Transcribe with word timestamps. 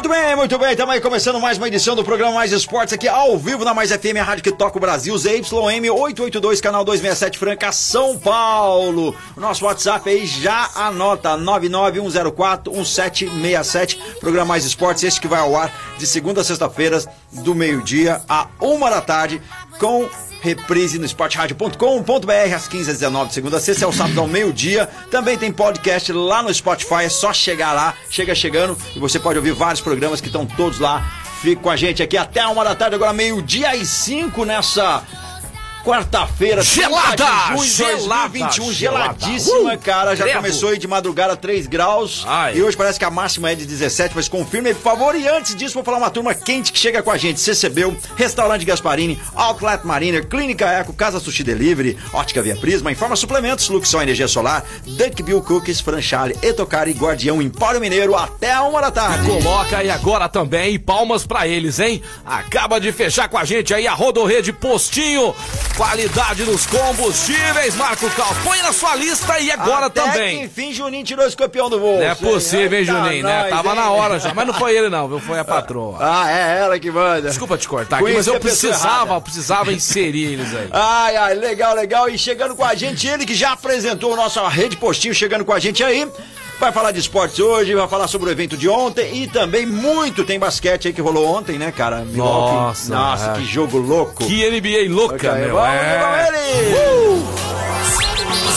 Muito 0.00 0.08
bem, 0.08 0.34
muito 0.34 0.58
bem. 0.58 0.70
Estamos 0.70 0.94
aí 0.94 1.00
começando 1.02 1.38
mais 1.38 1.58
uma 1.58 1.68
edição 1.68 1.94
do 1.94 2.02
programa 2.02 2.32
Mais 2.32 2.52
Esportes 2.52 2.94
aqui 2.94 3.06
ao 3.06 3.36
vivo 3.36 3.66
na 3.66 3.74
Mais 3.74 3.92
FM, 3.92 4.16
a 4.18 4.22
rádio 4.22 4.42
que 4.42 4.50
toca 4.50 4.78
o 4.78 4.80
Brasil, 4.80 5.14
ZYM 5.18 5.90
882, 5.90 6.58
canal 6.58 6.82
267 6.86 7.38
Franca, 7.38 7.70
São 7.70 8.18
Paulo. 8.18 9.14
O 9.36 9.40
nosso 9.40 9.66
WhatsApp 9.66 10.08
aí 10.08 10.24
já 10.24 10.70
anota 10.74 11.36
991041767. 11.36 13.98
Programa 14.20 14.46
Mais 14.46 14.64
Esportes, 14.64 15.04
este 15.04 15.20
que 15.20 15.28
vai 15.28 15.40
ao 15.40 15.54
ar 15.54 15.70
de 15.98 16.06
segunda 16.06 16.40
a 16.40 16.44
sexta-feira, 16.44 17.04
do 17.30 17.54
meio-dia 17.54 18.22
a 18.26 18.46
uma 18.58 18.88
da 18.88 19.02
tarde, 19.02 19.42
com 19.78 20.08
reprise 20.40 20.98
no 20.98 21.04
esportradio.com.br 21.04 22.54
às 22.54 22.68
15 22.68 22.90
às 22.90 22.98
19 22.98 23.28
de 23.28 23.34
segunda 23.34 23.56
a 23.58 23.60
sexta, 23.60 23.84
é 23.84 23.88
o 23.88 23.92
sábado 23.92 24.20
ao 24.20 24.26
meio-dia. 24.26 24.86
Também 25.10 25.36
tem 25.36 25.52
podcast 25.52 26.12
lá 26.12 26.42
no 26.42 26.52
Spotify, 26.52 27.04
é 27.04 27.08
só 27.08 27.32
chegar 27.32 27.72
lá, 27.72 27.94
chega 28.10 28.34
chegando 28.34 28.76
e 28.94 28.98
você 28.98 29.18
pode 29.18 29.38
ouvir 29.38 29.52
vários 29.52 29.80
programas 29.80 30.20
que 30.20 30.26
estão 30.26 30.46
todos 30.46 30.78
lá. 30.78 31.04
Fique 31.40 31.62
com 31.62 31.70
a 31.70 31.76
gente 31.76 32.02
aqui 32.02 32.16
até 32.16 32.46
uma 32.46 32.62
da 32.64 32.74
tarde, 32.74 32.96
agora 32.96 33.12
meio-dia 33.12 33.74
e 33.74 33.86
cinco 33.86 34.44
nessa 34.44 35.02
quarta-feira. 35.84 36.62
Gelada! 36.62 37.16
30 37.16 37.26
de 37.26 37.48
junho 37.48 37.62
de 37.64 37.70
Gelada! 37.70 38.28
2021, 38.28 38.72
Gelada! 38.72 39.16
geladíssima, 39.20 39.74
Uh! 39.74 39.78
cara. 39.78 40.14
Já 40.16 40.24
Credo! 40.24 40.36
começou 40.36 40.68
aí 40.70 40.78
de 40.78 40.86
madrugada 40.88 41.36
3 41.36 41.66
graus. 41.66 42.24
Ai. 42.26 42.56
E 42.56 42.62
hoje 42.62 42.76
parece 42.76 42.98
que 42.98 43.04
a 43.04 43.10
máxima 43.10 43.50
é 43.50 43.54
de 43.54 43.66
17, 43.66 44.12
mas 44.14 44.28
confirme 44.28 44.68
aí, 44.68 44.74
por 44.74 44.82
favor. 44.82 45.14
E 45.14 45.26
antes 45.28 45.54
disso, 45.54 45.74
vou 45.74 45.84
falar 45.84 45.98
uma 45.98 46.10
turma 46.10 46.34
quente 46.34 46.72
que 46.72 46.78
chega 46.78 47.02
com 47.02 47.10
a 47.10 47.16
gente. 47.16 47.40
CCBU, 47.40 47.96
Restaurante 48.16 48.64
Gasparini, 48.64 49.20
Outlet 49.34 49.86
Mariner, 49.86 50.26
Clínica 50.26 50.66
Eco, 50.66 50.92
Casa 50.92 51.20
Sushi 51.20 51.42
Delivery, 51.42 51.96
Ótica 52.12 52.42
Via 52.42 52.56
Prisma, 52.56 52.90
Informa 52.92 53.16
Suplementos, 53.16 53.68
Luxão 53.68 54.02
Energia 54.02 54.28
Solar, 54.28 54.64
Duckbill 54.86 55.42
Cookies, 55.42 55.80
Franchale, 55.80 56.36
Etocari, 56.42 56.92
Guardião, 56.92 57.40
Empório 57.40 57.80
Mineiro, 57.80 58.14
até 58.16 58.58
uma 58.60 58.80
da 58.80 58.90
tarde. 58.90 59.26
Coloca 59.26 59.78
aí 59.78 59.90
agora 59.90 60.28
também, 60.28 60.78
palmas 60.78 61.26
pra 61.26 61.46
eles, 61.46 61.78
hein? 61.78 62.02
Acaba 62.24 62.80
de 62.80 62.92
fechar 62.92 63.28
com 63.28 63.38
a 63.38 63.44
gente 63.44 63.72
aí 63.74 63.86
a 63.86 63.94
Rodorrede 63.94 64.52
Postinho, 64.52 65.34
qualidade 65.80 66.44
dos 66.44 66.66
combustíveis, 66.66 67.74
Marco 67.74 68.10
Cal. 68.10 68.36
Põe 68.44 68.60
na 68.60 68.70
sua 68.70 68.94
lista 68.96 69.40
e 69.40 69.50
agora 69.50 69.86
Até 69.86 70.02
também. 70.02 70.40
Que, 70.40 70.44
enfim, 70.44 70.74
Juninho 70.74 71.02
tirou 71.02 71.26
esse 71.26 71.34
campeão 71.34 71.70
do 71.70 71.80
bolso. 71.80 72.02
Não 72.02 72.10
é 72.10 72.14
possível, 72.14 72.78
hein, 72.78 72.80
Eita, 72.80 72.92
Juninho, 72.92 73.24
né? 73.24 73.40
nós, 73.40 73.50
Tava 73.50 73.70
hein? 73.70 73.74
na 73.76 73.90
hora 73.90 74.18
já, 74.18 74.34
mas 74.34 74.46
não 74.46 74.52
foi 74.52 74.76
ele 74.76 74.90
não, 74.90 75.08
viu? 75.08 75.18
Foi 75.18 75.38
a 75.38 75.44
patroa. 75.44 75.98
Ah, 76.12 76.30
é 76.30 76.58
ela 76.60 76.78
que 76.78 76.90
manda. 76.90 77.28
Desculpa 77.28 77.56
te 77.56 77.68
cortar 77.68 78.00
aqui, 78.00 78.12
mas 78.12 78.26
eu 78.26 78.36
a 78.36 78.40
precisava, 78.40 79.14
eu 79.14 79.20
precisava 79.20 79.72
inserir 79.72 80.24
eles 80.32 80.54
aí. 80.54 80.68
Ai, 80.72 81.16
ai, 81.16 81.34
legal, 81.34 81.74
legal. 81.74 82.08
E 82.08 82.18
chegando 82.18 82.54
com 82.56 82.64
a 82.64 82.74
gente, 82.74 83.06
ele 83.06 83.24
que 83.24 83.34
já 83.34 83.52
apresentou 83.52 84.12
o 84.12 84.16
nosso 84.16 84.44
Rede 84.48 84.76
Postinho, 84.76 85.14
chegando 85.14 85.44
com 85.44 85.52
a 85.52 85.58
gente 85.58 85.84
aí. 85.84 86.06
Vai 86.60 86.72
falar 86.72 86.92
de 86.92 87.00
esportes 87.00 87.38
hoje, 87.40 87.74
vai 87.74 87.88
falar 87.88 88.06
sobre 88.06 88.28
o 88.28 88.30
evento 88.30 88.54
de 88.54 88.68
ontem 88.68 89.22
e 89.22 89.26
também 89.26 89.64
muito 89.64 90.24
tem 90.24 90.38
basquete 90.38 90.88
aí 90.88 90.92
que 90.92 91.00
rolou 91.00 91.26
ontem, 91.26 91.58
né, 91.58 91.72
cara? 91.72 92.04
Milwaukee. 92.04 92.54
Nossa, 92.54 92.94
Nossa, 92.94 93.30
é. 93.30 93.34
que 93.36 93.46
jogo 93.46 93.78
louco. 93.78 94.26
Que 94.26 94.50
NBA 94.50 94.94
louca, 94.94 95.32
meu. 95.32 95.54
vamos, 95.54 95.74
é. 95.74 95.98
vamos 95.98 96.38
ele! 96.38 97.24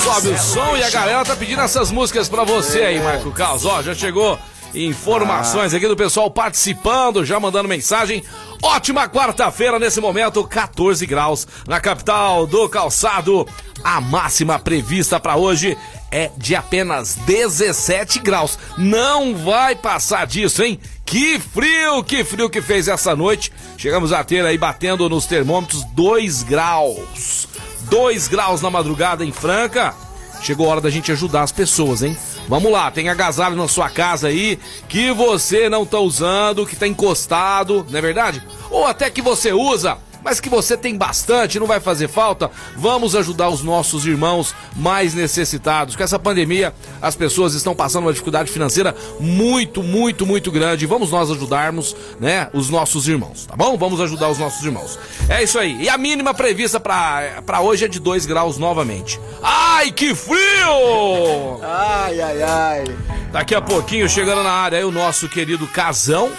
Sobe 0.03 0.27
o 0.27 0.37
som 0.37 0.75
e 0.75 0.83
a 0.83 0.89
galera 0.89 1.23
tá 1.23 1.33
pedindo 1.33 1.61
essas 1.61 1.91
músicas 1.91 2.27
pra 2.27 2.43
você 2.43 2.81
aí, 2.81 2.99
Marco 2.99 3.31
Caos. 3.31 3.65
Ó, 3.65 3.81
já 3.81 3.95
chegou 3.95 4.37
informações 4.75 5.73
aqui 5.73 5.87
do 5.87 5.95
pessoal 5.95 6.29
participando, 6.29 7.23
já 7.23 7.39
mandando 7.39 7.69
mensagem. 7.69 8.21
Ótima 8.61 9.07
quarta-feira 9.07 9.79
nesse 9.79 10.01
momento, 10.01 10.43
14 10.43 11.05
graus 11.05 11.47
na 11.67 11.79
capital 11.79 12.45
do 12.45 12.67
calçado. 12.67 13.47
A 13.81 14.01
máxima 14.01 14.59
prevista 14.59 15.19
pra 15.19 15.35
hoje 15.35 15.77
é 16.13 16.29
de 16.37 16.55
apenas 16.55 17.15
17 17.25 18.19
graus. 18.19 18.59
Não 18.77 19.35
vai 19.35 19.75
passar 19.75 20.27
disso, 20.27 20.61
hein? 20.61 20.79
Que 21.03 21.39
frio, 21.39 22.03
que 22.03 22.23
frio 22.23 22.51
que 22.51 22.61
fez 22.61 22.87
essa 22.87 23.15
noite. 23.15 23.51
Chegamos 23.75 24.13
a 24.13 24.23
ter 24.23 24.45
aí 24.45 24.55
batendo 24.55 25.09
nos 25.09 25.25
termômetros 25.25 25.83
2 25.85 26.43
graus. 26.43 27.47
2 27.89 28.27
graus 28.27 28.61
na 28.61 28.69
madrugada 28.69 29.25
em 29.25 29.31
Franca. 29.31 29.95
Chegou 30.43 30.67
a 30.67 30.71
hora 30.73 30.81
da 30.81 30.91
gente 30.91 31.11
ajudar 31.11 31.41
as 31.41 31.51
pessoas, 31.51 32.03
hein? 32.03 32.15
Vamos 32.47 32.71
lá, 32.71 32.91
tem 32.91 33.09
agasalho 33.09 33.55
na 33.55 33.67
sua 33.67 33.89
casa 33.89 34.27
aí 34.27 34.59
que 34.87 35.11
você 35.11 35.67
não 35.67 35.85
tá 35.85 35.97
usando, 35.97 36.65
que 36.65 36.75
tá 36.75 36.85
encostado, 36.85 37.85
não 37.89 37.97
é 37.97 38.01
verdade? 38.01 38.43
Ou 38.69 38.85
até 38.85 39.09
que 39.09 39.21
você 39.21 39.51
usa, 39.51 39.97
mas 40.23 40.39
que 40.39 40.49
você 40.49 40.77
tem 40.77 40.97
bastante, 40.97 41.59
não 41.59 41.67
vai 41.67 41.79
fazer 41.79 42.07
falta. 42.07 42.49
Vamos 42.75 43.15
ajudar 43.15 43.49
os 43.49 43.63
nossos 43.63 44.05
irmãos 44.05 44.55
mais 44.75 45.13
necessitados. 45.13 45.95
Com 45.95 46.03
essa 46.03 46.17
pandemia, 46.19 46.73
as 47.01 47.15
pessoas 47.15 47.53
estão 47.53 47.75
passando 47.75 48.05
uma 48.05 48.11
dificuldade 48.13 48.51
financeira 48.51 48.95
muito, 49.19 49.83
muito, 49.83 50.25
muito 50.25 50.51
grande. 50.51 50.85
Vamos 50.85 51.11
nós 51.11 51.29
ajudarmos, 51.29 51.95
né, 52.19 52.49
os 52.53 52.69
nossos 52.69 53.07
irmãos, 53.07 53.45
tá 53.45 53.55
bom? 53.55 53.77
Vamos 53.77 53.99
ajudar 54.01 54.29
os 54.29 54.37
nossos 54.37 54.63
irmãos. 54.63 54.97
É 55.29 55.43
isso 55.43 55.59
aí. 55.59 55.81
E 55.81 55.89
a 55.89 55.97
mínima 55.97 56.33
prevista 56.33 56.79
pra 56.79 57.61
hoje 57.61 57.85
é 57.85 57.87
de 57.87 57.99
2 57.99 58.25
graus 58.25 58.57
novamente. 58.57 59.19
Ai, 59.41 59.91
que 59.91 60.15
frio! 60.15 61.59
Ai, 61.61 62.21
ai, 62.21 62.43
ai. 62.43 62.83
Daqui 63.31 63.55
a 63.55 63.61
pouquinho 63.61 64.07
chegando 64.07 64.43
na 64.43 64.51
área 64.51 64.77
aí 64.77 64.85
o 64.85 64.91
nosso 64.91 65.27
querido 65.27 65.67
Casão, 65.67 66.31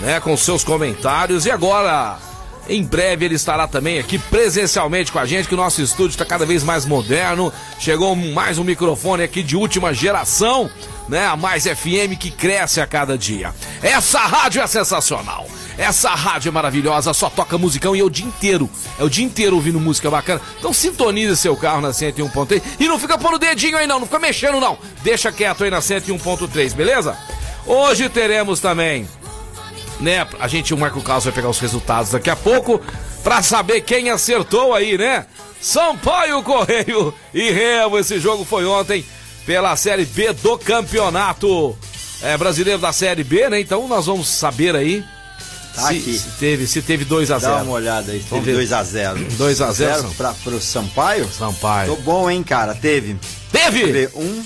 né, 0.00 0.20
com 0.20 0.36
seus 0.36 0.62
comentários. 0.62 1.46
E 1.46 1.50
agora, 1.50 2.18
em 2.68 2.82
breve 2.82 3.24
ele 3.24 3.34
estará 3.34 3.66
também 3.66 3.98
aqui 3.98 4.18
presencialmente 4.18 5.12
com 5.12 5.18
a 5.18 5.26
gente, 5.26 5.48
que 5.48 5.54
o 5.54 5.56
nosso 5.56 5.82
estúdio 5.82 6.14
está 6.14 6.24
cada 6.24 6.46
vez 6.46 6.62
mais 6.62 6.86
moderno. 6.86 7.52
Chegou 7.78 8.14
mais 8.16 8.58
um 8.58 8.64
microfone 8.64 9.22
aqui 9.22 9.42
de 9.42 9.56
última 9.56 9.92
geração, 9.92 10.70
né, 11.08 11.26
a 11.26 11.36
Mais 11.36 11.64
FM 11.64 12.16
que 12.18 12.30
cresce 12.30 12.80
a 12.80 12.86
cada 12.86 13.18
dia. 13.18 13.54
Essa 13.82 14.20
rádio 14.20 14.62
é 14.62 14.66
sensacional. 14.66 15.46
Essa 15.76 16.10
rádio 16.10 16.50
é 16.50 16.52
maravilhosa, 16.52 17.12
só 17.12 17.28
toca 17.28 17.58
musicão 17.58 17.96
e 17.96 18.00
é 18.00 18.04
o 18.04 18.10
dia 18.10 18.24
inteiro. 18.24 18.70
É 18.98 19.02
o 19.02 19.10
dia 19.10 19.24
inteiro 19.24 19.56
ouvindo 19.56 19.80
música 19.80 20.08
bacana. 20.08 20.40
Então 20.58 20.72
sintonize 20.72 21.36
seu 21.36 21.56
carro 21.56 21.80
na 21.80 21.90
101.3 21.90 22.62
e 22.78 22.86
não 22.86 22.98
fica 22.98 23.18
pondo 23.18 23.34
o 23.34 23.38
dedinho 23.38 23.76
aí 23.76 23.86
não, 23.86 23.98
não 23.98 24.06
fica 24.06 24.18
mexendo 24.18 24.60
não. 24.60 24.78
Deixa 25.02 25.32
quieto 25.32 25.64
aí 25.64 25.70
na 25.70 25.80
101.3, 25.80 26.74
beleza? 26.74 27.18
Hoje 27.66 28.08
teremos 28.08 28.60
também, 28.60 29.08
né, 30.00 30.26
a 30.40 30.48
gente, 30.48 30.74
o 30.74 30.78
Marco 30.78 31.00
Carlos 31.00 31.24
vai 31.24 31.32
pegar 31.32 31.48
os 31.48 31.58
resultados 31.58 32.12
daqui 32.12 32.30
a 32.30 32.36
pouco 32.36 32.80
pra 33.22 33.42
saber 33.42 33.80
quem 33.82 34.10
acertou 34.10 34.74
aí, 34.74 34.98
né? 34.98 35.26
Sampaio 35.60 36.42
Correio 36.42 37.14
e 37.32 37.50
Remo, 37.50 37.98
esse 37.98 38.18
jogo 38.20 38.44
foi 38.44 38.66
ontem 38.66 39.04
pela 39.46 39.74
Série 39.76 40.04
B 40.04 40.32
do 40.34 40.58
Campeonato 40.58 41.76
é, 42.22 42.36
Brasileiro 42.36 42.80
da 42.80 42.92
Série 42.92 43.24
B, 43.24 43.48
né? 43.48 43.60
Então 43.60 43.86
nós 43.88 44.06
vamos 44.06 44.28
saber 44.28 44.74
aí 44.76 45.04
Tá 45.74 45.88
se, 45.88 45.96
aqui. 45.96 46.18
se 46.18 46.30
teve, 46.38 46.66
se 46.68 46.82
teve 46.82 47.04
2 47.04 47.30
a 47.32 47.38
Dá 47.38 47.50
0 47.54 47.64
uma 47.64 47.72
olhada 47.72 48.12
aí, 48.12 48.20
teve 48.20 48.52
ver. 48.54 48.64
2x0. 48.68 49.36
2 49.36 49.60
a 49.60 49.72
0, 49.72 50.08
para 50.16 50.32
pro 50.34 50.60
Sampaio? 50.60 51.28
Sampaio. 51.28 51.96
Tô 51.96 52.02
bom, 52.02 52.30
hein, 52.30 52.44
cara? 52.44 52.74
Teve. 52.76 53.16
Teve! 53.50 53.80
Teve 53.80 54.10
um. 54.14 54.44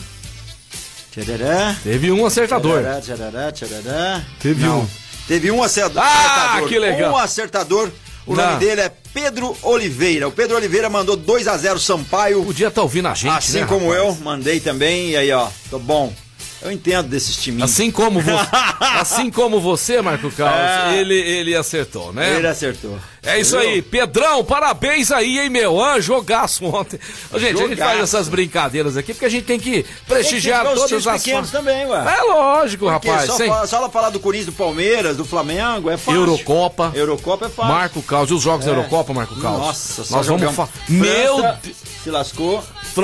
Tcharará. 1.13 1.77
Teve 1.83 2.13
um 2.13 2.25
acertador. 2.25 2.81
Tcharará, 2.81 3.01
tcharará, 3.03 3.53
tcharará. 3.53 4.23
Teve 4.41 4.65
Não. 4.65 4.81
um. 4.81 4.89
Teve 5.29 5.51
um 5.51 5.63
acertador. 5.63 6.03
Ah, 6.05 6.61
que 6.67 6.79
legal. 6.79 7.13
Um 7.13 7.17
acertador. 7.17 7.91
O 8.27 8.35
Não. 8.35 8.45
nome 8.45 8.59
dele 8.59 8.81
é 8.81 8.93
Pedro 9.15 9.57
Oliveira. 9.63 10.27
O 10.27 10.33
Pedro 10.33 10.57
Oliveira 10.57 10.91
mandou 10.91 11.17
2 11.17 11.47
a 11.49 11.57
0 11.57 11.79
Sampaio. 11.79 12.45
Podia 12.45 12.69
estar 12.69 12.83
ouvindo 12.83 13.09
a 13.09 13.15
gente, 13.15 13.31
assim 13.37 13.61
né, 13.61 13.67
como 13.67 13.91
rapaz? 13.91 14.09
eu, 14.19 14.25
mandei 14.25 14.59
também. 14.61 15.11
E 15.11 15.17
aí, 15.17 15.31
ó, 15.33 15.49
tô 15.71 15.79
bom. 15.79 16.13
Eu 16.61 16.73
entendo 16.73 17.09
desses 17.09 17.37
timinhos. 17.37 17.71
Assim 17.71 17.91
como 17.91 18.21
você, 18.21 18.33
assim 18.99 19.31
como 19.31 19.61
você, 19.61 20.03
Marco 20.03 20.31
Carlos, 20.33 20.93
É. 20.95 20.99
ele, 21.01 21.15
ele 21.15 21.55
acertou, 21.55 22.13
né? 22.13 22.37
Ele 22.37 22.47
acertou. 22.49 22.99
É 23.29 23.41
isso 23.41 23.57
aí, 23.59 23.83
Pedrão, 23.83 24.43
parabéns 24.45 25.11
aí, 25.13 25.39
hein, 25.39 25.49
meu? 25.51 25.83
Ah, 25.83 26.01
jogaço 26.01 26.65
ontem. 26.65 26.99
Ô, 27.33 27.39
gente, 27.39 27.63
a 27.63 27.69
gente 27.69 27.77
faz 27.77 28.01
essas 28.01 28.29
brincadeiras 28.29 28.97
aquki 28.97 29.13
porque 29.13 29.27
a 29.27 29.29
gente 29.29 29.45
tem 29.45 29.59
que 29.59 29.85
prestigiar 30.07 30.63
Tem 30.65 30.75
que 30.75 30.81
todas 30.81 31.07
as 31.07 31.23
pequenos 31.23 31.51
também, 31.51 31.87
ué. 31.87 32.17
É 32.19 32.23
lógico, 32.23 32.87
Porque 32.91 33.09
rapaz. 33.09 33.27
só, 33.27 33.37
sem 33.37 33.49
fala- 33.49 33.67
só 33.67 33.77
ela 33.77 33.91
falar 33.91 34.11
do 34.11 34.21
Corinthians, 34.21 34.47
do 34.47 34.53
Palmeiras, 34.53 35.17
do 35.17 35.25
Flamengo, 35.25 35.91
é 35.91 35.97
fácil. 35.97 36.21
Eurocopa. 36.21 36.93
Eurocopa 36.95 37.47
é 37.47 37.49
fácil. 37.49 37.73
Marco 37.73 38.03
Carlos, 38.03 38.31
e 38.31 38.35
os 38.35 38.43
jogos 38.43 38.65
da 38.65 38.73
É. 38.73 38.75
Eurocopa, 38.75 39.13
Marco 39.13 39.35
Carlos? 39.41 39.61
Nossa, 39.61 40.05
Nós 40.11 40.27
vamos 40.27 40.55
falar. 40.55 40.71
Meu 40.89 41.43
Deus! 41.43 41.77
Se 42.03 42.11
lascou. 42.11 42.63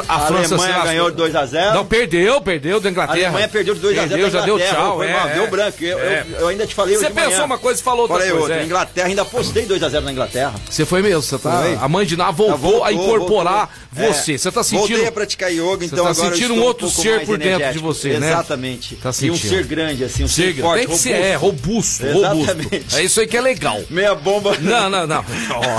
a, 0.08 0.14
a 0.16 0.20
França 0.20 0.54
Alemanha 0.54 0.84
ganhou 0.84 1.12
2x0. 1.12 1.74
Não, 1.74 1.84
perdeu, 1.84 2.40
perdeu 2.40 2.80
da 2.80 2.88
Inglaterra. 2.90 3.18
A 3.18 3.28
Alemanha 3.28 3.48
perdeu 3.48 3.74
de 3.74 3.80
2x0 3.80 4.08
Perdeu, 4.08 4.30
já 4.30 4.40
deu 4.42 4.58
tchau. 4.58 5.02
É, 5.02 5.34
deu 5.34 5.50
branco. 5.50 5.84
Eu, 5.84 5.98
é. 5.98 6.26
eu, 6.38 6.48
ainda 6.48 6.66
te 6.66 6.74
falei 6.74 6.96
Você 6.96 7.10
pensou 7.10 7.44
uma 7.44 7.58
coisa 7.58 7.80
e 7.80 7.84
falou 7.84 8.02
outra 8.02 8.16
falei 8.16 8.30
coisa. 8.30 8.44
Outra. 8.44 8.60
É. 8.60 8.64
Inglaterra, 8.64 9.08
ainda 9.08 9.24
postei 9.24 9.66
2x0 9.66 10.00
na 10.00 10.12
Inglaterra. 10.14 10.54
Você 10.68 10.84
foi 10.86 11.02
mesmo, 11.02 11.22
você 11.22 11.38
tá. 11.38 11.62
Foi. 11.62 11.74
A 11.74 11.88
mãe 11.88 12.06
de 12.06 12.16
Ná 12.16 12.30
voltou, 12.30 12.58
voltou, 12.58 12.84
a 12.84 12.92
incorporar 12.92 13.70
voltou. 13.92 14.14
você. 14.14 14.38
Você 14.38 14.50
tá 14.50 14.62
sentindo. 14.62 14.88
Voltei 14.88 15.06
a 15.06 15.12
praticar 15.12 15.52
yoga, 15.52 15.84
então 15.84 16.04
tá 16.04 16.10
agora. 16.10 16.34
sentindo 16.34 16.54
um 16.54 16.62
outro 16.62 16.88
ser 16.88 17.26
por 17.26 17.36
dentro 17.36 17.72
de 17.72 17.78
você, 17.78 18.18
né? 18.18 18.30
Exatamente. 18.30 18.96
Tá 18.96 19.12
sentindo. 19.12 19.36
E 19.36 19.46
um 19.46 19.50
ser 19.50 19.64
grande, 19.66 20.04
assim, 20.04 20.24
um 20.24 20.28
ser, 20.28 20.54
ser 20.54 20.62
forte. 20.62 20.86
Tem 20.86 20.88
que 20.88 20.98
ser, 20.98 21.12
é, 21.12 21.34
robusto, 21.34 22.04
robusto. 22.06 22.96
É 22.96 23.02
isso 23.02 23.20
aí 23.20 23.26
que 23.26 23.36
é 23.36 23.40
legal. 23.40 23.80
Meia 23.90 24.14
bomba. 24.14 24.56
Não, 24.60 24.88
não, 24.88 25.06
não. 25.06 25.24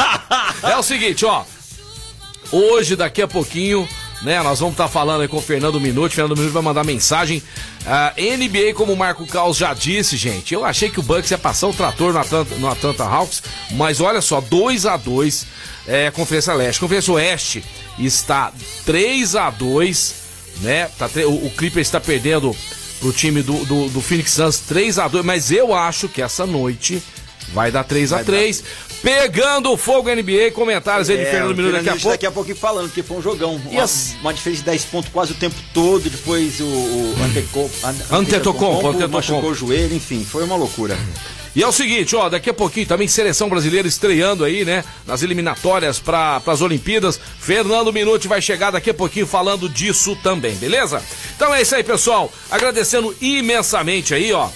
é 0.69 0.77
o 0.77 0.83
seguinte, 0.83 1.25
ó. 1.25 1.43
Hoje, 2.51 2.95
daqui 2.95 3.21
a 3.21 3.27
pouquinho, 3.27 3.87
né? 4.25 4.41
Nós 4.43 4.59
vamos 4.59 4.73
estar 4.73 4.85
tá 4.85 4.89
falando 4.89 5.21
aí 5.21 5.27
com 5.27 5.37
o 5.37 5.41
Fernando 5.41 5.79
Minuto. 5.79 6.13
Fernando 6.13 6.37
Minuto 6.37 6.51
vai 6.51 6.63
mandar 6.63 6.83
mensagem. 6.83 7.41
Uh, 7.81 8.37
NBA, 8.37 8.73
como 8.73 8.91
o 8.91 8.97
Marco 8.97 9.25
Caos 9.27 9.55
já 9.55 9.73
disse, 9.73 10.17
gente, 10.17 10.53
eu 10.53 10.65
achei 10.65 10.89
que 10.89 10.99
o 10.99 11.03
Bucks 11.03 11.31
ia 11.31 11.37
passar 11.37 11.67
o 11.67 11.73
trator 11.73 12.11
no 12.11 12.19
Atlanta, 12.19 12.55
no 12.55 12.69
Atlanta 12.69 13.03
Hawks, 13.03 13.43
mas 13.71 14.01
olha 14.01 14.21
só, 14.21 14.41
2 14.41 14.85
a 14.85 14.97
2 14.97 15.47
é, 15.87 16.11
Conferência 16.11 16.53
Leste. 16.53 16.79
Conferência 16.79 17.13
Oeste 17.13 17.63
está 17.99 18.51
3 18.85 19.35
a 19.35 19.49
2 19.51 20.25
né? 20.61 20.89
Tá, 20.97 21.09
o, 21.27 21.47
o 21.47 21.51
Clippers 21.51 21.87
está 21.87 21.99
perdendo 21.99 22.55
pro 22.99 23.11
time 23.11 23.41
do, 23.41 23.65
do, 23.65 23.89
do 23.89 24.01
Phoenix 24.01 24.31
Suns 24.31 24.59
3 24.59 24.99
a 24.99 25.07
2 25.07 25.25
mas 25.25 25.51
eu 25.51 25.73
acho 25.73 26.07
que 26.07 26.21
essa 26.21 26.45
noite 26.45 27.01
vai 27.53 27.71
dar 27.71 27.83
3 27.83 28.13
a 28.13 28.23
3 28.23 28.63
Pegando 29.01 29.75
fogo 29.77 30.09
NBA, 30.09 30.51
comentários 30.53 31.09
aí 31.09 31.17
de 31.17 31.23
é, 31.23 31.31
Fernando 31.31 31.55
Minuto 31.55 31.73
daqui 31.73 31.89
a 31.89 31.91
pouco. 31.93 32.09
Daqui 32.09 32.25
a 32.25 32.31
pouco 32.31 32.55
falando, 32.55 32.91
que 32.91 33.03
foi 33.03 33.17
um 33.17 33.21
jogão. 33.21 33.55
Uma, 33.55 33.83
as... 33.83 34.15
uma, 34.21 34.33
diferença 34.33 34.61
de 34.61 34.65
10 34.65 34.85
pontos 34.85 35.11
quase 35.11 35.33
o 35.33 35.35
tempo 35.35 35.55
todo. 35.73 36.09
Depois 36.09 36.59
o, 36.59 36.65
o 36.65 37.15
Antetokounmpo, 37.23 38.15
Antetokounmpo 38.15 39.07
machucou 39.09 39.51
o 39.51 39.53
joelho, 39.53 39.95
enfim, 39.95 40.25
foi 40.25 40.43
uma 40.43 40.55
loucura. 40.55 40.97
E 41.55 41.63
é 41.63 41.67
o 41.67 41.71
seguinte, 41.71 42.13
ó, 42.17 42.27
daqui 42.27 42.49
a 42.49 42.53
pouquinho 42.53 42.85
também 42.85 43.07
seleção 43.07 43.47
brasileira 43.47 43.87
estreando 43.87 44.43
aí, 44.43 44.65
né, 44.65 44.83
nas 45.07 45.23
eliminatórias 45.23 45.99
para 45.99 46.41
as 46.45 46.61
Olimpíadas. 46.61 47.17
Fernando 47.39 47.93
Minuti 47.93 48.27
vai 48.27 48.41
chegar 48.41 48.71
daqui 48.71 48.89
a 48.89 48.93
pouquinho 48.93 49.25
falando 49.25 49.69
disso 49.69 50.17
também, 50.17 50.53
beleza? 50.55 51.01
Então 51.33 51.55
é 51.55 51.61
isso 51.61 51.73
aí, 51.73 51.83
pessoal. 51.83 52.29
Agradecendo 52.51 53.15
imensamente 53.21 54.13
aí, 54.13 54.33
ó, 54.33 54.49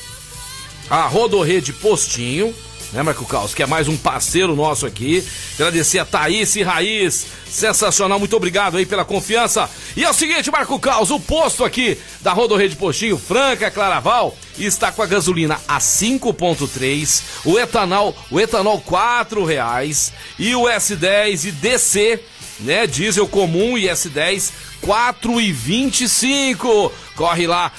a 0.90 1.08
Rodorrede 1.08 1.72
Postinho, 1.72 2.54
né, 2.92 3.04
Marco 3.04 3.26
Caos, 3.26 3.54
que 3.54 3.64
é 3.64 3.66
mais 3.66 3.88
um 3.88 3.96
parceiro 3.96 4.56
nosso 4.56 4.86
aqui. 4.86 5.26
Agradecer 5.56 6.00
a 6.00 6.06
Thaís 6.06 6.56
e 6.56 6.64
Raiz, 6.64 7.28
sensacional, 7.50 8.20
muito 8.20 8.36
obrigado 8.36 8.78
aí 8.78 8.86
pela 8.86 9.06
confiança. 9.06 9.70
E 9.96 10.04
é 10.04 10.10
o 10.10 10.14
seguinte, 10.14 10.52
Marco 10.52 10.80
Caos, 10.80 11.12
o 11.12 11.20
posto 11.20 11.64
aqui 11.64 11.98
da 12.22 12.34
Rodorrede 12.34 12.76
Postinho, 12.76 13.18
Franca 13.18 13.70
Claraval, 13.70 14.36
está 14.58 14.92
com 14.92 15.02
a 15.02 15.08
gasolina 15.08 15.60
a 15.68 15.80
5.3, 15.80 17.22
o 17.46 17.60
etanol, 17.60 18.16
o 18.32 18.40
etanol 18.40 18.82
quatro 18.82 19.46
reais 19.46 20.12
e 20.38 20.56
o 20.56 20.64
S10 20.64 21.46
e 21.46 21.52
DC, 21.52 22.20
né, 22.60 22.88
diesel 22.88 23.28
comum 23.28 23.78
e 23.78 23.86
S10 23.86 24.52
4,25. 24.82 26.92
Corre 27.16 27.48
lá 27.48 27.72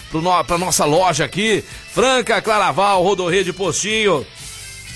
para 0.47 0.59
nossa 0.59 0.85
loja 0.85 1.25
aqui, 1.25 1.65
Franca 1.93 2.41
Claraval, 2.43 3.03
Rodorrede 3.03 3.53
Postinho. 3.53 4.27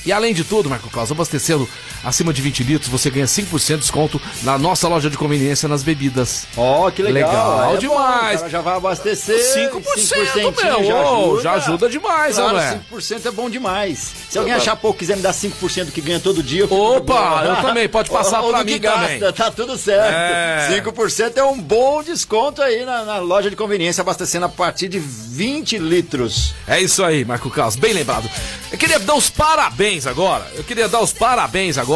E 0.07 0.13
além 0.13 0.35
de 0.35 0.45
tudo, 0.45 0.69
Marco 0.69 0.91
Claus, 0.91 1.11
abastecendo 1.11 1.69
acima 2.05 2.33
de 2.33 2.43
20 2.43 2.63
litros, 2.63 2.91
você 2.91 3.11
ganha 3.11 3.27
5% 3.27 3.67
de 3.67 3.77
desconto 3.79 4.21
na 4.43 4.59
nossa 4.59 4.87
loja 4.87 5.09
de 5.09 5.17
conveniência 5.17 5.69
nas 5.69 5.83
bebidas. 5.83 6.47
Ó, 6.57 6.87
oh, 6.87 6.93
que 6.93 7.03
legal. 7.03 7.31
Legal 7.31 7.75
é 7.75 7.77
demais. 7.79 8.43
Bom, 8.43 8.49
já 8.49 8.61
vai 8.61 8.77
abastecer. 8.77 9.39
5%, 9.71 9.83
5% 9.83 10.65
meu, 10.65 10.85
já, 10.85 11.01
ajuda. 11.01 11.43
já 11.43 11.53
ajuda 11.55 11.89
demais, 11.89 12.37
claro, 12.37 12.57
né? 12.57 12.81
5% 12.93 13.27
é 13.27 13.31
bom 13.31 13.49
demais. 13.49 14.13
Se 14.29 14.39
alguém 14.39 14.53
achar 14.55 14.77
pouco 14.77 14.99
quiser 14.99 15.17
me 15.17 15.23
dar 15.23 15.33
5% 15.33 15.91
que 15.91 16.01
ganha 16.01 16.21
todo 16.21 16.43
dia, 16.43 16.63
eu 16.63 16.73
Opa, 16.73 17.45
eu 17.47 17.57
também, 17.63 17.89
pode 17.89 18.11
passar 18.11 18.43
para 18.45 18.63
mim 18.63 18.79
gasta, 18.79 19.01
também. 19.01 19.33
Tá 19.33 19.51
tudo 19.51 19.79
certo. 19.79 20.13
É. 20.13 20.83
5% 20.83 21.37
é 21.37 21.45
um 21.45 21.59
bom 21.59 22.03
desconto 22.03 22.61
aí 22.61 22.85
na, 22.85 23.05
na, 23.05 23.19
loja 23.19 23.49
de 23.49 23.57
conveniência, 23.57 24.03
abastecendo 24.03 24.47
a 24.47 24.49
partir 24.49 24.89
de 24.89 24.99
20 24.99 25.79
litros. 25.79 26.55
É 26.67 26.81
isso 26.81 27.03
aí, 27.03 27.25
Marco 27.25 27.49
Carlos, 27.51 27.77
bem 27.77 27.93
lembrado. 27.93 28.29
Eu 28.71 28.79
queria 28.79 28.99
dar 28.99 29.15
os 29.15 29.31
parabéns 29.31 30.07
agora, 30.07 30.47
eu 30.55 30.65
queria 30.65 30.89
dar 30.89 31.01
os 31.01 31.13
parabéns 31.13 31.79
agora 31.79 31.94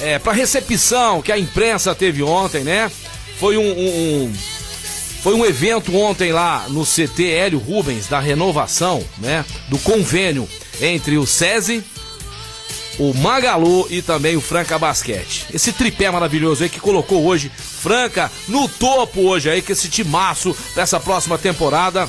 é, 0.00 0.18
para 0.18 0.32
recepção 0.32 1.20
que 1.20 1.30
a 1.30 1.38
imprensa 1.38 1.94
teve 1.94 2.22
ontem, 2.22 2.64
né? 2.64 2.90
Foi 3.38 3.56
um, 3.56 3.62
um, 3.62 4.24
um, 4.24 4.34
foi 5.22 5.34
um 5.34 5.44
evento 5.44 5.96
ontem 5.96 6.32
lá 6.32 6.66
no 6.68 6.84
CT 6.84 7.30
Hélio 7.30 7.58
Rubens 7.58 8.06
da 8.06 8.18
renovação, 8.18 9.04
né? 9.18 9.44
Do 9.68 9.78
convênio 9.78 10.48
entre 10.80 11.18
o 11.18 11.26
SESI, 11.26 11.84
o 12.98 13.12
Magalu 13.14 13.86
e 13.90 14.02
também 14.02 14.36
o 14.36 14.40
Franca 14.40 14.78
Basquete. 14.78 15.46
Esse 15.52 15.72
tripé 15.72 16.10
maravilhoso 16.10 16.62
aí 16.62 16.68
que 16.68 16.80
colocou 16.80 17.24
hoje 17.24 17.50
Franca 17.54 18.30
no 18.48 18.68
topo 18.68 19.22
hoje 19.22 19.50
aí, 19.50 19.62
que 19.62 19.72
esse 19.72 19.88
timaço 19.88 20.56
dessa 20.74 20.98
próxima 20.98 21.38
temporada. 21.38 22.08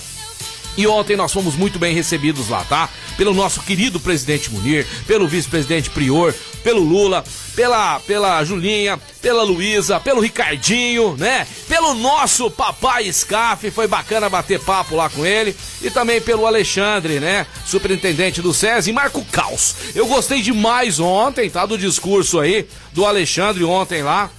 E 0.77 0.87
ontem 0.87 1.17
nós 1.17 1.31
fomos 1.31 1.55
muito 1.55 1.77
bem 1.77 1.93
recebidos 1.93 2.49
lá, 2.49 2.63
tá? 2.63 2.89
Pelo 3.17 3.33
nosso 3.33 3.61
querido 3.61 3.99
presidente 3.99 4.51
Munir, 4.51 4.87
pelo 5.05 5.27
vice-presidente 5.27 5.89
Prior, 5.89 6.33
pelo 6.63 6.81
Lula, 6.81 7.23
pela, 7.55 7.99
pela 7.99 8.43
Julinha, 8.43 8.99
pela 9.21 9.43
Luísa, 9.43 9.99
pelo 9.99 10.21
Ricardinho, 10.21 11.15
né? 11.17 11.45
Pelo 11.67 11.93
nosso 11.93 12.49
papai 12.49 13.11
Scaf, 13.11 13.69
foi 13.71 13.87
bacana 13.87 14.29
bater 14.29 14.59
papo 14.59 14.95
lá 14.95 15.09
com 15.09 15.25
ele. 15.25 15.55
E 15.81 15.89
também 15.89 16.21
pelo 16.21 16.45
Alexandre, 16.45 17.19
né? 17.19 17.45
Superintendente 17.65 18.41
do 18.41 18.53
SESI 18.53 18.91
e 18.91 18.93
Marco 18.93 19.23
Caos. 19.25 19.75
Eu 19.93 20.07
gostei 20.07 20.41
demais 20.41 20.99
ontem, 20.99 21.49
tá? 21.49 21.65
Do 21.65 21.77
discurso 21.77 22.39
aí 22.39 22.67
do 22.93 23.05
Alexandre 23.05 23.63
ontem 23.63 24.01
lá 24.01 24.29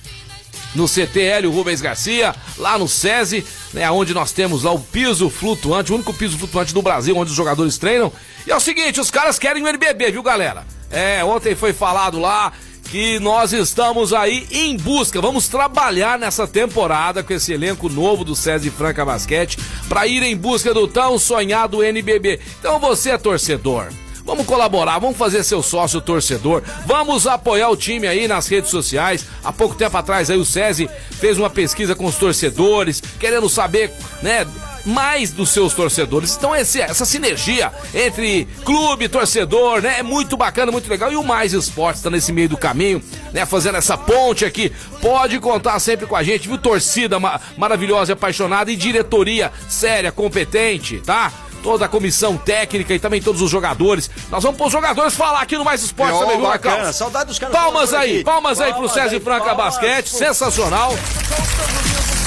no 0.74 0.88
CTL 0.88 1.46
Rubens 1.48 1.80
Garcia, 1.80 2.34
lá 2.58 2.78
no 2.78 2.88
SESI, 2.88 3.44
né, 3.72 3.90
onde 3.90 4.14
nós 4.14 4.32
temos 4.32 4.62
lá 4.62 4.72
o 4.72 4.80
piso 4.80 5.28
flutuante, 5.28 5.92
o 5.92 5.94
único 5.94 6.14
piso 6.14 6.38
flutuante 6.38 6.72
do 6.72 6.82
Brasil 6.82 7.16
onde 7.16 7.30
os 7.30 7.36
jogadores 7.36 7.78
treinam. 7.78 8.12
E 8.46 8.50
é 8.50 8.56
o 8.56 8.60
seguinte, 8.60 9.00
os 9.00 9.10
caras 9.10 9.38
querem 9.38 9.62
o 9.62 9.68
NBB, 9.68 10.12
viu, 10.12 10.22
galera? 10.22 10.66
É, 10.90 11.24
ontem 11.24 11.54
foi 11.54 11.72
falado 11.72 12.18
lá 12.18 12.52
que 12.90 13.18
nós 13.20 13.52
estamos 13.54 14.12
aí 14.12 14.46
em 14.50 14.76
busca, 14.76 15.20
vamos 15.20 15.48
trabalhar 15.48 16.18
nessa 16.18 16.46
temporada 16.46 17.22
com 17.22 17.32
esse 17.32 17.52
elenco 17.52 17.88
novo 17.88 18.22
do 18.22 18.36
César 18.36 18.70
Franca 18.70 19.04
Basquete 19.04 19.58
para 19.88 20.06
ir 20.06 20.22
em 20.22 20.36
busca 20.36 20.74
do 20.74 20.86
tão 20.86 21.18
sonhado 21.18 21.82
NBB. 21.82 22.40
Então 22.60 22.78
você 22.78 23.10
é 23.10 23.18
torcedor. 23.18 23.88
Vamos 24.24 24.46
colaborar, 24.46 24.98
vamos 24.98 25.16
fazer 25.16 25.42
seu 25.42 25.62
sócio 25.62 26.00
torcedor, 26.00 26.62
vamos 26.86 27.26
apoiar 27.26 27.68
o 27.70 27.76
time 27.76 28.06
aí 28.06 28.28
nas 28.28 28.46
redes 28.46 28.70
sociais. 28.70 29.26
Há 29.42 29.52
pouco 29.52 29.74
tempo 29.74 29.96
atrás 29.96 30.30
aí 30.30 30.38
o 30.38 30.44
SESI 30.44 30.88
fez 31.10 31.38
uma 31.38 31.50
pesquisa 31.50 31.94
com 31.94 32.06
os 32.06 32.16
torcedores, 32.16 33.02
querendo 33.18 33.48
saber, 33.48 33.92
né, 34.22 34.46
mais 34.84 35.30
dos 35.30 35.50
seus 35.50 35.74
torcedores. 35.74 36.36
Então 36.36 36.54
esse, 36.54 36.80
essa 36.80 37.04
sinergia 37.04 37.72
entre 37.94 38.46
clube, 38.64 39.08
torcedor, 39.08 39.82
né, 39.82 39.98
é 39.98 40.02
muito 40.02 40.36
bacana, 40.36 40.72
muito 40.72 40.88
legal. 40.88 41.12
E 41.12 41.16
o 41.16 41.22
Mais 41.22 41.52
Esportes 41.52 42.00
está 42.00 42.10
nesse 42.10 42.32
meio 42.32 42.48
do 42.48 42.56
caminho, 42.56 43.02
né, 43.32 43.44
fazendo 43.44 43.76
essa 43.76 43.96
ponte 43.96 44.44
aqui. 44.44 44.72
Pode 45.00 45.38
contar 45.40 45.78
sempre 45.80 46.06
com 46.06 46.16
a 46.16 46.22
gente, 46.22 46.48
viu? 46.48 46.58
Torcida 46.58 47.18
ma 47.18 47.40
maravilhosa, 47.56 48.12
apaixonada 48.12 48.70
e 48.70 48.76
diretoria 48.76 49.52
séria, 49.68 50.12
competente, 50.12 50.98
tá? 51.04 51.32
Toda 51.62 51.84
a 51.84 51.88
comissão 51.88 52.36
técnica 52.36 52.94
e 52.94 52.98
também 52.98 53.22
todos 53.22 53.40
os 53.40 53.50
jogadores. 53.50 54.10
Nós 54.30 54.42
vamos 54.42 54.58
pôr 54.58 54.66
os 54.66 54.72
jogadores 54.72 55.14
falar 55.14 55.40
aqui 55.40 55.56
no 55.56 55.64
Mais 55.64 55.82
Esportes 55.82 56.18
também, 56.18 56.36
viu, 56.36 56.46
Marcão? 56.46 56.92
Saudade 56.92 57.26
dos 57.26 57.38
caras. 57.38 57.54
Palmas 57.54 57.94
aí, 57.94 58.24
palmas, 58.24 58.58
palmas 58.58 58.60
aí 58.60 58.74
pro 58.74 58.88
César 58.88 59.20
Franca 59.20 59.54
Basquete, 59.54 60.08
sensacional. 60.08 60.94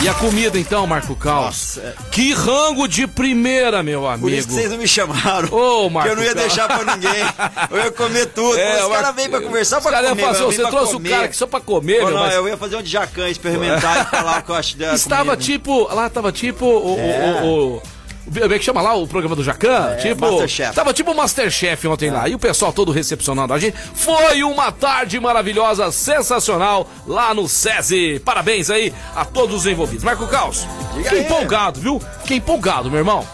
E 0.02 0.10
a 0.10 0.14
comida 0.14 0.60
então, 0.60 0.86
Marco 0.86 1.16
Caos? 1.16 1.78
Nossa. 1.78 1.96
Que 2.12 2.32
rango 2.34 2.88
de 2.88 3.08
primeira, 3.08 3.82
meu 3.82 4.08
amigo. 4.08 4.28
Por 4.28 4.32
isso 4.32 4.48
que 4.48 4.54
vocês 4.54 4.70
não 4.70 4.78
me 4.78 4.88
chamaram. 4.88 5.52
Ô, 5.52 5.90
Marco 5.90 6.10
Que 6.10 6.14
eu 6.14 6.18
não 6.18 6.24
ia 6.24 6.36
deixar 6.36 6.68
pra 6.68 6.96
ninguém. 6.96 7.24
Eu 7.72 7.78
ia 7.78 7.92
comer 7.92 8.28
tudo. 8.28 8.56
É, 8.66 8.86
os 8.86 8.92
caras 8.92 9.16
vêm 9.16 9.30
pra 9.30 9.42
conversar 9.42 9.82
pra 9.82 10.04
comer. 10.04 10.22
Fazer, 10.22 10.44
você 10.44 10.62
trouxe 10.68 10.94
comer. 10.94 11.10
o 11.10 11.12
cara 11.12 11.26
aqui 11.26 11.36
só 11.36 11.48
pra 11.48 11.60
comer, 11.60 12.02
Pô, 12.02 12.06
meu. 12.06 12.16
Não, 12.16 12.24
mas... 12.24 12.36
eu 12.36 12.48
ia 12.48 12.58
fazer 12.58 12.76
um 12.76 12.84
de 12.84 12.90
jacan, 12.90 13.30
experimentar 13.30 14.02
e 14.02 14.06
falar 14.16 14.40
o 14.40 14.44
que 14.44 14.52
eu 14.52 14.56
acho 14.56 14.78
da 14.78 14.94
Estava 14.94 15.32
comida. 15.32 15.44
tipo, 15.44 15.94
lá 15.94 16.10
tava 16.10 16.32
tipo 16.32 16.66
o, 16.66 16.98
é. 17.00 17.42
o, 17.44 17.78
o 17.78 17.82
como 18.26 18.54
é 18.54 18.60
que 18.60 18.66
chama 18.66 18.82
lá 18.82 18.94
o 18.96 19.08
programa 19.08 19.36
do 19.36 19.44
Jacan? 19.44 19.92
É, 19.92 19.96
tipo. 19.96 20.26
Masterchef. 20.26 20.76
Tava 20.76 20.94
tipo 20.94 21.14
Masterchef 21.14 21.88
ontem 21.88 22.10
é. 22.10 22.12
lá. 22.12 22.30
E 22.30 22.36
o 22.36 22.40
pessoal 22.40 22.74
todo 22.74 22.92
recepcionando 22.92 23.54
a 23.54 23.60
gente. 23.60 23.76
Foi 23.94 24.44
uma 24.44 24.72
tarde 24.72 25.20
maravilhosa, 25.20 25.92
sensacional 25.92 26.90
lá 27.06 27.34
no 27.34 27.48
SESI. 27.48 28.20
Parabéns 28.24 28.70
aí 28.70 28.94
a 29.16 29.24
todos 29.24 29.56
os 29.56 29.66
envolvidos. 29.66 30.04
Marco 30.04 30.28
Caos, 30.28 30.68
fiquei 30.96 31.22
empolgado, 31.22 31.80
viu? 31.80 32.02
Fiquei 32.22 32.38
empolgado, 32.38 32.90
meu 32.90 33.00
irmão. 33.00 33.26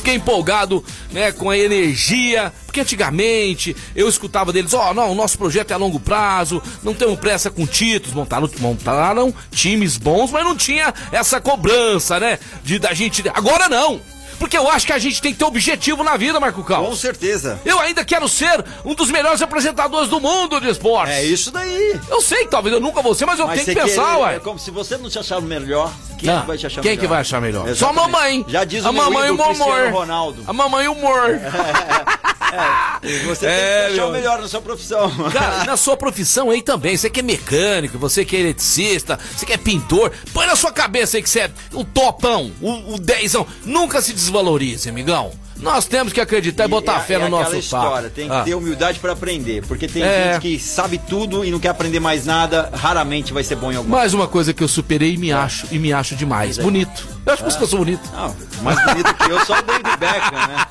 Fiquei 0.00 0.14
empolgado, 0.14 0.84
né, 1.12 1.30
com 1.30 1.50
a 1.50 1.56
energia, 1.56 2.52
porque 2.66 2.80
antigamente 2.80 3.76
eu 3.94 4.08
escutava 4.08 4.52
deles, 4.52 4.74
ó, 4.74 4.90
oh, 4.90 4.94
não, 4.94 5.12
o 5.12 5.14
nosso 5.14 5.38
projeto 5.38 5.70
é 5.70 5.74
a 5.74 5.76
longo 5.76 6.00
prazo, 6.00 6.62
não 6.82 6.94
temos 6.94 7.18
pressa 7.18 7.50
com 7.50 7.66
títulos, 7.66 8.14
montaram, 8.14 8.50
montaram 8.58 9.34
times 9.50 9.96
bons, 9.96 10.30
mas 10.30 10.44
não 10.44 10.56
tinha 10.56 10.92
essa 11.12 11.40
cobrança, 11.40 12.18
né, 12.18 12.38
de 12.64 12.78
da 12.78 12.92
gente, 12.94 13.22
agora 13.28 13.68
não. 13.68 14.00
Porque 14.40 14.56
eu 14.56 14.70
acho 14.70 14.86
que 14.86 14.92
a 14.94 14.98
gente 14.98 15.20
tem 15.20 15.32
que 15.34 15.38
ter 15.38 15.44
objetivo 15.44 16.02
na 16.02 16.16
vida, 16.16 16.40
Marco 16.40 16.64
Cal. 16.64 16.82
Com 16.82 16.96
certeza. 16.96 17.60
Eu 17.62 17.78
ainda 17.78 18.02
quero 18.06 18.26
ser 18.26 18.64
um 18.86 18.94
dos 18.94 19.10
melhores 19.10 19.42
apresentadores 19.42 20.08
do 20.08 20.18
mundo 20.18 20.58
de 20.58 20.70
esporte. 20.70 21.12
É 21.12 21.22
isso 21.22 21.50
daí. 21.50 22.00
Eu 22.08 22.22
sei 22.22 22.44
que 22.44 22.50
talvez 22.50 22.74
eu 22.74 22.80
nunca 22.80 23.02
vou 23.02 23.14
ser, 23.14 23.26
mas 23.26 23.38
eu 23.38 23.46
mas 23.46 23.62
tenho 23.62 23.76
que 23.76 23.84
pensar, 23.84 24.16
ué. 24.16 24.36
É 24.36 24.38
como 24.40 24.58
se 24.58 24.70
você 24.70 24.96
não 24.96 25.10
se 25.10 25.18
achar 25.18 25.42
melhor, 25.42 25.92
quem 26.18 26.30
ah, 26.30 26.42
vai 26.46 26.56
te 26.56 26.66
achar 26.66 26.80
quem 26.80 26.92
melhor? 26.92 27.00
que 27.02 27.06
vai 27.06 27.20
achar 27.20 27.38
melhor? 27.38 27.68
Exatamente. 27.68 27.78
Só 27.78 27.88
a 27.90 27.92
mamãe. 27.92 28.44
Já 28.48 28.64
diz 28.64 28.82
o 28.82 28.88
a 28.88 28.92
mamãe 28.92 29.28
e 29.28 29.30
o 29.30 29.34
humor. 29.34 29.90
Ronaldo. 29.92 30.42
A 30.46 30.52
mamãe 30.54 30.84
e 30.86 30.88
o 30.88 30.92
humor. 30.92 31.28
É, 31.28 32.39
você 33.26 33.46
é, 33.46 33.86
tem 33.86 33.94
que 33.94 34.00
achar 34.00 34.08
o 34.08 34.12
melhor 34.12 34.40
na 34.40 34.48
sua 34.48 34.60
profissão. 34.60 35.10
Cara, 35.32 35.64
na 35.64 35.76
sua 35.76 35.96
profissão 35.96 36.50
aí 36.50 36.62
também. 36.62 36.96
Você 36.96 37.08
que 37.10 37.20
é 37.20 37.22
mecânico, 37.22 37.98
você 37.98 38.24
que 38.24 38.36
é 38.36 38.40
eletricista, 38.40 39.18
você 39.36 39.46
que 39.46 39.52
é 39.52 39.56
pintor. 39.56 40.12
Põe 40.32 40.46
na 40.46 40.56
sua 40.56 40.72
cabeça 40.72 41.16
aí 41.16 41.22
que 41.22 41.30
você 41.30 41.40
é 41.40 41.50
o 41.72 41.84
topão, 41.84 42.52
o, 42.60 42.94
o 42.94 42.98
dezão. 42.98 43.46
Nunca 43.64 44.00
se 44.02 44.12
desvalorize, 44.12 44.88
amigão. 44.88 45.32
Nós 45.60 45.84
temos 45.86 46.12
que 46.12 46.20
acreditar 46.20 46.64
e, 46.64 46.66
e 46.66 46.70
botar 46.70 46.96
é, 46.96 47.00
fé 47.00 47.18
no 47.18 47.26
é 47.26 47.28
nosso 47.28 47.56
história, 47.56 48.02
papo. 48.04 48.14
Tem 48.14 48.28
que 48.28 48.34
ah. 48.34 48.42
ter 48.42 48.54
humildade 48.54 48.98
para 48.98 49.12
aprender, 49.12 49.62
porque 49.66 49.86
tem 49.86 50.02
é. 50.02 50.32
gente 50.32 50.42
que 50.42 50.58
sabe 50.58 50.98
tudo 50.98 51.44
e 51.44 51.50
não 51.50 51.58
quer 51.58 51.68
aprender 51.68 52.00
mais 52.00 52.24
nada, 52.24 52.70
raramente 52.72 53.32
vai 53.32 53.44
ser 53.44 53.56
bom 53.56 53.70
em 53.70 53.76
alguma 53.76 53.98
Mais 53.98 54.14
uma 54.14 54.26
coisa 54.26 54.54
que 54.54 54.62
eu 54.62 54.68
superei 54.68 55.14
e 55.14 55.16
me 55.18 55.32
acho, 55.32 55.66
e 55.70 55.78
me 55.78 55.92
acho 55.92 56.16
demais. 56.16 56.58
É. 56.58 56.62
Bonito. 56.62 57.06
Eu 57.26 57.32
acho 57.34 57.44
que 57.58 57.62
eu 57.62 57.66
sou 57.66 57.78
bonito. 57.78 58.02
Não, 58.12 58.34
mais 58.62 58.82
bonito 58.84 59.14
que 59.14 59.30
eu 59.30 59.44
sou 59.44 59.56
o 59.56 59.62
David 59.62 59.96
Beckham, 59.98 60.48
né? 60.48 60.66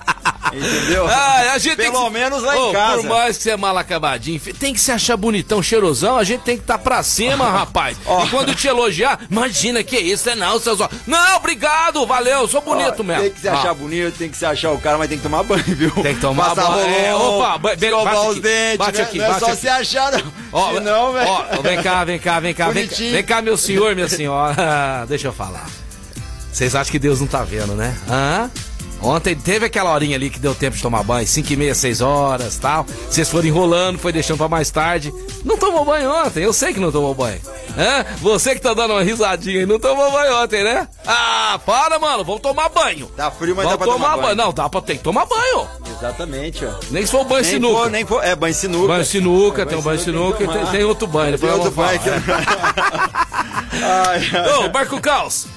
Entendeu? 0.53 1.08
Ah, 1.08 1.51
a 1.53 1.58
gente 1.58 1.75
Pelo 1.75 2.05
que... 2.05 2.10
menos 2.12 2.41
lá 2.41 2.55
oh, 2.55 2.69
em 2.69 2.74
casa. 2.74 3.01
Por 3.01 3.10
mais 3.10 3.38
que 3.38 3.43
você 3.43 3.51
é 3.51 3.58
mal 3.58 3.77
acabadinho, 3.77 4.39
tem 4.60 4.74
que 4.74 4.79
se 4.79 4.91
achar 4.91 5.15
bonitão, 5.17 5.62
cheirosão, 5.62 6.17
a 6.17 6.24
gente 6.24 6.41
tem 6.41 6.55
que 6.55 6.63
estar 6.63 6.77
tá 6.77 6.84
pra 6.84 7.03
cima, 7.03 7.46
rapaz. 7.51 7.98
Oh. 8.05 8.24
E 8.24 8.29
quando 8.29 8.55
te 8.55 8.67
elogiar, 8.67 9.19
imagina 9.29 9.84
que 9.84 9.98
isso, 9.98 10.29
é 10.29 10.36
não, 10.36 10.60
seus 10.60 10.79
Não, 11.05 11.36
obrigado, 11.38 12.05
valeu, 12.05 12.48
sou 12.48 12.62
bonito 12.62 13.00
oh, 13.00 13.03
mesmo. 13.03 13.24
Tem 13.24 13.31
que 13.31 13.41
se 13.41 13.48
achar 13.48 13.72
ah. 13.72 13.74
bonito, 13.74 14.17
tem 14.17 14.29
que 14.29 14.38
se 14.38 14.46
achar 14.46 14.72
o 14.72 14.79
cara, 14.79 14.98
mas 14.98 15.10
tem 15.10 15.17
que 15.17 15.24
tomar 15.24 15.43
banho, 15.43 15.63
viu? 15.63 15.91
Tem 15.91 16.15
que 16.15 16.22
tomar 16.22 16.55
Passar 16.55 16.72
banho. 16.72 16.96
É, 16.96 17.15
opa, 17.15 17.74
escovar 17.74 18.27
os 18.29 18.39
dentes, 18.39 18.77
bate 18.77 18.98
né? 18.98 19.03
aqui, 19.03 19.17
não 19.17 19.25
é 19.25 19.27
bate 19.29 19.39
só 19.39 19.51
aqui. 19.51 19.62
se 19.62 19.67
achar, 19.67 20.12
não. 20.12 20.34
Ó, 20.51 20.74
Senão, 20.74 21.13
velho. 21.13 21.29
Ó, 21.29 21.62
vem 21.62 21.81
cá, 21.81 22.03
vem 22.03 22.19
cá, 22.19 22.39
vem 22.39 22.53
cá, 22.53 22.69
vem 22.69 22.88
cá, 22.88 22.96
vem 22.96 23.24
cá, 23.24 23.41
meu 23.41 23.58
senhor, 23.58 23.93
minha 23.93 24.08
senhora. 24.10 25.05
Deixa 25.08 25.27
eu 25.27 25.34
falar. 25.34 25.67
Vocês 26.51 26.75
acham 26.75 26.91
que 26.91 27.00
Deus 27.00 27.19
não 27.19 27.27
tá 27.27 27.43
vendo, 27.43 27.75
né? 27.75 27.96
Hã? 28.10 28.50
Ontem 29.01 29.36
teve 29.36 29.65
aquela 29.65 29.94
horinha 29.94 30.15
ali 30.15 30.29
que 30.29 30.39
deu 30.39 30.53
tempo 30.53 30.75
de 30.75 30.82
tomar 30.82 31.03
banho, 31.03 31.25
5 31.25 31.53
e 31.53 31.56
meia, 31.56 31.75
6 31.75 32.01
horas 32.01 32.58
tal. 32.58 32.86
Vocês 33.10 33.29
foram 33.29 33.48
enrolando, 33.48 33.98
foi 33.98 34.12
deixando 34.12 34.38
pra 34.38 34.48
mais 34.50 34.70
tarde. 34.70 35.13
Não 35.46 35.58
tomou 35.58 35.86
banho 35.86 36.12
ontem, 36.12 36.44
eu 36.44 36.51
sei 36.51 36.74
que 36.74 36.79
não 36.79 36.91
tomou 36.91 37.15
banho. 37.15 37.39
Hã? 37.77 38.06
Você 38.22 38.56
que 38.56 38.62
tá 38.62 38.74
dando 38.74 38.91
uma 38.91 39.03
risadinha 39.03 39.60
aí, 39.60 39.65
não 39.65 39.79
tomou 39.79 40.12
banho 40.12 40.44
ontem, 40.44 40.63
né? 40.63 40.88
Ah, 41.08 41.60
para, 41.65 41.98
mano, 41.98 42.25
vamos 42.25 42.41
tomar 42.41 42.70
banho. 42.70 43.08
Tá 43.15 43.32
frio, 43.32 43.56
mas 43.56 43.65
vamos 43.65 43.79
dá 43.79 43.86
pra 43.86 43.94
tomar, 43.94 44.12
tomar 44.12 44.22
banho. 44.24 44.36
Não, 44.36 44.53
dá 44.53 44.68
pra 44.68 44.82
ter 44.82 44.98
que 44.98 45.03
tomar 45.03 45.25
banho. 45.25 45.68
Exatamente, 45.98 46.65
ó. 46.65 46.74
Nem 46.91 47.06
se 47.06 47.12
for 47.12 47.24
banho 47.24 47.41
nem 47.41 47.51
sinuca. 47.51 47.79
For, 47.79 47.89
nem 47.89 48.06
for, 48.06 48.24
é, 48.24 48.36
banho 48.36 48.53
sinuca. 48.53 48.88
Banho 48.88 49.06
sinuca, 49.06 49.62
é, 49.62 49.65
tem 49.65 49.77
um 49.77 49.82
banho 49.82 50.00
sinuca 50.00 50.44
e 50.44 50.48
tem, 50.48 50.65
tem, 50.65 50.84
outro 50.84 51.08
banho. 51.08 51.38
Tem 51.38 51.50
outro 51.50 51.72
banho. 51.72 52.00
Que... 52.00 52.10
ai, 53.82 54.29
ai. 54.34 54.65
Ô, 54.65 54.70
Marco 54.72 55.00
Caos. 55.00 55.48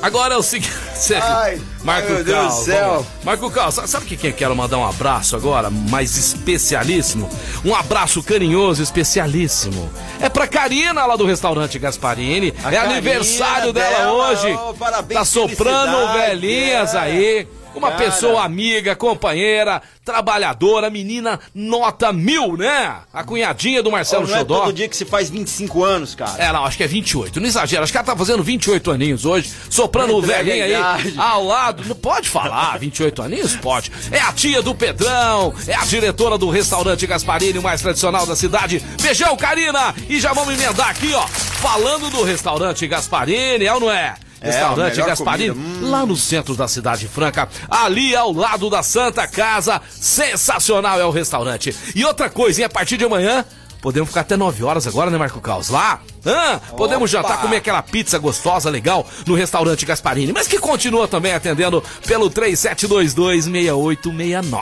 Agora 0.00 0.34
é 0.34 0.36
o 0.36 0.42
seguinte. 0.42 0.72
Ai, 1.22 1.60
Marco 1.84 2.12
meu 2.12 2.24
Deus 2.24 2.54
do 2.54 2.64
céu. 2.64 3.06
Marco 3.24 3.50
Cal, 3.50 3.70
sabe 3.70 4.06
que 4.06 4.16
quem 4.16 4.32
quero 4.32 4.54
mandar 4.54 4.78
um 4.78 4.86
abraço 4.86 5.36
agora, 5.36 5.70
mais 5.70 6.16
especialíssimo? 6.16 7.28
Um 7.64 7.74
abraço 7.74 8.22
carinhoso, 8.22 8.82
especialíssimo. 8.82 9.90
É 10.20 10.28
pra 10.28 10.46
Karina 10.46 11.06
lá 11.06 11.16
do 11.16 11.26
restaurante 11.26 11.78
Gasparini. 11.78 12.52
A 12.64 12.68
é 12.68 12.76
Karina 12.76 12.94
aniversário 12.94 13.72
dela, 13.72 13.96
dela 13.96 14.12
hoje. 14.12 14.52
Oh, 14.52 14.74
parabéns, 14.74 15.18
tá 15.18 15.24
soprando 15.24 16.12
velhinhas 16.12 16.94
é. 16.94 16.98
aí. 16.98 17.48
Uma 17.74 17.90
Cara. 17.90 18.04
pessoa 18.04 18.44
amiga, 18.44 18.96
companheira, 18.96 19.80
trabalhadora, 20.04 20.90
menina 20.90 21.38
nota 21.54 22.12
mil, 22.12 22.56
né? 22.56 22.96
A 23.12 23.22
cunhadinha 23.22 23.82
do 23.82 23.90
Marcelo 23.90 24.24
oh, 24.24 24.28
não 24.28 24.38
Xodó. 24.38 24.56
é 24.56 24.60
todo 24.60 24.72
dia 24.72 24.88
que 24.88 24.96
se 24.96 25.04
faz 25.04 25.30
25 25.30 25.84
anos, 25.84 26.14
cara. 26.14 26.42
É, 26.42 26.52
não, 26.52 26.64
acho 26.64 26.76
que 26.76 26.82
é 26.82 26.86
28. 26.86 27.38
Não 27.40 27.46
exagera. 27.46 27.82
Acho 27.82 27.92
que 27.92 27.98
ela 27.98 28.06
tá 28.06 28.16
fazendo 28.16 28.42
28 28.42 28.90
aninhos 28.90 29.24
hoje, 29.24 29.52
soprando 29.70 30.16
o 30.16 30.22
velhinho 30.22 30.64
aí 30.64 30.74
ao 31.16 31.44
lado. 31.44 31.84
Não 31.86 31.96
pode 31.96 32.28
falar 32.28 32.78
28 32.78 33.22
aninhos? 33.22 33.56
Pode. 33.56 33.92
É 34.10 34.20
a 34.20 34.32
tia 34.32 34.62
do 34.62 34.74
Pedrão, 34.74 35.54
é 35.66 35.74
a 35.74 35.84
diretora 35.84 36.38
do 36.38 36.48
restaurante 36.48 37.06
Gasparini, 37.06 37.58
o 37.58 37.62
mais 37.62 37.80
tradicional 37.80 38.26
da 38.26 38.34
cidade. 38.34 38.82
Beijão, 39.00 39.36
Karina! 39.36 39.94
E 40.08 40.18
já 40.18 40.32
vamos 40.32 40.54
emendar 40.54 40.88
aqui, 40.88 41.12
ó. 41.14 41.26
Falando 41.26 42.10
do 42.10 42.22
restaurante 42.22 42.86
Gasparini, 42.86 43.66
é 43.66 43.74
ou 43.74 43.80
não 43.80 43.90
é? 43.90 44.14
Restaurante 44.40 45.00
é, 45.00 45.04
Gasparini, 45.04 45.50
hum. 45.50 45.90
lá 45.90 46.06
no 46.06 46.16
centro 46.16 46.54
da 46.54 46.68
cidade 46.68 47.08
franca, 47.08 47.48
ali 47.68 48.14
ao 48.14 48.32
lado 48.32 48.70
da 48.70 48.82
Santa 48.82 49.26
Casa. 49.26 49.80
Sensacional 49.90 51.00
é 51.00 51.04
o 51.04 51.10
restaurante. 51.10 51.74
E 51.94 52.04
outra 52.04 52.30
coisa, 52.30 52.64
a 52.66 52.68
partir 52.68 52.96
de 52.96 53.04
amanhã, 53.04 53.44
Podemos 53.80 54.08
ficar 54.08 54.22
até 54.22 54.36
9 54.36 54.64
horas 54.64 54.86
agora, 54.86 55.10
né, 55.10 55.18
Marco 55.18 55.40
Caos? 55.40 55.68
Lá? 55.68 56.00
Ah, 56.26 56.60
podemos 56.76 57.14
Opa. 57.14 57.22
jantar, 57.22 57.40
comer 57.40 57.58
aquela 57.58 57.82
pizza 57.82 58.18
gostosa, 58.18 58.68
legal, 58.68 59.06
no 59.24 59.34
restaurante 59.34 59.86
Gasparini, 59.86 60.32
mas 60.32 60.48
que 60.48 60.58
continua 60.58 61.08
também 61.08 61.32
atendendo 61.32 61.82
pelo 62.06 62.30
3722-6869. 62.30 64.52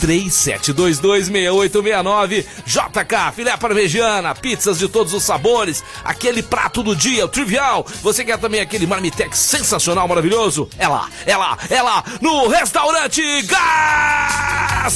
3722-6869. 0.00 2.46
JK, 2.64 3.32
filé 3.34 3.56
parmegiana, 3.56 4.34
pizzas 4.34 4.78
de 4.78 4.88
todos 4.88 5.12
os 5.12 5.22
sabores, 5.22 5.84
aquele 6.04 6.42
prato 6.42 6.82
do 6.82 6.96
dia, 6.96 7.24
o 7.24 7.28
trivial. 7.28 7.86
Você 8.02 8.24
quer 8.24 8.38
também 8.38 8.60
aquele 8.60 8.86
marmitex 8.86 9.38
sensacional, 9.38 10.08
maravilhoso? 10.08 10.68
É 10.78 10.88
lá, 10.88 11.08
é 11.26 11.36
lá, 11.36 11.58
é 11.68 11.82
lá, 11.82 12.02
no 12.20 12.48
restaurante 12.48 13.22
Gasparini. 13.42 14.94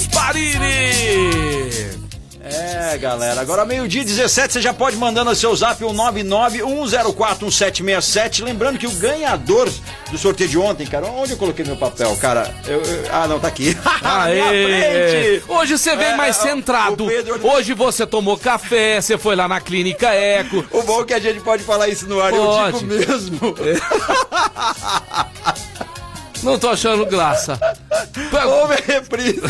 É, 2.40 2.96
galera. 2.98 3.40
Agora, 3.40 3.64
meio-dia 3.64 4.04
17, 4.04 4.52
você 4.52 4.62
já 4.62 4.72
pode 4.72 4.96
mandando 4.96 5.28
o 5.30 5.34
seu 5.34 5.56
zap 5.56 5.82
o 5.84 5.90
991041767. 5.90 8.44
Lembrando 8.44 8.78
que 8.78 8.86
o 8.86 8.92
ganhador 8.92 9.68
do 10.10 10.16
sorteio 10.16 10.48
de 10.48 10.56
ontem, 10.56 10.86
cara, 10.86 11.06
onde 11.06 11.32
eu 11.32 11.36
coloquei 11.36 11.64
meu 11.64 11.76
papel, 11.76 12.16
cara? 12.16 12.54
Eu, 12.66 12.80
eu, 12.80 13.04
ah, 13.12 13.26
não, 13.26 13.40
tá 13.40 13.48
aqui. 13.48 13.76
Aê, 14.02 15.42
Hoje 15.48 15.76
você 15.76 15.96
vem 15.96 16.06
é, 16.08 16.16
mais 16.16 16.36
centrado. 16.36 17.06
Pedro... 17.06 17.44
Hoje 17.46 17.74
você 17.74 18.06
tomou 18.06 18.38
café, 18.38 19.00
você 19.00 19.18
foi 19.18 19.34
lá 19.34 19.48
na 19.48 19.60
clínica 19.60 20.14
Eco. 20.14 20.64
O 20.70 20.82
bom 20.82 21.02
é 21.02 21.06
que 21.06 21.14
a 21.14 21.20
gente 21.20 21.40
pode 21.40 21.64
falar 21.64 21.88
isso 21.88 22.06
no 22.06 22.20
ar, 22.20 22.30
pode. 22.32 22.76
eu 22.76 22.80
digo 22.80 22.86
mesmo. 22.86 23.56
É. 23.58 23.74
Não 26.42 26.58
tô 26.58 26.68
achando 26.68 27.04
graça. 27.04 27.58
Houve 28.46 28.76
reprise. 28.86 29.42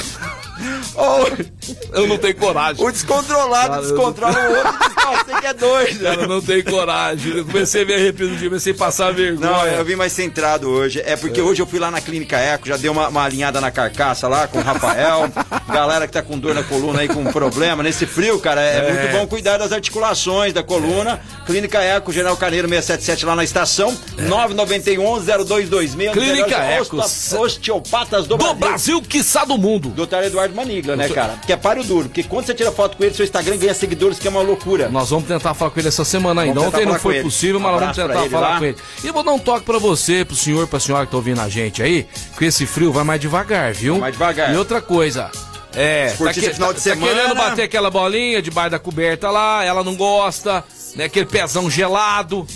Eu 1.93 2.07
não 2.07 2.19
tenho 2.19 2.35
coragem. 2.37 2.85
O 2.85 2.91
descontrolado 2.91 3.69
cara, 3.69 3.83
descontrola 3.83 4.37
o 4.38 4.57
outro 4.57 4.75
e 4.88 5.17
você 5.17 5.41
que 5.41 5.47
é 5.47 5.55
doido. 5.55 6.00
Cara, 6.00 6.23
eu 6.23 6.29
não 6.29 6.41
tenho 6.41 6.65
coragem. 6.65 7.37
Eu 7.38 7.45
comecei 7.45 7.83
a 7.83 7.87
me 7.87 7.95
arrepender, 7.95 8.49
comecei 8.49 8.73
a 8.73 8.77
passar 8.77 9.12
vergonha. 9.12 9.50
Não, 9.50 9.67
eu 9.67 9.85
vim 9.85 9.97
mais 9.97 10.12
centrado 10.12 10.69
hoje. 10.69 11.03
É 11.05 11.17
porque 11.17 11.41
é. 11.41 11.43
hoje 11.43 11.62
eu 11.62 11.67
fui 11.67 11.79
lá 11.79 11.91
na 11.91 12.00
Clínica 12.00 12.37
Eco, 12.37 12.69
já 12.69 12.77
dei 12.77 12.91
uma, 12.91 13.09
uma 13.09 13.25
alinhada 13.25 13.61
na 13.61 13.71
carcaça 13.71 14.29
lá 14.29 14.47
com 14.49 14.59
o 14.59 14.62
Rafael. 14.62 15.31
Galera 15.69 16.07
que 16.07 16.12
tá 16.12 16.23
com 16.23 16.38
dor 16.38 16.55
na 16.55 16.62
coluna 16.62 17.00
aí, 17.00 17.09
com 17.09 17.25
problema. 17.25 17.83
Nesse 17.83 18.07
frio, 18.07 18.38
cara, 18.41 18.61
é, 18.61 18.77
é. 18.77 18.93
muito 18.93 19.12
bom 19.12 19.27
cuidar 19.27 19.59
das 19.59 19.73
articulações 19.73 20.53
da 20.53 20.62
coluna. 20.62 21.21
Clínica 21.47 21.81
Eco, 21.81 22.12
General 22.12 22.37
Carneiro 22.37 22.69
677 22.69 23.27
lá 23.27 23.37
na 23.37 23.45
estação. 23.45 23.97
É. 24.17 24.23
991-0226. 24.23 26.12
Clínica 26.12 26.57
Eco. 26.57 26.99
Osteopatas 26.99 28.27
do, 28.27 28.37
do 28.37 28.55
Brasil. 28.55 28.59
Brasil, 28.59 29.03
quiçá 29.03 29.45
do 29.45 29.59
mundo. 29.59 29.91
Doutor 29.91 30.25
Eduardo 30.25 30.48
Manigla, 30.55 30.97
né, 30.97 31.09
cara? 31.09 31.38
Que 31.47 31.52
é 31.52 31.57
páreo 31.57 31.85
duro. 31.85 32.09
Porque 32.09 32.23
quando 32.23 32.47
você 32.47 32.55
tira 32.55 32.73
foto 32.73 32.97
com 32.97 33.05
ele, 33.05 33.14
seu 33.14 33.25
Instagram 33.25 33.57
ganha 33.57 33.75
seguidores, 33.75 34.19
que 34.19 34.26
é 34.26 34.31
uma 34.31 34.43
loucura. 34.43 34.88
Nós 34.88 35.11
vamos 35.11 35.26
tentar 35.26 35.55
falar 35.55 35.71
com 35.71 35.81
ele 35.81 35.88
essa 35.88 36.05
semana 36.05 36.43
ainda. 36.43 36.61
Ontem 36.61 36.87
não 36.87 36.99
foi 36.99 37.23
possível, 37.23 37.61
mas 37.61 37.73
nós 37.73 37.81
vamos 37.81 37.97
tentar 37.97 38.31
falar 38.31 38.49
lá. 38.49 38.59
com 38.59 38.64
ele. 38.64 38.76
E 39.02 39.11
vou 39.11 39.23
dar 39.23 39.33
um 39.33 39.38
toque 39.38 39.64
pra 39.64 39.78
você, 39.78 40.25
pro 40.25 40.37
senhor, 40.37 40.67
pra 40.67 40.81
senhora 40.81 41.07
que 41.07 41.11
tá 41.11 41.17
ouvindo 41.17 41.40
a 41.40 41.49
gente 41.49 41.83
aí, 41.83 42.07
que 42.37 42.45
esse 42.45 42.67
frio 42.67 42.93
vai 42.93 43.05
mais 43.05 43.21
devagar, 43.21 43.73
viu? 43.73 43.95
Vai 43.95 44.00
mais 44.00 44.12
devagar. 44.14 44.55
E 44.55 44.57
outra 44.57 44.81
coisa, 44.81 45.31
é, 45.75 46.11
tá, 46.11 46.33
que, 46.33 46.40
final 46.40 46.73
de 46.73 46.81
semana. 46.81 47.07
tá 47.07 47.14
querendo 47.14 47.35
bater 47.35 47.62
aquela 47.62 47.90
bolinha 47.90 48.40
debaixo 48.43 48.71
da 48.71 48.78
coberta 48.78 49.31
lá, 49.31 49.64
ela 49.64 49.85
não 49.85 49.95
gosta, 49.95 50.64
né? 50.97 51.05
Aquele 51.05 51.26
pezão 51.26 51.71
gelado. 51.71 52.47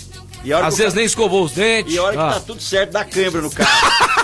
Às 0.61 0.77
vezes 0.77 0.77
cara... 0.77 0.95
nem 0.95 1.05
escovou 1.05 1.43
os 1.43 1.53
dentes. 1.53 1.93
E 1.93 1.97
a 1.97 2.03
hora 2.03 2.21
ah. 2.21 2.27
que 2.27 2.33
tá 2.33 2.39
tudo 2.41 2.61
certo, 2.61 2.91
dá 2.91 3.05
câimbra 3.05 3.41
no 3.41 3.51
carro. 3.51 4.13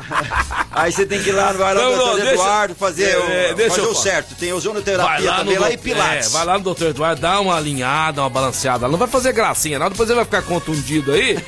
Aí 0.72 0.90
você 0.92 1.06
tem 1.06 1.22
que 1.22 1.28
ir 1.28 1.32
lá 1.32 1.52
no 1.52 1.58
Não, 1.58 1.74
não, 1.74 1.96
doutor 1.96 2.16
deixa- 2.16 2.32
Eduardo 2.32 2.74
fazer, 2.74 3.10
É, 3.10 3.52
o, 3.52 3.54
deixa 3.54 3.76
fazer 3.76 3.88
o 3.88 3.94
certo. 3.94 4.34
Tem 4.34 4.52
ozonoterapia 4.52 5.32
também 5.34 5.58
lá 5.58 5.70
e 5.70 5.76
pilates. 5.76 6.28
É, 6.28 6.30
vai 6.30 6.44
lá 6.44 6.58
no 6.58 6.64
doutor 6.64 6.88
Eduardo, 6.88 7.20
dá 7.20 7.40
uma 7.40 7.56
alinhada, 7.56 8.20
uma 8.22 8.30
balanceada. 8.30 8.88
Não 8.88 8.98
vai 8.98 9.06
fazer 9.08 9.32
gracinha, 9.32 9.78
não. 9.78 9.88
Depois 9.88 10.08
ele 10.08 10.16
vai 10.16 10.24
ficar 10.24 10.42
contundido 10.42 11.12
aí. 11.12 11.38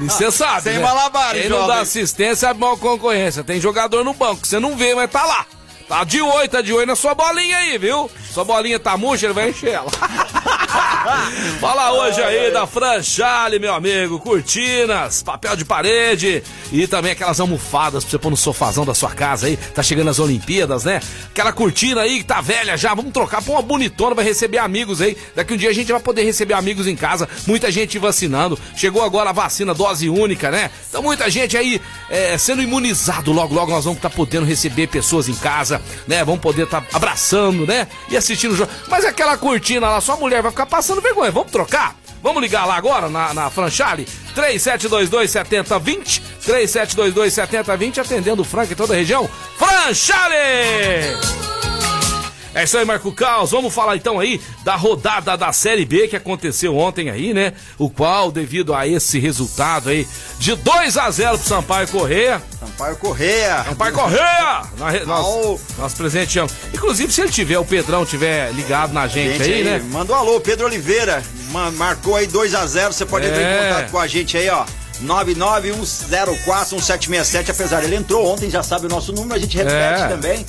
E 0.00 0.04
você 0.04 0.30
sabe. 0.30 0.62
Sem 0.62 0.74
né? 0.74 0.80
malabares, 0.80 1.40
Quem 1.42 1.50
não 1.50 1.66
dá 1.66 1.80
assistência 1.80 2.48
é 2.48 2.54
mal 2.54 2.76
concorrência. 2.76 3.42
Tem 3.42 3.60
jogador 3.60 4.04
no 4.04 4.12
banco, 4.12 4.42
que 4.42 4.48
você 4.48 4.60
não 4.60 4.76
vê, 4.76 4.94
mas 4.94 5.10
tá 5.10 5.24
lá. 5.24 5.46
Tá 5.88 6.04
de 6.04 6.20
oi, 6.20 6.48
tá 6.48 6.60
de 6.60 6.72
oi 6.72 6.84
na 6.84 6.96
sua 6.96 7.14
bolinha 7.14 7.56
aí, 7.58 7.78
viu? 7.78 8.10
Sua 8.32 8.44
bolinha 8.44 8.78
tá 8.78 8.96
murcha, 8.96 9.26
ele 9.26 9.32
vai 9.34 9.50
encher 9.50 9.70
ela. 9.74 9.86
Fala 11.60 11.92
hoje 11.92 12.22
aí 12.22 12.50
da 12.50 12.66
Franchale, 12.66 13.58
meu 13.58 13.74
amigo. 13.74 14.18
Cortinas, 14.18 15.22
papel 15.22 15.56
de 15.56 15.64
parede 15.64 16.42
e 16.72 16.86
também 16.86 17.12
aquelas 17.12 17.40
almofadas 17.40 18.04
pra 18.04 18.10
você 18.10 18.18
pôr 18.18 18.30
no 18.30 18.36
sofazão 18.36 18.84
da 18.84 18.94
sua 18.94 19.10
casa 19.10 19.46
aí. 19.46 19.56
Tá 19.56 19.82
chegando 19.82 20.10
as 20.10 20.18
Olimpíadas, 20.18 20.84
né? 20.84 21.00
Aquela 21.30 21.52
cortina 21.52 22.02
aí 22.02 22.18
que 22.18 22.24
tá 22.24 22.40
velha 22.40 22.76
já, 22.76 22.94
vamos 22.94 23.12
trocar 23.12 23.42
pra 23.42 23.52
uma 23.52 23.62
bonitona, 23.62 24.14
vai 24.14 24.24
receber 24.24 24.58
amigos 24.58 25.00
aí. 25.00 25.16
Daqui 25.34 25.54
um 25.54 25.56
dia 25.56 25.70
a 25.70 25.72
gente 25.72 25.90
vai 25.90 26.00
poder 26.00 26.22
receber 26.22 26.54
amigos 26.54 26.86
em 26.86 26.96
casa. 26.96 27.28
Muita 27.46 27.70
gente 27.70 27.98
vacinando. 27.98 28.58
Chegou 28.74 29.02
agora 29.02 29.30
a 29.30 29.32
vacina 29.32 29.74
dose 29.74 30.08
única, 30.08 30.50
né? 30.50 30.70
Então 30.88 31.02
muita 31.02 31.30
gente 31.30 31.56
aí 31.56 31.80
é, 32.10 32.36
sendo 32.38 32.62
imunizado. 32.62 33.32
Logo, 33.32 33.54
logo 33.54 33.70
nós 33.70 33.84
vamos 33.84 33.98
estar 33.98 34.10
podendo 34.10 34.46
receber 34.46 34.88
pessoas 34.88 35.28
em 35.28 35.34
casa, 35.34 35.80
né? 36.06 36.24
Vamos 36.24 36.40
poder 36.40 36.64
estar 36.64 36.84
abraçando, 36.92 37.66
né? 37.66 37.86
E 38.10 38.16
assistindo 38.16 38.52
o 38.52 38.56
jogo. 38.56 38.70
Mas 38.88 39.04
aquela 39.04 39.36
cortina 39.36 39.88
lá, 39.88 40.00
sua 40.00 40.16
mulher 40.16 40.42
vai 40.42 40.50
ficar 40.50 40.65
passando 40.66 41.00
vergonha. 41.00 41.30
Vamos 41.30 41.52
trocar? 41.52 41.96
Vamos 42.22 42.42
ligar 42.42 42.66
lá 42.66 42.76
agora 42.76 43.08
na, 43.08 43.32
na 43.32 43.50
Franchale? 43.50 44.06
3722-7020. 44.34 46.22
3722-7020, 46.46 47.98
atendendo 47.98 48.42
o 48.42 48.44
Franca 48.44 48.72
em 48.72 48.76
toda 48.76 48.94
a 48.94 48.96
região. 48.96 49.28
Franchale! 49.56 51.55
É 52.56 52.64
isso 52.64 52.78
aí, 52.78 52.84
Marco 52.86 53.12
Caos. 53.12 53.50
Vamos 53.50 53.74
falar 53.74 53.96
então 53.96 54.18
aí 54.18 54.40
da 54.64 54.76
rodada 54.76 55.36
da 55.36 55.52
Série 55.52 55.84
B 55.84 56.08
que 56.08 56.16
aconteceu 56.16 56.74
ontem 56.76 57.10
aí, 57.10 57.34
né? 57.34 57.52
O 57.78 57.90
qual, 57.90 58.32
devido 58.32 58.74
a 58.74 58.86
esse 58.86 59.18
resultado 59.18 59.90
aí 59.90 60.08
de 60.38 60.54
2 60.56 60.96
a 60.96 61.10
0 61.10 61.36
pro 61.38 61.46
Sampaio 61.46 61.86
Correia, 61.88 62.40
Sampaio 62.58 62.96
Correia. 62.96 63.62
Sampaio 63.64 63.92
Correia! 63.94 64.62
Nós, 64.78 65.06
nós, 65.06 65.60
nós 65.78 65.92
presenteamos. 65.94 66.52
Inclusive, 66.72 67.12
se 67.12 67.20
ele 67.20 67.30
tiver, 67.30 67.58
o 67.58 67.64
Pedrão 67.64 68.06
tiver 68.06 68.50
ligado 68.54 68.92
na 68.94 69.06
gente, 69.06 69.32
Gente 69.38 69.42
aí, 69.42 69.52
aí, 69.58 69.64
né? 69.64 69.78
Manda 69.90 70.14
um 70.14 70.16
alô, 70.16 70.40
Pedro 70.40 70.64
Oliveira. 70.64 71.22
ma- 71.50 71.70
marcou 71.72 72.16
aí 72.16 72.26
2x0. 72.26 72.86
Você 72.92 73.04
pode 73.04 73.26
entrar 73.26 73.40
É. 73.42 73.70
em 73.70 73.74
contato 73.74 73.90
com 73.90 73.98
a 73.98 74.06
gente 74.06 74.34
aí, 74.36 74.48
ó. 74.48 74.64
991041767. 75.04 77.50
Apesar, 77.50 77.84
ele 77.84 77.96
entrou 77.96 78.26
ontem, 78.26 78.50
já 78.50 78.62
sabe 78.62 78.86
o 78.86 78.88
nosso 78.88 79.12
número, 79.12 79.34
a 79.34 79.38
gente 79.38 79.54
repete 79.56 80.02
É. 80.02 80.08
também. 80.08 80.46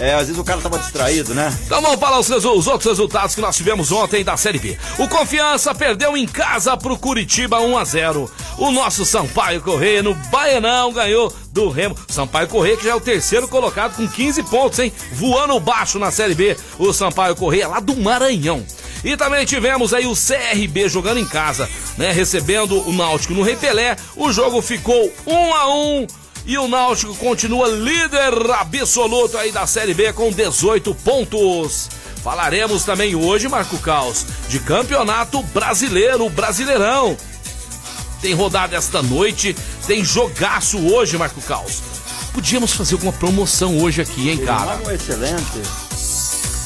É, 0.00 0.14
às 0.14 0.28
vezes 0.28 0.38
o 0.38 0.44
cara 0.44 0.60
tava 0.60 0.78
distraído, 0.78 1.34
né? 1.34 1.52
Então 1.66 1.82
vamos 1.82 1.98
falar 1.98 2.20
os, 2.20 2.30
os 2.30 2.66
outros 2.66 2.84
resultados 2.84 3.34
que 3.34 3.40
nós 3.40 3.56
tivemos 3.56 3.90
ontem 3.90 4.22
da 4.22 4.36
Série 4.36 4.58
B. 4.58 4.78
O 4.96 5.08
Confiança 5.08 5.74
perdeu 5.74 6.16
em 6.16 6.26
casa 6.26 6.76
pro 6.76 6.96
Curitiba 6.96 7.60
1 7.60 7.76
a 7.78 7.84
0. 7.84 8.30
O 8.58 8.70
nosso 8.70 9.04
Sampaio 9.04 9.60
Correia 9.60 10.02
no 10.02 10.14
Baianão 10.14 10.92
ganhou 10.92 11.32
do 11.52 11.68
Remo. 11.68 11.96
Sampaio 12.08 12.46
Correia 12.46 12.76
que 12.76 12.84
já 12.84 12.90
é 12.90 12.94
o 12.94 13.00
terceiro 13.00 13.48
colocado 13.48 13.96
com 13.96 14.06
15 14.06 14.42
pontos, 14.44 14.78
hein? 14.78 14.92
Voando 15.12 15.58
baixo 15.58 15.98
na 15.98 16.12
Série 16.12 16.34
B. 16.34 16.56
O 16.78 16.92
Sampaio 16.92 17.34
Correia 17.34 17.66
lá 17.66 17.80
do 17.80 17.96
Maranhão. 17.96 18.64
E 19.02 19.16
também 19.16 19.44
tivemos 19.44 19.94
aí 19.94 20.06
o 20.06 20.14
CRB 20.14 20.88
jogando 20.88 21.18
em 21.18 21.24
casa, 21.24 21.68
né? 21.96 22.12
Recebendo 22.12 22.88
o 22.88 22.92
Náutico 22.92 23.34
no 23.34 23.42
Rei 23.42 23.56
Pelé. 23.56 23.96
O 24.16 24.32
jogo 24.32 24.60
ficou 24.62 25.12
1 25.26 25.54
a 25.54 25.74
1. 25.74 26.06
E 26.48 26.56
o 26.56 26.66
Náutico 26.66 27.14
continua 27.16 27.68
líder 27.68 28.32
absoluto 28.52 29.36
aí 29.36 29.52
da 29.52 29.66
Série 29.66 29.92
B 29.92 30.14
com 30.14 30.32
18 30.32 30.94
pontos. 30.94 31.90
Falaremos 32.24 32.84
também 32.84 33.14
hoje, 33.14 33.46
Marco 33.48 33.76
Caos, 33.76 34.24
de 34.48 34.58
campeonato 34.58 35.42
brasileiro, 35.42 36.26
Brasileirão. 36.30 37.18
Tem 38.22 38.32
rodada 38.32 38.74
esta 38.74 39.02
noite, 39.02 39.54
tem 39.86 40.02
jogaço 40.02 40.78
hoje, 40.78 41.18
Marco 41.18 41.42
Caos. 41.42 41.82
Podíamos 42.32 42.72
fazer 42.72 42.94
alguma 42.94 43.12
promoção 43.12 43.78
hoje 43.82 44.00
aqui, 44.00 44.30
hein, 44.30 44.38
cara? 44.38 44.80
Excelente. 44.90 45.87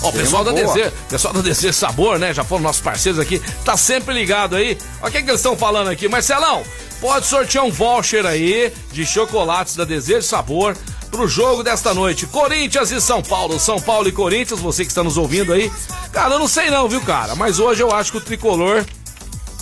Ó, 0.03 0.09
o 0.09 0.13
pessoal 0.13 0.45
da 0.45 0.53
boa. 0.53 0.75
DZ, 0.75 0.93
pessoal 1.09 1.35
da 1.35 1.41
DZ 1.41 1.75
Sabor, 1.75 2.19
né? 2.19 2.35
Já 2.35 2.43
foram 2.45 2.63
nossos 2.63 2.83
parceiros 2.83 3.21
aqui, 3.21 3.41
tá 3.65 3.77
sempre 3.77 4.13
ligado 4.13 4.57
aí. 4.57 4.77
Olha 5.01 5.09
o 5.09 5.13
que, 5.13 5.23
que 5.23 5.31
eles 5.31 5.41
estão 5.41 5.57
falando 5.57 5.89
aqui. 5.89 6.09
Marcelão, 6.09 6.63
pode 7.01 7.27
sortear 7.27 7.65
um 7.65 7.71
voucher 7.71 8.27
aí 8.27 8.73
de 8.93 9.07
chocolates 9.07 9.77
da 9.77 9.85
Desejo 9.85 10.23
Sabor 10.23 10.77
pro 11.11 11.29
jogo 11.29 11.63
desta 11.63 11.95
noite. 11.95 12.27
Corinthians 12.27 12.91
e 12.91 13.01
São 13.01 13.23
Paulo. 13.23 13.61
São 13.61 13.81
Paulo 13.81 14.09
e 14.09 14.13
Corinthians, 14.13 14.61
você 14.61 14.85
que 14.85 14.91
está 14.91 15.05
nos 15.05 15.17
ouvindo 15.17 15.53
aí. 15.53 15.71
Cara, 16.11 16.35
eu 16.35 16.39
não 16.39 16.49
sei 16.49 16.71
não, 16.71 16.89
viu, 16.89 17.01
cara? 17.03 17.35
Mas 17.35 17.61
hoje 17.61 17.83
eu 17.83 17.93
acho 17.93 18.13
que 18.13 18.19
o 18.19 18.21
tricolor. 18.21 18.85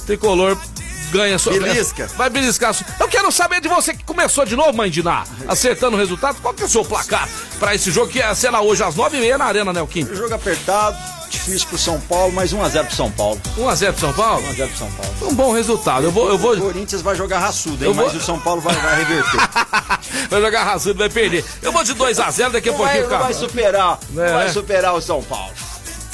Tricolor 0.06 0.56
ganha 1.10 1.38
sua. 1.38 1.52
Belisca. 1.52 2.06
Vai 2.16 2.30
beliscar. 2.30 2.74
Eu 2.98 3.08
quero 3.08 3.30
saber 3.30 3.60
de 3.60 3.68
você 3.68 3.92
que 3.92 4.04
começou 4.04 4.44
de 4.44 4.56
novo, 4.56 4.72
Mãe 4.72 4.90
Diná, 4.90 5.24
acertando 5.48 5.96
o 5.96 5.98
resultado. 5.98 6.40
Qual 6.40 6.54
que 6.54 6.62
é 6.62 6.66
o 6.66 6.68
seu 6.68 6.84
placar 6.84 7.28
pra 7.60 7.74
esse 7.74 7.90
jogo 7.92 8.10
que 8.10 8.20
é, 8.20 8.34
será 8.34 8.60
hoje 8.60 8.82
às 8.82 8.96
9h30 8.96 9.36
na 9.36 9.44
Arena 9.44 9.72
Nelquim? 9.72 10.04
Jogo 10.12 10.34
apertado, 10.34 10.96
difícil 11.30 11.68
pro 11.68 11.78
São 11.78 12.00
Paulo, 12.00 12.32
mas 12.32 12.52
1x0 12.52 12.86
pro 12.86 12.96
São 12.96 13.10
Paulo. 13.12 13.40
1x0 13.56 13.92
pro 13.92 14.00
São 14.00 14.12
Paulo? 14.12 14.42
1x0 14.48 14.68
pro 14.68 14.76
São 14.78 14.90
Paulo. 14.90 15.14
Um 15.30 15.34
bom 15.34 15.52
resultado. 15.52 16.04
Eu 16.04 16.10
vou. 16.10 16.28
Eu 16.28 16.38
vou... 16.38 16.54
O 16.56 16.60
Corinthians 16.60 17.02
vai 17.02 17.14
jogar 17.14 17.38
raçudo, 17.38 17.84
hein? 17.84 17.92
vou- 17.92 18.06
Mas 18.06 18.14
o 18.16 18.20
São 18.20 18.40
Paulo 18.40 18.60
vai, 18.60 18.74
vai 18.74 18.96
reverter. 19.04 19.40
vai 20.30 20.40
jogar 20.40 20.64
raçudo, 20.64 20.98
vai 20.98 21.08
perder. 21.08 21.44
Eu 21.62 21.70
vou 21.70 21.84
de 21.84 21.94
2x0 21.94 22.50
daqui 22.50 22.68
a 22.70 22.72
Não 22.72 22.78
vai, 22.78 22.88
pouquinho, 22.96 23.08
vai 23.10 23.20
cara. 23.20 23.34
superar, 23.34 23.98
não 24.10 24.24
É. 24.24 24.32
vai 24.32 24.48
superar 24.50 24.94
o 24.94 25.00
São 25.00 25.22
Paulo. 25.22 25.52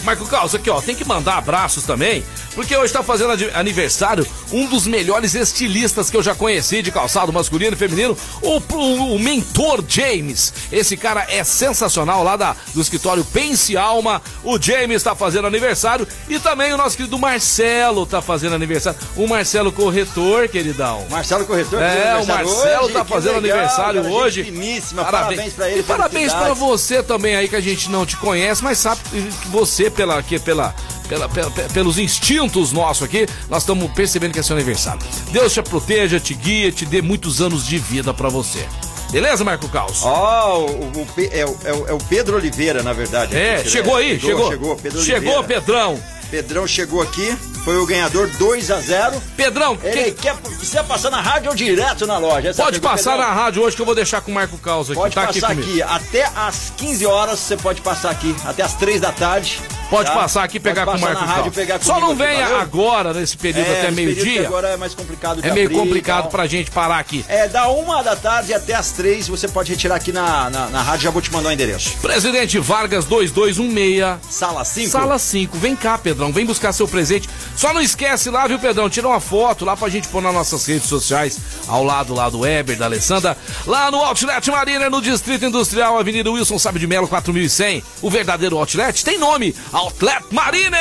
Marco 0.06 0.24
Carlos, 0.26 0.54
aqui 0.54 0.70
ó, 0.70 0.80
tem 0.80 0.94
que 0.94 1.04
mandar 1.04 1.36
abraços 1.36 1.84
também, 1.84 2.24
porque 2.54 2.74
hoje 2.76 2.92
tá 2.92 3.02
fazendo 3.02 3.32
aniversário 3.54 4.26
um 4.52 4.66
dos 4.66 4.86
melhores 4.86 5.34
estilistas 5.34 6.08
que 6.08 6.16
eu 6.16 6.22
já 6.22 6.34
conheci 6.34 6.80
de 6.80 6.92
calçado 6.92 7.32
masculino 7.32 7.72
e 7.74 7.76
feminino, 7.76 8.16
o, 8.40 8.62
o- 8.74 9.14
o 9.16 9.18
mentor 9.18 9.84
James. 9.86 10.52
Esse 10.70 10.96
cara 10.96 11.26
é 11.28 11.42
sensacional 11.42 12.22
lá 12.22 12.36
da, 12.36 12.54
do 12.72 12.80
escritório 12.80 13.24
Pense 13.24 13.76
Alma. 13.76 14.22
O 14.44 14.58
James 14.60 15.02
tá 15.02 15.14
fazendo 15.14 15.46
aniversário 15.46 16.06
e 16.28 16.38
também 16.38 16.72
o 16.72 16.76
nosso 16.76 16.96
querido 16.96 17.18
Marcelo 17.18 18.06
tá 18.06 18.22
fazendo 18.22 18.54
aniversário. 18.54 18.98
O 19.16 19.26
Marcelo 19.26 19.72
Corretor, 19.72 20.48
queridão. 20.48 21.04
Marcelo 21.10 21.44
Corretor 21.44 21.82
É, 21.82 22.16
o 22.16 22.26
Marcelo 22.26 22.84
hoje, 22.84 22.92
tá 22.94 23.04
fazendo 23.04 23.40
legal, 23.40 23.58
aniversário 23.58 24.02
cara, 24.02 24.14
hoje. 24.14 24.44
Finíssima, 24.44 25.04
parabéns, 25.04 25.52
pra 25.52 25.68
ele. 25.70 25.80
E 25.80 25.82
parabéns 25.82 26.32
pra 26.32 26.54
você 26.54 27.02
também 27.02 27.34
aí 27.34 27.48
que 27.48 27.56
a 27.56 27.60
gente 27.60 27.90
não 27.90 28.06
te 28.06 28.16
conhece, 28.16 28.62
mas 28.62 28.78
sabe 28.78 29.00
que 29.10 29.48
você, 29.48 29.90
pela, 29.96 30.22
que, 30.22 30.38
pela, 30.38 30.74
pela, 31.08 31.28
pela- 31.28 31.50
pe- 31.50 31.68
pelos 31.72 31.98
instintos 31.98 32.70
nossos 32.72 33.02
aqui, 33.04 33.26
nós 33.48 33.62
estamos 33.62 33.90
percebendo 33.92 34.32
que 34.32 34.38
é 34.38 34.42
seu 34.42 34.54
aniversário. 34.54 35.00
Deus 35.32 35.52
te 35.52 35.62
proteja, 35.62 36.20
te 36.20 36.34
guia, 36.34 36.70
te 36.70 36.84
dê 36.84 37.00
muitos 37.02 37.40
anos 37.40 37.66
de 37.66 37.78
vida 37.78 38.12
pra 38.14 38.28
você. 38.28 38.64
Beleza, 39.10 39.44
Marco 39.44 39.68
Caos? 39.68 40.00
Ó, 40.02 40.60
o, 40.66 40.66
o 40.66 41.06
é, 41.30 41.46
o, 41.46 41.56
é 41.64 41.72
o- 41.72 41.86
é 41.88 41.92
o 41.92 41.98
Pedro 41.98 42.36
Oliveira, 42.36 42.82
na 42.82 42.92
verdade. 42.92 43.36
é, 43.36 43.56
aqui, 43.56 43.70
chegou 43.70 43.96
aí, 43.96 44.20
chegou. 44.20 44.50
Chegou, 44.50 44.76
Pedro 44.76 45.02
Chegou, 45.02 45.36
Oliveira. 45.38 45.60
Pedrão. 45.60 46.00
Pedrão 46.30 46.66
chegou 46.66 47.00
aqui, 47.02 47.36
foi 47.64 47.76
o 47.78 47.86
ganhador 47.86 48.28
2 48.38 48.70
a 48.70 48.80
0 48.80 49.22
Pedrão, 49.36 49.78
Ele 49.82 50.12
quem- 50.12 50.14
quer, 50.14 50.84
passar 50.84 51.10
na 51.10 51.20
rádio 51.20 51.50
ou 51.50 51.56
direto 51.56 52.06
na 52.06 52.18
loja? 52.18 52.48
Essa 52.48 52.62
pode 52.62 52.80
pergunta, 52.80 52.94
passar 52.96 53.12
Pedrão. 53.12 53.28
na 53.28 53.34
rádio 53.34 53.62
hoje 53.62 53.76
que 53.76 53.82
eu 53.82 53.86
vou 53.86 53.94
deixar 53.94 54.20
com 54.20 54.30
o 54.30 54.34
Marco 54.34 54.58
Caos 54.58 54.90
aqui. 54.90 54.98
Pode 55.00 55.14
tá 55.14 55.26
passar 55.26 55.50
aqui 55.52 55.60
aqui, 55.60 55.82
até 55.82 56.30
às 56.34 56.72
15 56.76 57.06
horas 57.06 57.38
você 57.38 57.56
pode 57.56 57.80
passar 57.80 58.10
aqui, 58.10 58.34
até 58.44 58.62
às 58.62 58.74
3 58.74 59.00
da 59.00 59.12
tarde. 59.12 59.60
Pode 59.88 60.08
tá? 60.08 60.16
passar 60.16 60.42
aqui 60.42 60.56
e 60.56 60.60
pegar 60.60 60.84
Pode 60.84 60.98
com 61.00 61.06
o 61.06 61.08
Marco 61.08 61.24
rádio, 61.24 61.52
pegar 61.52 61.80
Só 61.80 62.00
não 62.00 62.08
aqui, 62.08 62.16
venha 62.18 62.42
valeu? 62.44 62.60
agora, 62.60 63.14
nesse 63.14 63.36
período 63.36 63.68
É, 63.68 63.78
até 63.78 63.86
que 63.86 63.92
meio-dia. 63.92 64.46
Agora 64.46 64.68
é 64.68 64.76
mais 64.76 64.94
complicado 64.94 65.38
É 65.44 65.52
meio 65.52 65.66
abrir 65.66 65.78
complicado 65.78 66.28
pra 66.28 66.44
gente 66.48 66.72
parar 66.72 66.98
aqui. 66.98 67.24
É, 67.28 67.46
da 67.46 67.68
uma 67.68 68.02
da 68.02 68.16
tarde 68.16 68.52
até 68.52 68.74
as 68.74 68.90
três 68.90 69.28
você 69.28 69.46
pode 69.46 69.70
retirar 69.70 69.94
aqui 69.94 70.10
na, 70.10 70.50
na, 70.50 70.66
na 70.70 70.82
rádio, 70.82 71.04
já 71.04 71.10
vou 71.10 71.22
te 71.22 71.32
mandar 71.32 71.50
o 71.50 71.52
endereço. 71.52 71.96
Presidente 72.02 72.58
Vargas 72.58 73.04
2216. 73.04 74.18
Sala 74.28 74.64
5? 74.64 74.90
Sala 74.90 75.18
5, 75.20 75.56
vem 75.56 75.76
cá, 75.76 75.96
Pedrão, 76.16 76.32
vem 76.32 76.46
buscar 76.46 76.72
seu 76.72 76.88
presente. 76.88 77.28
Só 77.54 77.74
não 77.74 77.80
esquece 77.80 78.30
lá, 78.30 78.46
viu, 78.46 78.58
Pedrão? 78.58 78.88
Tira 78.88 79.06
uma 79.06 79.20
foto 79.20 79.66
lá 79.66 79.76
pra 79.76 79.90
gente 79.90 80.08
pôr 80.08 80.22
nas 80.22 80.32
nossas 80.32 80.64
redes 80.64 80.88
sociais, 80.88 81.38
ao 81.68 81.84
lado 81.84 82.14
lá 82.14 82.30
do 82.30 82.40
Weber, 82.40 82.78
da 82.78 82.86
Alessandra, 82.86 83.36
lá 83.66 83.90
no 83.90 83.98
Outlet 83.98 84.50
Marina, 84.50 84.88
no 84.88 85.02
Distrito 85.02 85.44
Industrial, 85.44 85.98
Avenida 85.98 86.30
Wilson 86.30 86.58
Sabe 86.58 86.78
de 86.78 86.86
Melo, 86.86 87.06
4100. 87.06 87.84
O 88.00 88.10
verdadeiro 88.10 88.56
Outlet 88.56 89.04
tem 89.04 89.18
nome, 89.18 89.54
Outlet 89.72 90.24
Marina. 90.30 90.78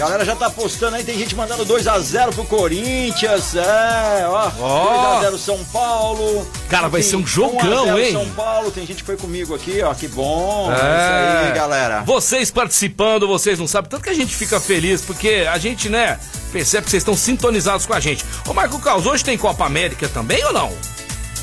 Galera 0.00 0.24
já 0.24 0.34
tá 0.34 0.48
postando 0.48 0.96
aí, 0.96 1.04
tem 1.04 1.18
gente 1.18 1.36
mandando 1.36 1.66
2x0 1.66 2.32
pro 2.32 2.44
Corinthians, 2.46 3.54
é, 3.54 4.26
ó. 4.26 4.50
Ó. 4.58 5.20
2x0 5.22 5.36
São 5.38 5.58
Paulo. 5.64 6.50
Cara, 6.70 6.88
vai 6.88 7.02
ser 7.02 7.16
um 7.16 7.26
jogão, 7.26 7.84
1 7.86 7.90
a 7.90 7.94
0 7.96 7.98
hein? 8.00 8.12
São 8.12 8.28
Paulo, 8.30 8.70
tem 8.70 8.86
gente 8.86 8.96
que 9.00 9.04
foi 9.04 9.18
comigo 9.18 9.54
aqui, 9.54 9.82
ó, 9.82 9.92
que 9.92 10.08
bom. 10.08 10.72
É, 10.72 10.74
É. 10.74 10.78
isso 10.78 11.46
aí, 11.48 11.52
galera. 11.52 12.00
Vocês 12.06 12.50
participando, 12.50 13.28
vocês 13.28 13.58
não 13.58 13.66
sabem, 13.68 13.90
tanto 13.90 14.02
que 14.04 14.08
a 14.08 14.14
gente 14.14 14.34
fica 14.34 14.58
feliz, 14.58 15.02
porque 15.02 15.46
a 15.52 15.58
gente, 15.58 15.90
né, 15.90 16.18
percebe 16.50 16.84
que 16.84 16.90
vocês 16.90 17.02
estão 17.02 17.14
sintonizados 17.14 17.84
com 17.84 17.92
a 17.92 18.00
gente. 18.00 18.24
Ô, 18.48 18.54
Marco 18.54 18.78
Caos, 18.78 19.04
hoje 19.04 19.22
tem 19.22 19.36
Copa 19.36 19.66
América 19.66 20.08
também 20.08 20.42
ou 20.46 20.52
não? 20.54 20.72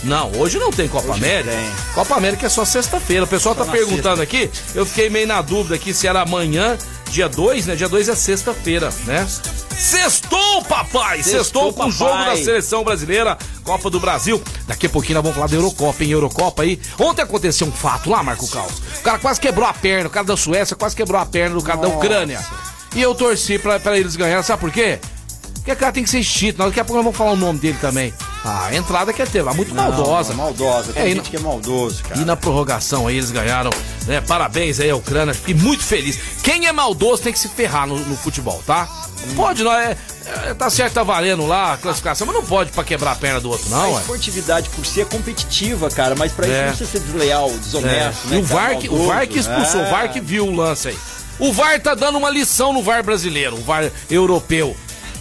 Não, 0.04 0.32
hoje 0.40 0.58
não 0.60 0.72
tem 0.72 0.88
Copa 0.88 1.10
Hoje 1.12 1.24
América. 1.24 1.52
tem. 1.52 1.72
Copa 1.94 2.16
América 2.16 2.46
é 2.46 2.50
só 2.50 2.64
sexta-feira. 2.66 3.24
O 3.24 3.28
pessoal 3.28 3.56
Só 3.56 3.66
tá 3.66 3.72
perguntando 3.72 4.22
aqui, 4.22 4.50
eu 4.76 4.86
fiquei 4.86 5.10
meio 5.10 5.28
na 5.28 5.42
dúvida 5.42 5.76
aqui 5.76 5.92
se 5.94 6.08
era 6.08 6.22
amanhã, 6.22 6.78
dia 7.10 7.28
2, 7.30 7.68
né? 7.68 7.76
Dia 7.76 7.90
2 7.90 8.10
é 8.10 8.16
sexta-feira, 8.16 8.90
né? 9.06 9.28
Sextou, 9.78 10.64
papai! 10.64 11.18
Sextou, 11.18 11.40
Sextou, 11.40 11.74
com 11.74 11.86
o 11.86 11.92
jogo 11.92 12.26
da 12.26 12.36
seleção 12.36 12.84
brasileira, 12.84 13.38
Copa 13.64 13.90
do 13.90 14.00
Brasil. 14.00 14.42
Daqui 14.68 14.88
a 14.88 14.90
pouquinho 14.90 15.16
nós 15.16 15.24
vamos 15.24 15.36
falar 15.36 15.48
da 15.48 15.56
Eurocopa, 15.56 16.04
hein? 16.04 16.12
Eurocopa 16.12 16.64
aí. 16.64 16.80
Ontem 17.00 17.22
aconteceu 17.22 17.68
um 17.68 17.72
fato 17.72 18.10
lá, 18.10 18.24
Marco 18.24 18.48
Caos. 18.48 18.80
O 19.00 19.04
cara 19.04 19.20
quase 19.20 19.40
quebrou 19.40 19.68
a 19.68 19.74
perna, 19.74 20.08
o 20.08 20.12
cara 20.12 20.26
da 20.26 20.36
Suécia 20.36 20.76
quase 20.76 20.96
quebrou 20.96 21.20
a 21.22 21.26
perna 21.26 21.56
do 21.56 21.62
cara 21.62 21.80
da 21.80 21.88
Nossa. 21.88 22.00
Ucrânia. 22.00 22.44
E 22.96 23.02
eu 23.02 23.14
torci 23.14 23.60
pra, 23.60 23.80
pra 23.80 23.98
eles 23.98 24.16
ganharem, 24.16 24.44
sabe 24.44 24.60
por 24.62 24.72
quê? 24.72 25.00
Porque 25.68 25.72
o 25.74 25.82
cara 25.82 25.92
tem 25.92 26.04
que 26.06 26.10
ser 26.10 26.24
chito. 26.24 26.60
Daqui 26.60 26.80
a 26.80 26.86
pouco 26.86 26.96
nós 26.96 27.04
vamos 27.04 27.18
falar 27.18 27.32
o 27.32 27.36
nome 27.36 27.60
dele 27.60 27.78
também. 27.82 28.14
Ah, 28.46 28.68
a 28.68 28.76
entrada 28.76 29.12
que 29.12 29.22
é 29.22 29.26
ter 29.26 29.42
lá, 29.42 29.54
muito 29.54 29.76
maldosa. 29.76 30.30
Não, 30.30 30.38
maldosa. 30.46 30.94
Tem 30.94 31.04
É, 31.04 31.06
e 31.08 31.10
gente 31.10 31.26
na- 31.26 31.30
que 31.30 31.36
é 31.36 31.40
maldoso, 31.42 32.04
cara. 32.04 32.22
E 32.22 32.24
na 32.24 32.38
prorrogação 32.38 33.06
aí 33.06 33.18
eles 33.18 33.32
ganharam, 33.32 33.70
né? 34.06 34.22
Parabéns 34.22 34.80
aí 34.80 34.90
à 34.90 34.96
Ucrânia, 34.96 35.34
fiquei 35.34 35.54
muito 35.54 35.84
feliz. 35.84 36.18
Quem 36.42 36.68
é 36.68 36.72
maldoso 36.72 37.22
tem 37.22 37.34
que 37.34 37.40
se 37.40 37.50
ferrar 37.50 37.86
no, 37.86 38.00
no 38.00 38.16
futebol, 38.16 38.64
tá? 38.66 38.88
Não 39.28 39.36
pode, 39.36 39.62
não 39.62 39.74
é, 39.74 39.98
é, 40.46 40.54
Tá 40.54 40.70
certo, 40.70 40.94
tá 40.94 41.04
valendo 41.04 41.46
lá 41.46 41.74
a 41.74 41.78
classificação, 41.78 42.26
mas 42.26 42.36
não 42.38 42.46
pode 42.46 42.72
pra 42.72 42.86
quebrar 42.86 43.12
a 43.12 43.16
perna 43.16 43.42
do 43.42 43.50
outro, 43.50 43.66
A 43.68 43.78
não, 43.78 43.94
ué. 43.94 44.00
esportividade 44.00 44.70
por 44.70 44.86
si 44.86 45.02
é 45.02 45.06
competitiva, 45.06 45.90
cara, 45.90 46.16
mas 46.16 46.32
pra 46.32 46.48
É. 46.48 46.50
isso 46.50 46.60
não 46.62 46.68
precisa 46.78 46.92
ser 46.92 47.00
desleal, 47.02 47.50
É. 47.50 47.58
desonesto, 47.58 48.28
E 48.28 48.30
né? 48.30 48.38
o 48.38 48.44
cara, 48.48 48.62
VAR, 48.70 48.78
que, 48.78 48.88
o 48.88 49.06
VAR 49.06 49.28
que 49.28 49.36
maldoso. 49.36 49.40
expulsou, 49.40 49.82
o 49.82 49.90
VAR 49.92 50.14
que 50.14 50.22
viu 50.22 50.48
o 50.48 50.56
lance 50.56 50.88
aí. 50.88 50.98
O 51.40 51.52
VAR 51.52 51.78
tá 51.82 51.94
dando 51.94 52.18
uma 52.18 52.30
lição 52.30 52.72
no 52.72 52.82
VAR 52.82 53.04
brasileiro, 53.04 53.58
o 53.58 53.62
VAR 53.64 53.92
europeu. 54.10 54.74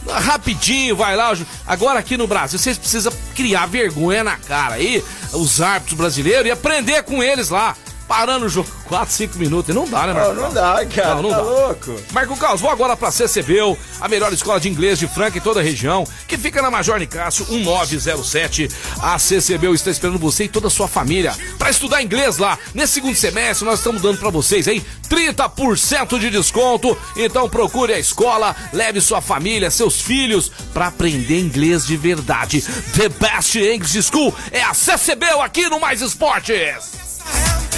Rapidinho, 0.08 0.96
vai 0.96 1.16
lá. 1.16 1.36
Agora 1.66 1.98
aqui 1.98 2.16
no 2.16 2.26
Brasil, 2.26 2.58
vocês 2.58 2.78
precisam 2.78 3.12
criar 3.34 3.66
vergonha 3.66 4.22
na 4.22 4.36
cara 4.36 4.76
aí, 4.76 5.02
os 5.32 5.60
árbitros 5.60 5.96
brasileiros, 5.96 6.46
e 6.46 6.50
aprender 6.50 7.02
com 7.02 7.22
eles 7.22 7.48
lá. 7.48 7.76
Parando 8.08 8.46
o 8.46 8.48
jogo 8.48 8.68
4, 8.84 9.12
5 9.12 9.38
minutos. 9.38 9.68
E 9.70 9.72
não 9.76 9.84
dá, 9.88 10.06
né, 10.06 10.12
Não, 10.12 10.20
Marco? 10.20 10.34
não 10.40 10.52
dá, 10.52 10.86
cara, 10.86 11.14
Não, 11.16 11.22
não 11.22 11.30
tá 11.30 11.36
dá. 11.38 11.42
louco. 11.42 11.96
Marco 12.12 12.36
Carlos, 12.36 12.60
vou 12.60 12.70
agora 12.70 12.96
pra 12.96 13.10
CCBU, 13.10 13.76
a 14.00 14.06
melhor 14.08 14.32
escola 14.32 14.60
de 14.60 14.68
inglês 14.68 14.98
de 14.98 15.08
Franca 15.08 15.38
em 15.38 15.40
toda 15.40 15.58
a 15.60 15.62
região, 15.62 16.06
que 16.28 16.36
fica 16.38 16.62
na 16.62 16.70
Major 16.70 16.98
Nicásio 16.98 17.44
1907. 17.50 18.68
A 19.02 19.18
CCBU 19.18 19.74
está 19.74 19.90
esperando 19.90 20.18
você 20.18 20.44
e 20.44 20.48
toda 20.48 20.68
a 20.68 20.70
sua 20.70 20.86
família 20.88 21.34
para 21.58 21.70
estudar 21.70 22.02
inglês 22.02 22.38
lá. 22.38 22.58
Nesse 22.74 22.94
segundo 22.94 23.16
semestre, 23.16 23.64
nós 23.66 23.78
estamos 23.80 24.00
dando 24.02 24.18
para 24.18 24.30
vocês, 24.30 24.66
hein? 24.68 24.84
30% 25.08 26.18
de 26.18 26.30
desconto. 26.30 26.96
Então 27.16 27.48
procure 27.48 27.92
a 27.92 27.98
escola, 27.98 28.54
leve 28.72 29.00
sua 29.00 29.20
família, 29.20 29.70
seus 29.70 30.00
filhos 30.00 30.50
para 30.72 30.88
aprender 30.88 31.40
inglês 31.40 31.86
de 31.86 31.96
verdade. 31.96 32.62
The 32.96 33.08
Best 33.08 33.56
English 33.58 34.02
School 34.04 34.34
é 34.52 34.62
a 34.62 34.74
CCBU 34.74 35.40
aqui 35.40 35.68
no 35.68 35.80
Mais 35.80 36.00
Esportes. 36.02 37.05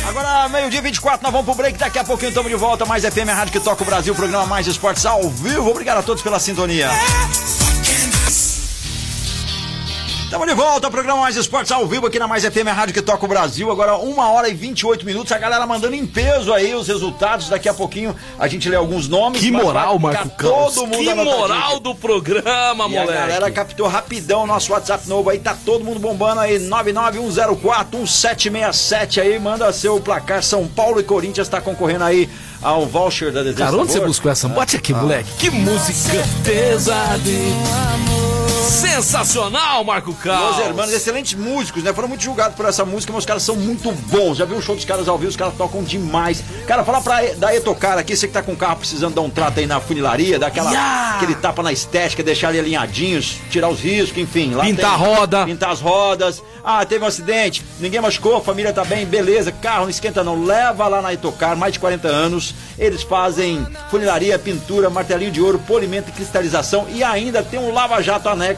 Agora, 0.06 0.48
meio-dia 0.48 0.80
24, 0.80 1.22
nós 1.22 1.32
vamos 1.32 1.44
pro 1.46 1.54
break. 1.54 1.78
Daqui 1.78 1.98
a 1.98 2.04
pouquinho 2.04 2.30
estamos 2.30 2.50
de 2.50 2.56
volta. 2.56 2.84
Mais 2.86 3.04
FM, 3.04 3.28
a 3.30 3.34
rádio 3.34 3.52
que 3.52 3.60
toca 3.60 3.82
o 3.82 3.86
Brasil, 3.86 4.14
programa 4.14 4.46
Mais 4.46 4.66
Esportes 4.66 5.04
ao 5.04 5.28
vivo. 5.28 5.70
Obrigado 5.70 5.98
a 5.98 6.02
todos 6.02 6.22
pela 6.22 6.38
sintonia. 6.38 6.88
Estamos 10.28 10.46
de 10.46 10.52
volta, 10.52 10.90
programa 10.90 11.22
Mais 11.22 11.36
Esportes 11.36 11.72
ao 11.72 11.86
vivo 11.86 12.06
aqui 12.06 12.18
na 12.18 12.28
Mais 12.28 12.44
FM, 12.44 12.66
a 12.68 12.74
rádio 12.74 12.92
que 12.92 13.00
toca 13.00 13.24
o 13.24 13.28
Brasil. 13.28 13.70
Agora, 13.70 13.96
uma 13.96 14.30
hora 14.30 14.46
e 14.46 14.52
28 14.52 15.06
minutos. 15.06 15.32
A 15.32 15.38
galera 15.38 15.66
mandando 15.66 15.94
em 15.94 16.06
peso 16.06 16.52
aí 16.52 16.74
os 16.74 16.86
resultados. 16.86 17.48
Daqui 17.48 17.66
a 17.66 17.72
pouquinho 17.72 18.14
a 18.38 18.46
gente 18.46 18.68
lê 18.68 18.76
alguns 18.76 19.08
nomes. 19.08 19.40
Que 19.40 19.50
moral, 19.50 19.98
Marco. 19.98 20.28
Todo 20.36 20.86
mundo 20.86 20.98
Que 20.98 21.14
moral 21.14 21.80
do 21.80 21.94
programa, 21.94 22.84
E 22.84 22.98
a 22.98 23.00
moleque. 23.00 23.12
galera 23.14 23.50
captou 23.50 23.88
rapidão 23.88 24.42
o 24.42 24.46
nosso 24.46 24.70
WhatsApp 24.70 25.08
novo 25.08 25.30
aí, 25.30 25.38
tá 25.38 25.56
todo 25.64 25.82
mundo 25.82 25.98
bombando 25.98 26.42
aí, 26.42 26.58
991041767 26.60 29.22
aí, 29.22 29.38
manda 29.38 29.72
seu 29.72 29.98
placar, 29.98 30.42
São 30.42 30.68
Paulo 30.68 31.00
e 31.00 31.04
Corinthians 31.04 31.48
tá 31.48 31.58
concorrendo 31.58 32.04
aí 32.04 32.28
ao 32.60 32.84
voucher 32.84 33.32
da 33.32 33.42
Desejo 33.42 33.64
Cara, 33.64 33.78
onde 33.78 33.92
você 33.92 34.00
buscou 34.00 34.30
essa? 34.30 34.46
Bote 34.46 34.76
aqui, 34.76 34.92
moleque. 34.92 35.30
Que 35.38 35.48
música 35.48 36.22
pesada. 36.44 37.18
Sensacional, 38.68 39.82
Marco 39.82 40.12
Carlos. 40.14 40.56
Los 40.56 40.66
Hermanos, 40.66 40.92
excelentes 40.92 41.34
músicos, 41.34 41.82
né? 41.82 41.92
Foram 41.92 42.08
muito 42.08 42.22
julgados 42.22 42.54
por 42.56 42.66
essa 42.66 42.84
música, 42.84 43.12
mas 43.12 43.20
os 43.20 43.26
caras 43.26 43.42
são 43.42 43.56
muito 43.56 43.90
bons. 43.92 44.36
Já 44.36 44.44
viu 44.44 44.58
o 44.58 44.62
show 44.62 44.76
dos 44.76 44.84
caras 44.84 45.08
ao 45.08 45.16
vivo, 45.16 45.30
os 45.30 45.36
caras 45.36 45.54
tocam 45.54 45.82
demais. 45.82 46.42
Cara, 46.66 46.84
fala 46.84 47.00
pra 47.00 47.22
da 47.36 47.54
Etocar 47.54 47.96
aqui, 47.96 48.14
você 48.14 48.26
que 48.26 48.32
tá 48.34 48.42
com 48.42 48.52
o 48.52 48.56
carro 48.56 48.76
precisando 48.76 49.14
dar 49.14 49.22
um 49.22 49.30
trato 49.30 49.60
aí 49.60 49.66
na 49.66 49.80
funilaria, 49.80 50.38
dar 50.38 50.48
aquela, 50.48 50.70
Yeah! 50.70 51.16
aquele 51.16 51.34
tapa 51.34 51.62
na 51.62 51.72
estética, 51.72 52.22
deixar 52.22 52.50
ele 52.50 52.60
alinhadinhos, 52.60 53.36
tirar 53.50 53.68
os 53.68 53.80
riscos, 53.80 54.18
enfim. 54.18 54.52
Lá 54.52 54.64
Pintar 54.64 54.92
a 54.92 54.96
roda. 54.96 55.44
Pintar 55.46 55.70
as 55.70 55.80
rodas. 55.80 56.42
Ah, 56.62 56.84
teve 56.84 57.02
um 57.02 57.08
acidente, 57.08 57.64
ninguém 57.80 58.00
machucou, 58.00 58.36
a 58.36 58.40
família 58.42 58.72
tá 58.72 58.84
bem, 58.84 59.06
beleza. 59.06 59.50
Carro 59.50 59.84
não 59.84 59.90
esquenta 59.90 60.22
não, 60.22 60.44
leva 60.44 60.86
lá 60.86 61.00
na 61.00 61.14
Etocar, 61.14 61.56
mais 61.56 61.72
de 61.72 61.78
40 61.78 62.06
anos. 62.08 62.54
Eles 62.78 63.02
fazem 63.02 63.66
funilaria, 63.90 64.38
pintura, 64.38 64.90
martelinho 64.90 65.30
de 65.30 65.40
ouro, 65.40 65.58
polimento 65.60 66.10
e 66.10 66.12
cristalização 66.12 66.86
e 66.90 67.02
ainda 67.02 67.42
tem 67.42 67.58
um 67.58 67.72
lava-jato 67.72 68.28
anexo 68.28 68.57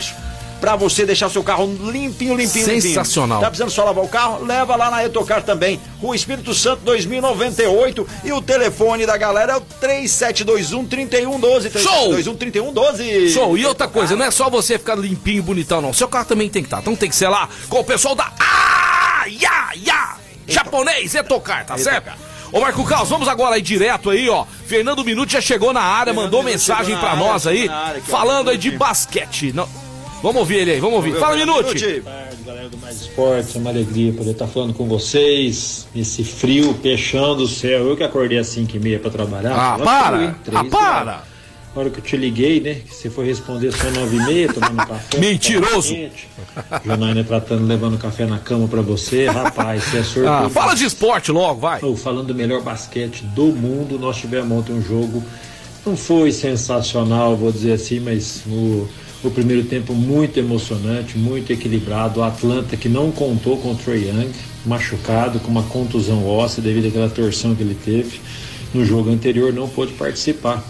pra 0.60 0.76
você 0.76 1.06
deixar 1.06 1.30
seu 1.30 1.42
carro 1.42 1.64
limpinho, 1.90 2.36
limpinho, 2.36 2.64
Sensacional. 2.64 3.38
limpinho. 3.38 3.40
Tá 3.40 3.46
precisando 3.46 3.70
só 3.70 3.84
lavar 3.84 4.04
o 4.04 4.08
carro? 4.08 4.44
Leva 4.44 4.76
lá 4.76 4.90
na 4.90 5.04
Etocar 5.04 5.42
também. 5.42 5.80
Rua 6.00 6.14
Espírito 6.14 6.52
Santo 6.54 6.82
2098 6.84 8.06
e 8.24 8.32
o 8.32 8.42
telefone 8.42 9.06
da 9.06 9.16
galera 9.16 9.54
é 9.54 9.56
o 9.56 9.60
3721 9.60 10.86
3112. 10.86 11.70
Show! 11.70 12.12
3721 12.12 12.36
3112. 12.36 13.30
Show. 13.30 13.56
E 13.56 13.64
outra 13.64 13.88
coisa, 13.88 14.14
não 14.14 14.24
é 14.24 14.30
só 14.30 14.50
você 14.50 14.78
ficar 14.78 14.96
limpinho 14.96 15.42
bonitão, 15.42 15.80
não. 15.80 15.92
Seu 15.92 16.08
carro 16.08 16.26
também 16.26 16.48
tem 16.48 16.62
que 16.62 16.66
estar. 16.66 16.80
Então 16.80 16.94
tem 16.94 17.08
que 17.08 17.16
ser 17.16 17.28
lá 17.28 17.48
com 17.68 17.80
o 17.80 17.84
pessoal 17.84 18.14
da 18.14 18.30
Ah, 18.38 19.24
ya, 19.28 19.70
ya, 19.76 20.16
japonês, 20.46 21.14
Etocar, 21.14 21.64
tá 21.64 21.78
certo? 21.78 22.10
Ô 22.52 22.60
Marco 22.60 22.84
Carlos, 22.84 23.08
vamos 23.08 23.28
agora 23.28 23.54
aí 23.54 23.62
direto 23.62 24.10
aí, 24.10 24.28
ó. 24.28 24.44
Fernando 24.66 25.04
Minuti 25.04 25.34
já 25.34 25.40
chegou 25.40 25.72
na 25.72 25.80
área, 25.80 26.12
Fernando 26.12 26.24
mandou 26.24 26.42
Minuti 26.42 26.58
mensagem 26.58 26.96
na 26.96 27.14
nós 27.14 27.46
aí, 27.46 27.68
área 27.68 28.02
falando 28.02 28.50
aí 28.50 28.58
de 28.58 28.72
basquete. 28.72 29.52
Não... 29.52 29.68
Vamos 30.22 30.40
ouvir 30.40 30.56
ele 30.56 30.72
aí, 30.72 30.80
vamos 30.80 30.96
ouvir. 30.96 31.14
Fala, 31.18 31.34
Minuti. 31.34 32.00
Boa 32.00 32.14
tarde, 32.14 32.36
galera 32.44 32.68
do 32.68 32.76
Mais 32.76 33.00
Esportes. 33.00 33.56
É 33.56 33.58
uma 33.58 33.70
alegria 33.70 34.12
poder 34.12 34.32
estar 34.32 34.46
falando 34.46 34.74
com 34.74 34.86
vocês. 34.86 35.88
Esse 35.96 36.22
frio 36.22 36.74
peixando 36.74 37.44
o 37.44 37.48
céu. 37.48 37.88
Eu 37.88 37.96
que 37.96 38.02
acordei 38.02 38.36
às 38.36 38.48
5 38.48 38.76
e 38.76 38.78
meia 38.78 38.98
para 38.98 39.10
trabalhar. 39.10 39.54
Ah, 39.54 39.78
para! 39.78 40.36
Ah, 40.52 40.64
para! 40.64 41.24
Na 41.74 41.80
hora 41.80 41.88
que 41.88 42.00
eu 42.00 42.04
te 42.04 42.18
liguei, 42.18 42.60
né? 42.60 42.74
Que 42.86 42.94
você 42.94 43.08
foi 43.08 43.24
responder 43.26 43.72
só 43.72 43.90
9 43.90 44.14
e 44.14 44.26
meia, 44.26 44.52
tomando 44.52 44.76
café. 44.76 45.16
Mentiroso. 45.18 45.96
Janaína 46.84 47.24
tratando, 47.24 47.66
levando 47.66 47.96
café 47.96 48.26
na 48.26 48.38
cama 48.38 48.68
para 48.68 48.82
você. 48.82 49.24
Rapaz, 49.26 49.84
você 49.84 49.98
é 49.98 50.02
surdo. 50.02 50.28
Ah, 50.28 50.50
fala 50.50 50.74
de 50.74 50.84
esporte 50.84 51.32
logo, 51.32 51.60
vai. 51.60 51.78
Oh, 51.82 51.96
falando 51.96 52.26
do 52.26 52.34
melhor 52.34 52.60
basquete 52.60 53.22
do 53.22 53.46
mundo, 53.46 53.98
nós 53.98 54.18
tivemos 54.18 54.58
ontem 54.58 54.72
um 54.72 54.82
jogo. 54.82 55.22
Não 55.86 55.96
foi 55.96 56.30
sensacional, 56.30 57.34
vou 57.36 57.50
dizer 57.50 57.72
assim, 57.72 58.00
mas 58.00 58.42
o, 58.46 58.86
o 59.22 59.30
primeiro 59.30 59.64
tempo 59.64 59.92
muito 59.92 60.38
emocionante, 60.38 61.18
muito 61.18 61.52
equilibrado. 61.52 62.20
O 62.20 62.22
Atlanta 62.22 62.76
que 62.76 62.88
não 62.88 63.10
contou 63.10 63.58
com 63.58 63.72
o 63.72 63.74
Trae 63.74 64.08
Young, 64.08 64.30
machucado, 64.64 65.38
com 65.40 65.50
uma 65.50 65.62
contusão 65.64 66.26
óssea 66.26 66.62
devido 66.62 66.88
àquela 66.88 67.08
torção 67.08 67.54
que 67.54 67.62
ele 67.62 67.76
teve. 67.84 68.20
No 68.72 68.84
jogo 68.84 69.10
anterior 69.10 69.52
não 69.52 69.68
pôde 69.68 69.92
participar. 69.92 70.64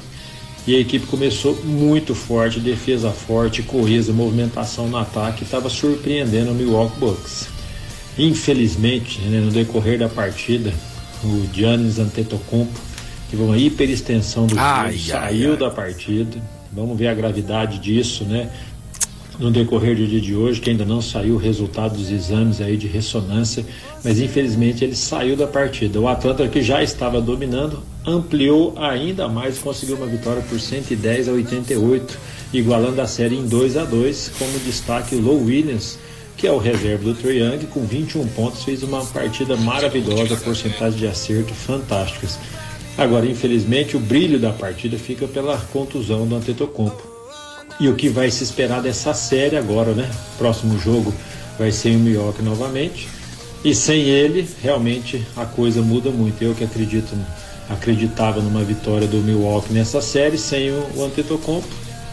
E 0.66 0.74
a 0.74 0.78
equipe 0.78 1.06
começou 1.06 1.56
muito 1.64 2.14
forte, 2.14 2.60
defesa 2.60 3.10
forte, 3.10 3.62
coesa, 3.62 4.12
movimentação 4.12 4.88
no 4.88 4.96
ataque, 4.96 5.42
estava 5.42 5.70
surpreendendo 5.70 6.50
o 6.50 6.54
Milwaukee 6.54 6.98
Bucks. 6.98 7.48
Infelizmente, 8.18 9.20
né, 9.22 9.40
no 9.40 9.50
decorrer 9.50 9.98
da 9.98 10.08
partida, 10.08 10.72
o 11.24 11.46
Giannis 11.52 11.98
Antetokounmpo 11.98 12.78
teve 13.30 13.42
uma 13.42 13.56
hiperextensão 13.56 14.46
do 14.46 14.58
ai, 14.58 14.98
saiu 14.98 15.52
ai. 15.52 15.56
da 15.56 15.70
partida. 15.70 16.42
Vamos 16.72 16.96
ver 16.98 17.08
a 17.08 17.14
gravidade 17.14 17.78
disso, 17.78 18.24
né? 18.24 18.50
No 19.38 19.50
decorrer 19.50 19.96
do 19.96 20.06
dia 20.06 20.20
de 20.20 20.36
hoje, 20.36 20.60
que 20.60 20.70
ainda 20.70 20.84
não 20.84 21.00
saiu 21.00 21.34
o 21.34 21.38
resultado 21.38 21.96
dos 21.96 22.10
exames 22.10 22.60
aí 22.60 22.76
de 22.76 22.86
ressonância, 22.86 23.64
mas 24.04 24.20
infelizmente 24.20 24.84
ele 24.84 24.94
saiu 24.94 25.34
da 25.34 25.46
partida. 25.46 25.98
O 25.98 26.06
Atlanta 26.06 26.46
que 26.46 26.62
já 26.62 26.82
estava 26.82 27.20
dominando, 27.20 27.82
ampliou 28.06 28.74
ainda 28.78 29.28
mais, 29.28 29.58
conseguiu 29.58 29.96
uma 29.96 30.06
vitória 30.06 30.42
por 30.42 30.60
110 30.60 31.28
a 31.28 31.32
88, 31.32 32.18
igualando 32.52 33.00
a 33.00 33.06
série 33.06 33.36
em 33.36 33.46
2 33.46 33.76
a 33.78 33.84
2, 33.84 34.32
como 34.38 34.58
destaque 34.60 35.14
o 35.14 35.22
Low 35.22 35.42
Williams, 35.42 35.98
que 36.36 36.46
é 36.46 36.52
o 36.52 36.58
reserva 36.58 37.04
do 37.04 37.14
Trae 37.14 37.38
Young, 37.38 37.66
com 37.66 37.84
21 37.84 38.26
pontos, 38.28 38.62
fez 38.64 38.82
uma 38.82 39.04
partida 39.04 39.56
maravilhosa, 39.56 40.36
porcentagem 40.36 40.98
de 40.98 41.06
acerto 41.06 41.52
fantásticas. 41.52 42.38
Agora, 42.98 43.26
infelizmente, 43.26 43.96
o 43.96 44.00
brilho 44.00 44.38
da 44.38 44.52
partida 44.52 44.98
fica 44.98 45.26
pela 45.26 45.56
contusão 45.72 46.26
do 46.26 46.34
Antetokounmpo. 46.36 47.02
E 47.80 47.88
o 47.88 47.94
que 47.94 48.08
vai 48.08 48.30
se 48.30 48.44
esperar 48.44 48.82
dessa 48.82 49.14
série 49.14 49.56
agora, 49.56 49.92
né? 49.92 50.10
Próximo 50.36 50.78
jogo 50.78 51.14
vai 51.58 51.72
ser 51.72 51.90
em 51.90 51.96
Milwaukee 51.96 52.42
novamente. 52.42 53.08
E 53.64 53.74
sem 53.74 54.02
ele, 54.02 54.48
realmente 54.62 55.26
a 55.36 55.44
coisa 55.44 55.80
muda 55.80 56.10
muito. 56.10 56.42
Eu 56.42 56.54
que 56.54 56.64
acredito, 56.64 57.16
acreditava 57.68 58.40
numa 58.40 58.62
vitória 58.62 59.06
do 59.06 59.18
Milwaukee 59.18 59.72
nessa 59.72 60.00
série, 60.00 60.36
sem 60.36 60.70
o, 60.70 60.86
o 60.96 61.04
Antetokounmpo, 61.04 61.68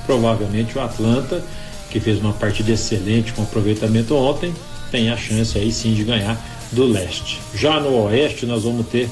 provavelmente 0.05 0.77
o 0.77 0.81
Atlanta, 0.81 1.43
que 1.89 1.99
fez 1.99 2.19
uma 2.19 2.33
partida 2.33 2.71
excelente 2.71 3.33
com 3.33 3.43
aproveitamento 3.43 4.15
ontem, 4.15 4.53
tem 4.91 5.09
a 5.09 5.17
chance 5.17 5.57
aí 5.57 5.71
sim 5.71 5.93
de 5.93 6.03
ganhar 6.03 6.37
do 6.71 6.85
leste. 6.85 7.39
Já 7.53 7.79
no 7.79 7.93
oeste 8.03 8.45
nós 8.45 8.63
vamos 8.63 8.87
ter 8.87 9.09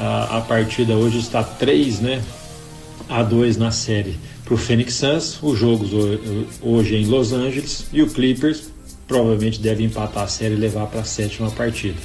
a, 0.00 0.38
a 0.38 0.40
partida 0.40 0.94
hoje 0.94 1.18
está 1.18 1.42
3, 1.42 2.00
né? 2.00 2.22
A 3.08 3.22
2 3.22 3.56
na 3.56 3.70
série 3.70 4.16
para 4.44 4.54
o 4.54 4.56
Phoenix 4.56 4.94
Suns, 4.94 5.38
os 5.42 5.58
jogos 5.58 5.90
hoje 6.60 6.96
em 6.96 7.06
Los 7.06 7.32
Angeles 7.32 7.86
e 7.92 8.02
o 8.02 8.06
Clippers 8.08 8.64
provavelmente 9.08 9.60
deve 9.60 9.84
empatar 9.84 10.24
a 10.24 10.26
série 10.26 10.54
e 10.54 10.56
levar 10.56 10.86
para 10.86 11.00
a 11.00 11.04
sétima 11.04 11.50
partida. 11.50 11.96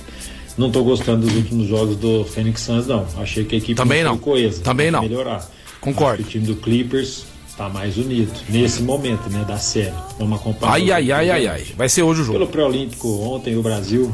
Não 0.57 0.67
estou 0.67 0.83
gostando 0.83 1.25
dos 1.25 1.35
últimos 1.35 1.67
jogos 1.67 1.95
do 1.95 2.25
Phoenix 2.25 2.61
Suns, 2.61 2.87
não. 2.87 3.05
Achei 3.17 3.43
que 3.45 3.55
a 3.55 3.57
equipe 3.57 3.75
Também 3.75 4.03
não. 4.03 4.17
coesa. 4.17 4.61
Também 4.61 4.91
não. 4.91 5.01
Melhorar. 5.01 5.49
Concordo. 5.79 6.23
o 6.23 6.25
time 6.25 6.45
do 6.45 6.55
Clippers 6.55 7.25
está 7.47 7.69
mais 7.69 7.97
unido 7.97 8.31
nesse 8.49 8.81
momento, 8.81 9.29
né, 9.29 9.45
da 9.47 9.57
série. 9.57 9.93
Vamos 10.17 10.39
acompanhar. 10.39 10.73
Ai, 10.73 10.91
ai, 10.91 11.11
ai, 11.11 11.29
ai, 11.29 11.47
ai. 11.47 11.67
Vai 11.77 11.87
ser 11.87 12.03
hoje 12.03 12.21
o 12.21 12.23
jogo. 12.25 12.39
Pelo 12.39 12.49
pré-olímpico 12.49 13.07
ontem 13.21 13.57
o 13.57 13.61
Brasil 13.61 14.13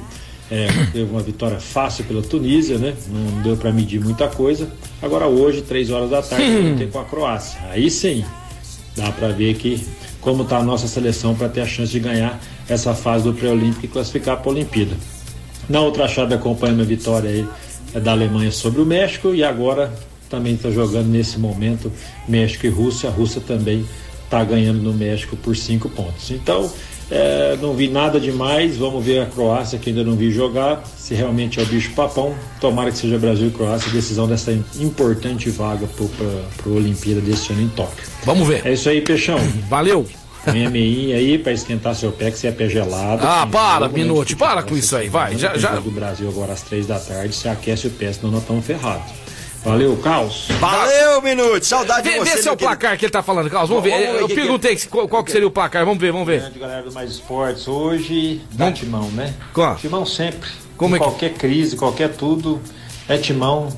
é, 0.49 0.67
teve 0.91 1.10
uma 1.10 1.21
vitória 1.21 1.60
fácil 1.60 2.03
pela 2.05 2.21
Tunísia, 2.21 2.77
né? 2.77 2.93
Não 3.10 3.41
deu 3.41 3.58
para 3.58 3.71
medir 3.71 3.99
muita 3.99 4.27
coisa. 4.27 4.69
Agora 5.01 5.27
hoje, 5.27 5.62
três 5.62 5.89
horas 5.89 6.10
da 6.10 6.21
tarde, 6.21 6.62
vai 6.62 6.75
ter 6.75 6.91
com 6.91 6.99
a 6.99 7.05
Croácia. 7.05 7.60
Aí 7.69 7.89
sim, 7.89 8.23
dá 8.95 9.12
para 9.12 9.29
ver 9.29 9.55
que 9.55 9.84
como 10.21 10.43
está 10.43 10.58
a 10.58 10.63
nossa 10.63 10.88
seleção 10.88 11.36
para 11.36 11.49
ter 11.49 11.62
a 11.62 11.67
chance 11.67 11.91
de 11.91 11.99
ganhar 11.99 12.39
essa 12.67 12.93
fase 12.93 13.23
do 13.23 13.34
pré-olímpico 13.34 13.86
e 13.86 13.88
classificar 13.88 14.38
para 14.38 14.51
a 14.51 14.53
Olimpíada. 14.53 14.95
Na 15.69 15.81
outra 15.81 16.08
chave 16.08 16.34
acompanhando 16.34 16.81
a 16.81 16.86
vitória 16.86 17.29
aí 17.29 17.47
é 17.93 17.99
da 17.99 18.12
Alemanha 18.12 18.51
sobre 18.51 18.81
o 18.81 18.86
México 18.86 19.34
e 19.34 19.43
agora 19.43 19.93
também 20.29 20.55
está 20.55 20.69
jogando 20.69 21.08
nesse 21.08 21.39
momento 21.39 21.91
México 22.27 22.65
e 22.65 22.69
Rússia. 22.69 23.10
A 23.10 23.12
Rússia 23.12 23.41
também 23.41 23.86
está 24.23 24.43
ganhando 24.43 24.81
no 24.81 24.93
México 24.93 25.36
por 25.36 25.55
cinco 25.55 25.89
pontos. 25.89 26.31
Então 26.31 26.71
é, 27.09 27.57
não 27.61 27.73
vi 27.73 27.87
nada 27.87 28.19
demais. 28.19 28.77
Vamos 28.77 29.03
ver 29.03 29.21
a 29.21 29.25
Croácia 29.25 29.77
que 29.77 29.89
ainda 29.89 30.03
não 30.03 30.15
vi 30.15 30.31
jogar. 30.31 30.83
Se 30.97 31.13
realmente 31.13 31.59
é 31.59 31.63
o 31.63 31.65
bicho 31.65 31.91
papão, 31.91 32.35
tomara 32.59 32.91
que 32.91 32.97
seja 32.97 33.17
Brasil 33.17 33.47
e 33.47 33.51
Croácia 33.51 33.91
decisão 33.91 34.27
dessa 34.27 34.51
importante 34.79 35.49
vaga 35.49 35.87
para 35.87 36.71
a 36.71 36.75
Olimpíada 36.75 37.21
deste 37.21 37.53
ano 37.53 37.61
em 37.61 37.69
Tóquio. 37.69 38.05
Vamos 38.23 38.47
ver. 38.47 38.65
É 38.65 38.73
isso 38.73 38.89
aí, 38.89 39.01
Peixão. 39.01 39.39
Valeu. 39.69 40.05
A 40.47 40.51
meinha 40.69 41.15
aí 41.15 41.39
para 41.39 41.53
esquentar 41.53 41.95
seu 41.95 42.11
pé, 42.11 42.29
que 42.29 42.37
você 42.37 42.47
é 42.47 42.51
pé 42.51 42.69
gelado. 42.69 43.25
Ah, 43.25 43.47
para, 43.51 43.89
Minuto, 43.89 44.37
para 44.37 44.61
com 44.61 44.77
isso 44.77 44.95
aí, 44.95 45.09
vai. 45.09 45.35
Já, 45.37 45.57
já. 45.57 45.75
do 45.75 45.89
Brasil 45.89 46.29
agora 46.29 46.53
às 46.53 46.61
três 46.61 46.85
da 46.85 46.99
tarde, 46.99 47.33
você 47.33 47.49
aquece 47.49 47.87
o 47.87 47.89
pé, 47.89 48.13
senão 48.13 48.31
nós 48.31 48.41
estamos 48.41 48.63
ferrados. 48.63 49.24
Valeu, 49.65 49.97
Caos. 49.97 50.47
Valeu, 50.60 51.23
Minuto. 51.23 51.65
Saudade 51.65 52.08
vê, 52.08 52.13
de 52.13 52.19
você. 52.19 52.36
Vê 52.36 52.43
seu 52.43 52.54
é 52.54 52.56
placar 52.56 52.78
querido. 52.78 52.99
que 52.99 53.06
ele 53.06 53.12
tá 53.12 53.23
falando, 53.23 53.49
Caos. 53.49 53.67
Vamos, 53.67 53.84
ver. 53.84 53.99
Eu 53.99 54.28
perguntei 54.28 54.78
qual, 54.88 55.08
qual 55.08 55.23
que 55.23 55.32
seria 55.32 55.47
o 55.47 55.51
placar. 55.51 55.84
Vamos 55.84 55.99
ver, 55.99 56.12
vamos 56.12 56.28
ver. 56.28 56.41
Grande 56.41 56.60
galera 56.60 56.84
do 56.84 56.91
Mais 56.93 57.10
Esportes 57.10 57.67
hoje. 57.67 58.41
Dá 58.51 58.65
vamos... 58.65 58.80
timão, 58.80 59.10
né? 59.10 59.34
Qual? 59.54 59.75
Timão 59.78 60.06
sempre. 60.06 60.47
Como 60.78 60.95
em 60.95 60.97
é 60.97 60.99
que... 60.99 61.06
Qualquer 61.06 61.34
crise, 61.34 61.75
qualquer 61.75 62.13
tudo. 62.13 62.62
É 63.10 63.17
timão. 63.17 63.69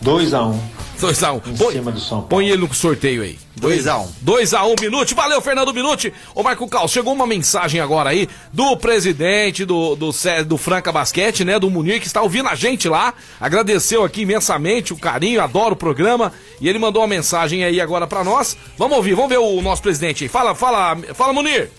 2 0.00 0.34
a 0.34 0.42
1 0.42 0.50
um. 0.50 0.60
2x1. 1.02 1.42
Um. 1.46 1.56
Põe, 1.56 2.22
põe 2.28 2.48
ele 2.48 2.62
no 2.62 2.72
sorteio 2.72 3.22
aí. 3.22 3.38
2x1. 3.60 4.08
2x1, 4.24 4.92
um. 4.92 5.00
um, 5.00 5.14
Valeu, 5.14 5.40
Fernando 5.40 5.74
minuto 5.74 6.10
Ô, 6.34 6.42
Marco 6.42 6.66
Cal, 6.68 6.88
chegou 6.88 7.12
uma 7.12 7.26
mensagem 7.26 7.80
agora 7.80 8.10
aí 8.10 8.28
do 8.52 8.76
presidente 8.76 9.64
do, 9.64 9.94
do, 9.94 10.10
do 10.46 10.56
Franca 10.56 10.92
Basquete, 10.92 11.44
né? 11.44 11.58
Do 11.58 11.70
Munir, 11.70 12.00
que 12.00 12.06
está 12.06 12.22
ouvindo 12.22 12.48
a 12.48 12.54
gente 12.54 12.88
lá. 12.88 13.14
Agradeceu 13.40 14.04
aqui 14.04 14.22
imensamente 14.22 14.92
o 14.92 14.96
carinho, 14.96 15.42
adoro 15.42 15.74
o 15.74 15.76
programa. 15.76 16.32
E 16.60 16.68
ele 16.68 16.78
mandou 16.78 17.02
uma 17.02 17.08
mensagem 17.08 17.64
aí 17.64 17.80
agora 17.80 18.06
para 18.06 18.22
nós. 18.24 18.56
Vamos 18.78 18.96
ouvir, 18.96 19.14
vamos 19.14 19.30
ver 19.30 19.38
o 19.38 19.60
nosso 19.60 19.82
presidente 19.82 20.24
aí. 20.24 20.28
Fala, 20.28 20.54
fala, 20.54 20.96
fala, 21.14 21.32
Munir. 21.32 21.70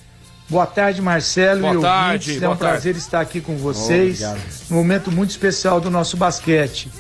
Boa 0.50 0.66
tarde, 0.66 1.02
Marcelo 1.02 1.62
boa 1.62 1.74
e 1.74 1.82
tarde, 1.82 2.30
ouvintes. 2.30 2.44
É 2.44 2.48
um 2.48 2.56
tarde. 2.56 2.60
prazer 2.60 2.96
estar 2.96 3.22
aqui 3.22 3.42
com 3.42 3.56
vocês. 3.58 4.22
Oh, 4.22 4.74
um 4.74 4.78
momento 4.78 5.12
muito 5.12 5.32
especial 5.32 5.80
do 5.80 5.90
nosso 5.90 6.18
basquete. 6.18 6.92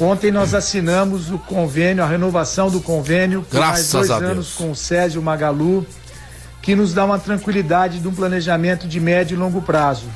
Ontem 0.00 0.30
nós 0.30 0.54
assinamos 0.54 1.28
o 1.32 1.38
convênio, 1.38 2.04
a 2.04 2.06
renovação 2.06 2.70
do 2.70 2.80
convênio 2.80 3.42
por 3.42 3.56
Graças 3.56 3.92
mais 3.92 4.08
dois 4.08 4.22
anos 4.22 4.54
com 4.54 4.70
o 4.70 4.76
Césio 4.76 5.20
Magalu, 5.20 5.84
que 6.62 6.76
nos 6.76 6.94
dá 6.94 7.04
uma 7.04 7.18
tranquilidade 7.18 7.98
de 7.98 8.06
um 8.06 8.14
planejamento 8.14 8.86
de 8.86 9.00
médio 9.00 9.34
e 9.34 9.38
longo 9.38 9.60
prazo. 9.60 10.06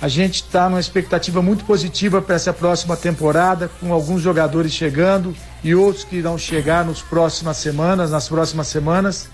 A 0.00 0.06
gente 0.06 0.36
está 0.36 0.68
numa 0.68 0.78
expectativa 0.78 1.42
muito 1.42 1.64
positiva 1.64 2.22
para 2.22 2.36
essa 2.36 2.52
próxima 2.52 2.96
temporada, 2.96 3.68
com 3.80 3.92
alguns 3.92 4.22
jogadores 4.22 4.70
chegando 4.70 5.34
e 5.64 5.74
outros 5.74 6.04
que 6.04 6.16
irão 6.16 6.38
chegar 6.38 6.84
nas 6.84 7.00
próximas 7.00 7.56
semanas, 7.56 8.12
nas 8.12 8.28
próximas 8.28 8.68
semanas. 8.68 9.28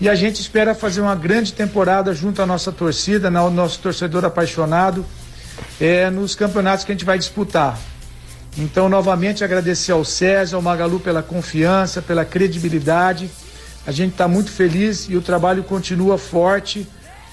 E 0.00 0.08
a 0.08 0.16
gente 0.16 0.40
espera 0.40 0.74
fazer 0.74 1.00
uma 1.00 1.14
grande 1.14 1.52
temporada 1.52 2.12
junto 2.12 2.42
à 2.42 2.46
nossa 2.46 2.72
torcida, 2.72 3.30
ao 3.38 3.50
nosso 3.50 3.78
torcedor 3.78 4.24
apaixonado, 4.24 5.06
é, 5.80 6.10
nos 6.10 6.34
campeonatos 6.34 6.84
que 6.84 6.90
a 6.90 6.94
gente 6.94 7.04
vai 7.04 7.18
disputar. 7.18 7.78
Então, 8.56 8.88
novamente, 8.88 9.42
agradecer 9.42 9.92
ao 9.92 10.04
César, 10.04 10.56
ao 10.56 10.62
Magalu 10.62 11.00
pela 11.00 11.22
confiança, 11.22 12.00
pela 12.00 12.24
credibilidade. 12.24 13.28
A 13.86 13.90
gente 13.90 14.12
está 14.12 14.28
muito 14.28 14.50
feliz 14.50 15.06
e 15.08 15.16
o 15.16 15.22
trabalho 15.22 15.64
continua 15.64 16.16
forte, 16.16 16.86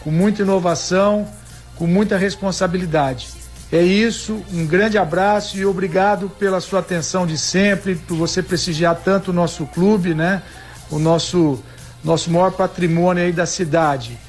com 0.03 0.09
muita 0.09 0.41
inovação, 0.41 1.27
com 1.75 1.85
muita 1.85 2.17
responsabilidade. 2.17 3.29
É 3.71 3.81
isso, 3.81 4.43
um 4.51 4.65
grande 4.65 4.97
abraço 4.97 5.57
e 5.57 5.65
obrigado 5.65 6.29
pela 6.37 6.59
sua 6.59 6.79
atenção 6.79 7.25
de 7.25 7.37
sempre, 7.37 7.95
por 7.95 8.17
você 8.17 8.43
prestigiar 8.43 8.99
tanto 9.01 9.31
o 9.31 9.33
nosso 9.33 9.65
clube, 9.67 10.13
né? 10.13 10.41
O 10.89 10.99
nosso, 10.99 11.63
nosso 12.03 12.29
maior 12.29 12.51
patrimônio 12.51 13.23
aí 13.23 13.31
da 13.31 13.45
cidade. 13.45 14.19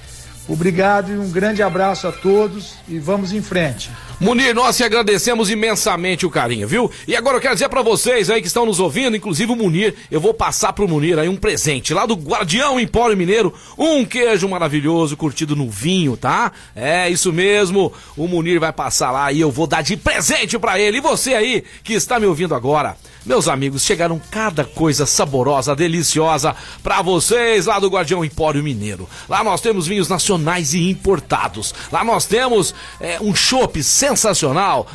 Obrigado 0.47 1.11
e 1.11 1.19
um 1.19 1.31
grande 1.31 1.63
abraço 1.63 2.07
a 2.07 2.13
todos 2.13 2.75
e 2.87 2.99
vamos 2.99 3.33
em 3.33 3.43
frente. 3.43 3.91
Munir, 4.23 4.55
nós 4.55 4.77
te 4.77 4.85
agradecemos 4.85 5.51
imensamente 5.51 6.25
o 6.25 6.31
carinho, 6.31 6.69
viu? 6.69 6.89
E 7.09 7.17
agora 7.17 7.39
eu 7.39 7.41
quero 7.41 7.55
dizer 7.55 7.69
pra 7.69 7.83
vocês 7.83 8.31
aí 8.31 8.41
que 8.41 8.47
estão 8.47 8.65
nos 8.65 8.79
ouvindo, 8.79 9.17
inclusive 9.17 9.51
o 9.51 9.57
Munir, 9.57 9.97
eu 10.13 10.21
vou 10.21 10.33
passar 10.33 10.73
pro 10.73 10.87
Munir 10.87 11.19
aí 11.19 11.29
um 11.29 11.35
presente 11.35 11.93
lá 11.93 12.07
do 12.07 12.15
Guardião 12.15 12.79
Empório 12.79 13.17
Mineiro, 13.17 13.53
um 13.77 14.05
queijo 14.05 14.49
maravilhoso 14.49 15.17
curtido 15.17 15.57
no 15.57 15.69
vinho, 15.69 16.17
tá? 16.17 16.53
É 16.73 17.11
isso 17.11 17.33
mesmo, 17.33 17.93
o 18.17 18.29
Munir 18.29 18.61
vai 18.61 18.73
passar 18.73 19.11
lá 19.11 19.33
e 19.33 19.41
eu 19.41 19.51
vou 19.51 19.67
dar 19.67 19.83
de 19.83 19.97
presente 19.97 20.57
pra 20.57 20.79
ele. 20.79 20.99
E 20.99 21.01
você 21.01 21.35
aí 21.35 21.65
que 21.83 21.93
está 21.93 22.21
me 22.21 22.27
ouvindo 22.27 22.55
agora, 22.55 22.97
meus 23.27 23.49
amigos, 23.49 23.83
chegaram 23.83 24.23
cada 24.31 24.65
coisa 24.65 25.05
saborosa, 25.05 25.75
deliciosa 25.75 26.55
pra 26.81 27.03
vocês 27.03 27.67
lá 27.67 27.81
do 27.81 27.89
Guardião 27.89 28.25
Empório 28.25 28.63
Mineiro. 28.63 29.09
Lá 29.29 29.43
nós 29.43 29.61
temos 29.61 29.89
vinhos 29.89 30.09
nacionais 30.09 30.75
e 30.75 30.89
importados. 30.89 31.75
Lá 31.91 32.05
nós 32.05 32.25
temos 32.25 32.73
é, 33.01 33.19
um 33.21 33.35
chopp 33.35 33.83
sensacional 33.83 34.12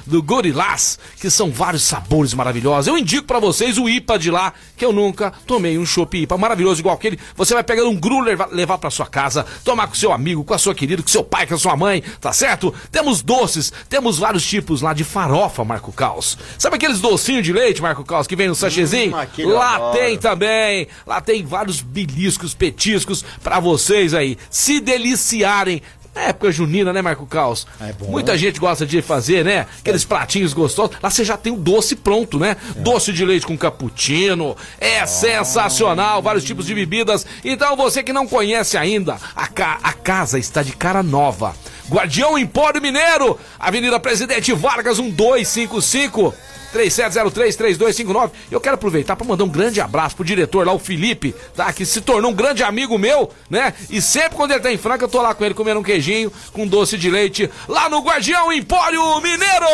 do 0.05 0.21
Gorilás, 0.21 0.99
que 1.19 1.29
são 1.29 1.51
vários 1.51 1.83
sabores 1.83 2.33
maravilhosos. 2.33 2.87
Eu 2.87 2.97
indico 2.97 3.25
pra 3.25 3.39
vocês 3.39 3.77
o 3.77 3.89
IPA 3.89 4.19
de 4.19 4.31
lá, 4.31 4.53
que 4.75 4.85
eu 4.85 4.93
nunca 4.93 5.31
tomei 5.45 5.77
um 5.77 5.85
chopp 5.85 6.17
IPA 6.17 6.37
maravilhoso 6.37 6.81
igual 6.81 6.95
aquele. 6.95 7.19
Você 7.35 7.53
vai 7.53 7.63
pegar 7.63 7.83
um 7.83 7.95
gruler, 7.95 8.31
levar, 8.31 8.49
levar 8.51 8.77
pra 8.77 8.89
sua 8.89 9.05
casa, 9.05 9.45
tomar 9.63 9.87
com 9.87 9.95
seu 9.95 10.11
amigo, 10.11 10.43
com 10.43 10.53
a 10.53 10.57
sua 10.57 10.75
querida, 10.75 11.01
com 11.01 11.07
seu 11.07 11.23
pai, 11.23 11.47
com 11.47 11.55
a 11.55 11.57
sua 11.57 11.75
mãe, 11.75 12.03
tá 12.21 12.31
certo? 12.31 12.73
Temos 12.91 13.21
doces, 13.21 13.71
temos 13.89 14.17
vários 14.17 14.45
tipos 14.45 14.81
lá 14.81 14.93
de 14.93 15.03
farofa, 15.03 15.63
Marco 15.63 15.91
Caos. 15.91 16.37
Sabe 16.57 16.75
aqueles 16.75 16.99
docinhos 16.99 17.43
de 17.43 17.53
leite, 17.53 17.81
Marco 17.81 18.03
Caos, 18.03 18.27
que 18.27 18.35
vem 18.35 18.47
no 18.47 18.55
sachêzinho? 18.55 19.15
Hum, 19.15 19.19
aquele 19.19 19.51
eu 19.51 19.55
lá 19.55 19.91
tem 19.91 20.17
também. 20.17 20.87
Lá 21.05 21.21
tem 21.21 21.45
vários 21.45 21.81
beliscos, 21.81 22.53
petiscos 22.53 23.23
pra 23.43 23.59
vocês 23.59 24.13
aí 24.13 24.37
se 24.49 24.79
deliciarem. 24.79 25.81
Na 26.17 26.23
época 26.29 26.51
junina, 26.51 26.91
né, 26.91 27.01
Marco 27.01 27.25
Caos? 27.27 27.67
É 27.79 27.93
bom. 27.93 28.07
Muita 28.07 28.35
gente 28.37 28.59
gosta 28.59 28.85
de 28.85 29.01
fazer, 29.03 29.45
né? 29.45 29.67
Aqueles 29.79 30.03
pratinhos 30.03 30.51
gostosos. 30.53 30.95
Lá 31.01 31.09
você 31.11 31.23
já 31.23 31.37
tem 31.37 31.53
o 31.53 31.57
doce 31.57 31.95
pronto, 31.95 32.39
né? 32.39 32.57
Doce 32.77 33.13
de 33.13 33.23
leite 33.23 33.45
com 33.45 33.55
cappuccino. 33.57 34.57
É 34.79 35.05
sensacional. 35.05 36.21
Vários 36.21 36.43
tipos 36.43 36.65
de 36.65 36.73
bebidas. 36.73 37.25
Então, 37.45 37.75
você 37.75 38.01
que 38.01 38.11
não 38.11 38.27
conhece 38.27 38.77
ainda, 38.77 39.17
a, 39.35 39.47
ca- 39.47 39.79
a 39.83 39.93
casa 39.93 40.39
está 40.39 40.63
de 40.63 40.71
cara 40.73 41.03
nova. 41.03 41.53
Guardião 41.89 42.37
Empório 42.37 42.81
Mineiro, 42.81 43.39
Avenida 43.59 43.99
Presidente 43.99 44.51
Vargas, 44.53 44.99
1255. 44.99 46.33
3703-3259. 46.73 48.31
Eu 48.51 48.59
quero 48.59 48.75
aproveitar 48.75 49.15
para 49.15 49.25
mandar 49.27 49.43
um 49.43 49.49
grande 49.49 49.79
abraço 49.81 50.15
pro 50.15 50.25
diretor 50.25 50.65
lá, 50.65 50.73
o 50.73 50.79
Felipe, 50.79 51.33
tá? 51.55 51.71
Que 51.73 51.85
se 51.85 52.01
tornou 52.01 52.31
um 52.31 52.33
grande 52.35 52.63
amigo 52.63 52.97
meu, 52.97 53.29
né? 53.49 53.73
E 53.89 54.01
sempre 54.01 54.35
quando 54.35 54.51
ele 54.51 54.59
tá 54.59 54.71
em 54.71 54.77
Franca, 54.77 55.05
eu 55.05 55.09
tô 55.09 55.21
lá 55.21 55.33
com 55.33 55.43
ele 55.45 55.53
comendo 55.53 55.79
um 55.79 55.83
queijinho 55.83 56.31
com 56.53 56.67
doce 56.67 56.97
de 56.97 57.09
leite 57.09 57.49
lá 57.67 57.89
no 57.89 57.99
Guardião 58.01 58.51
Empório 58.51 59.01
Mineiro! 59.21 59.67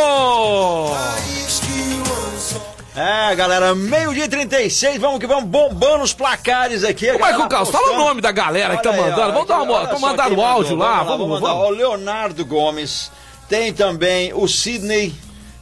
É, 2.95 3.34
galera, 3.36 3.73
meio-dia 3.73 4.25
e 4.25 4.29
36, 4.29 4.99
vamos 5.01 5.19
que 5.19 5.25
vamos 5.25 5.45
bombando 5.45 6.03
os 6.03 6.13
placares 6.13 6.84
aqui. 6.84 7.10
a 7.10 7.15
Ô, 7.15 7.19
Marco 7.19 7.32
galera 7.39 7.49
Carlos, 7.49 7.69
fala 7.71 7.91
o 7.91 7.97
nome 7.97 8.21
da 8.21 8.32
galera 8.32 8.77
que 8.77 8.84
tá 8.84 8.91
aí, 8.91 8.97
mandando. 9.01 9.34
Vamos 9.34 9.47
dar 9.47 9.62
uma 9.63 9.88
quem 10.27 10.38
o 10.38 10.41
áudio 10.41 10.77
mandou. 10.77 10.93
lá. 10.93 10.97
Vamos 11.03 11.10
Vamos, 11.27 11.27
mandar. 11.41 11.53
vamos. 11.53 11.67
O 11.69 11.71
Leonardo 11.71 12.45
Gomes, 12.45 13.12
tem 13.49 13.73
também 13.73 14.32
o 14.36 14.47
Sidney, 14.47 15.12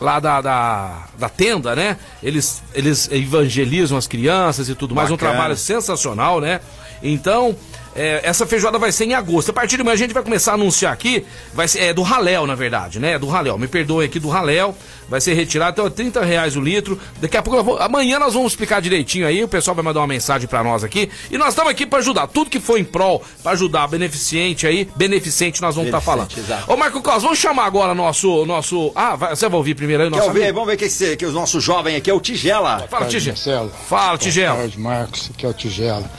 lá 0.00 0.18
da, 0.18 0.40
da, 0.40 1.04
da 1.18 1.28
tenda, 1.28 1.74
né? 1.76 1.96
Eles, 2.22 2.62
eles 2.74 3.08
evangelizam 3.10 3.98
as 3.98 4.06
crianças 4.06 4.68
e 4.68 4.74
tudo 4.74 4.94
mais, 4.94 5.10
um 5.10 5.14
Bacana. 5.14 5.32
trabalho 5.32 5.56
sensacional, 5.56 6.40
né? 6.40 6.60
Então, 7.02 7.56
é, 8.00 8.20
essa 8.24 8.46
feijoada 8.46 8.78
vai 8.78 8.90
ser 8.92 9.04
em 9.04 9.14
agosto. 9.14 9.50
A 9.50 9.52
partir 9.52 9.76
de 9.76 9.82
amanhã 9.82 9.94
a 9.94 9.98
gente 9.98 10.14
vai 10.14 10.22
começar 10.22 10.52
a 10.52 10.54
anunciar 10.54 10.92
aqui, 10.92 11.24
vai 11.52 11.68
ser, 11.68 11.80
é 11.80 11.92
do 11.94 12.02
Raléu, 12.02 12.46
na 12.46 12.54
verdade, 12.54 12.98
né? 12.98 13.12
É 13.12 13.18
do 13.18 13.26
Raléu, 13.26 13.58
me 13.58 13.68
perdoem 13.68 14.06
aqui, 14.08 14.18
do 14.18 14.28
Raléu, 14.28 14.74
vai 15.08 15.20
ser 15.20 15.34
retirado, 15.34 15.72
então 15.72 15.86
é 15.86 15.90
30 15.90 16.24
reais 16.24 16.56
o 16.56 16.60
litro. 16.60 16.98
Daqui 17.20 17.36
a 17.36 17.42
pouco, 17.42 17.58
eu 17.58 17.64
vou- 17.64 17.78
amanhã 17.78 18.18
nós 18.18 18.34
vamos 18.34 18.52
explicar 18.52 18.80
direitinho 18.80 19.26
aí, 19.26 19.42
o 19.44 19.48
pessoal 19.48 19.74
vai 19.74 19.84
mandar 19.84 20.00
uma 20.00 20.06
mensagem 20.06 20.46
pra 20.48 20.62
nós 20.64 20.82
aqui. 20.84 21.10
E 21.30 21.36
nós 21.38 21.48
estamos 21.50 21.70
aqui 21.70 21.84
pra 21.86 21.98
ajudar, 21.98 22.26
tudo 22.26 22.48
que 22.50 22.60
for 22.60 22.78
em 22.78 22.84
prol, 22.84 23.22
pra 23.42 23.52
ajudar 23.52 23.86
beneficiente 23.88 24.66
aí, 24.66 24.88
beneficente 24.96 25.60
nós 25.60 25.74
vamos 25.74 25.88
estar 25.88 26.00
falando. 26.00 26.28
Beneficente, 26.28 26.52
exato. 26.52 26.72
Ô 26.72 26.76
Marco 26.76 27.02
Carlos, 27.02 27.22
vamos 27.24 27.38
chamar 27.38 27.66
agora 27.66 27.94
nosso, 27.94 28.46
nosso... 28.46 28.92
Ah, 28.94 29.16
vai- 29.16 29.34
você 29.36 29.48
vai 29.48 29.56
ouvir 29.58 29.74
primeiro 29.74 30.02
aí 30.02 30.08
o 30.08 30.12
Quer 30.12 30.16
nosso 30.16 30.28
ouvir? 30.28 30.42
amigo? 30.42 30.54
Vamos 30.54 30.68
ver 30.70 30.76
que, 30.76 30.84
esse, 30.84 31.16
que 31.16 31.26
o 31.26 31.32
nosso 31.32 31.60
jovem 31.60 31.96
aqui 31.96 32.08
é 32.10 32.14
o 32.14 32.20
Tigela. 32.20 32.86
Fala, 32.88 33.02
tarde, 33.04 33.10
Tigela. 33.18 33.34
Marcelo. 33.36 33.72
Fala, 33.88 34.06
Boa 34.08 34.18
Tigela. 34.18 34.56
tarde, 34.58 34.78
Marcos. 34.80 35.30
Aqui 35.34 35.44
é 35.44 35.48
o 35.48 35.52
Tigela. 35.54 36.10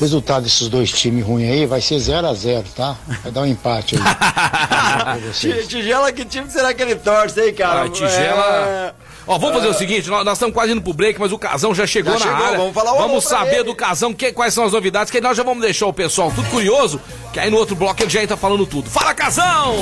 O 0.00 0.02
resultado 0.02 0.44
desses 0.44 0.66
dois 0.68 0.90
times 0.90 1.22
ruins 1.22 1.50
aí 1.50 1.66
vai 1.66 1.78
ser 1.82 1.98
0 1.98 2.26
a 2.26 2.32
0 2.32 2.64
tá? 2.74 2.96
Vai 3.22 3.30
dar 3.30 3.42
um 3.42 3.46
empate 3.46 3.96
aí. 3.96 5.22
Tigela, 5.68 6.10
que 6.10 6.24
time 6.24 6.50
será 6.50 6.72
que 6.72 6.80
ele 6.80 6.96
torce 6.96 7.38
aí, 7.38 7.52
cara? 7.52 7.82
Ah, 7.82 7.88
Tigela. 7.90 8.44
É, 8.66 8.94
Ó, 9.26 9.36
vamos 9.38 9.56
fazer 9.56 9.68
o 9.68 9.74
seguinte, 9.74 10.08
nós, 10.08 10.24
nós 10.24 10.38
estamos 10.38 10.54
quase 10.54 10.72
indo 10.72 10.80
pro 10.80 10.94
break, 10.94 11.20
mas 11.20 11.30
o 11.32 11.38
Casão 11.38 11.74
já 11.74 11.86
chegou 11.86 12.16
Já 12.16 12.24
na 12.24 12.32
chegou, 12.32 12.46
área. 12.46 12.58
vamos 12.58 12.74
falar 12.74 12.92
Vamos 12.94 13.24
saber 13.24 13.56
ele. 13.56 13.64
do 13.64 13.74
Casão 13.74 14.14
que, 14.14 14.32
quais 14.32 14.54
são 14.54 14.64
as 14.64 14.72
novidades, 14.72 15.10
que 15.10 15.18
aí 15.18 15.22
nós 15.22 15.36
já 15.36 15.42
vamos 15.42 15.62
deixar 15.62 15.86
o 15.86 15.92
pessoal 15.92 16.32
tudo 16.34 16.48
curioso, 16.48 16.98
que 17.30 17.38
aí 17.38 17.50
no 17.50 17.58
outro 17.58 17.76
bloco 17.76 18.02
ele 18.02 18.08
já 18.10 18.22
entra 18.22 18.38
falando 18.38 18.64
tudo. 18.66 18.88
Fala, 18.88 19.12
Casão! 19.14 19.74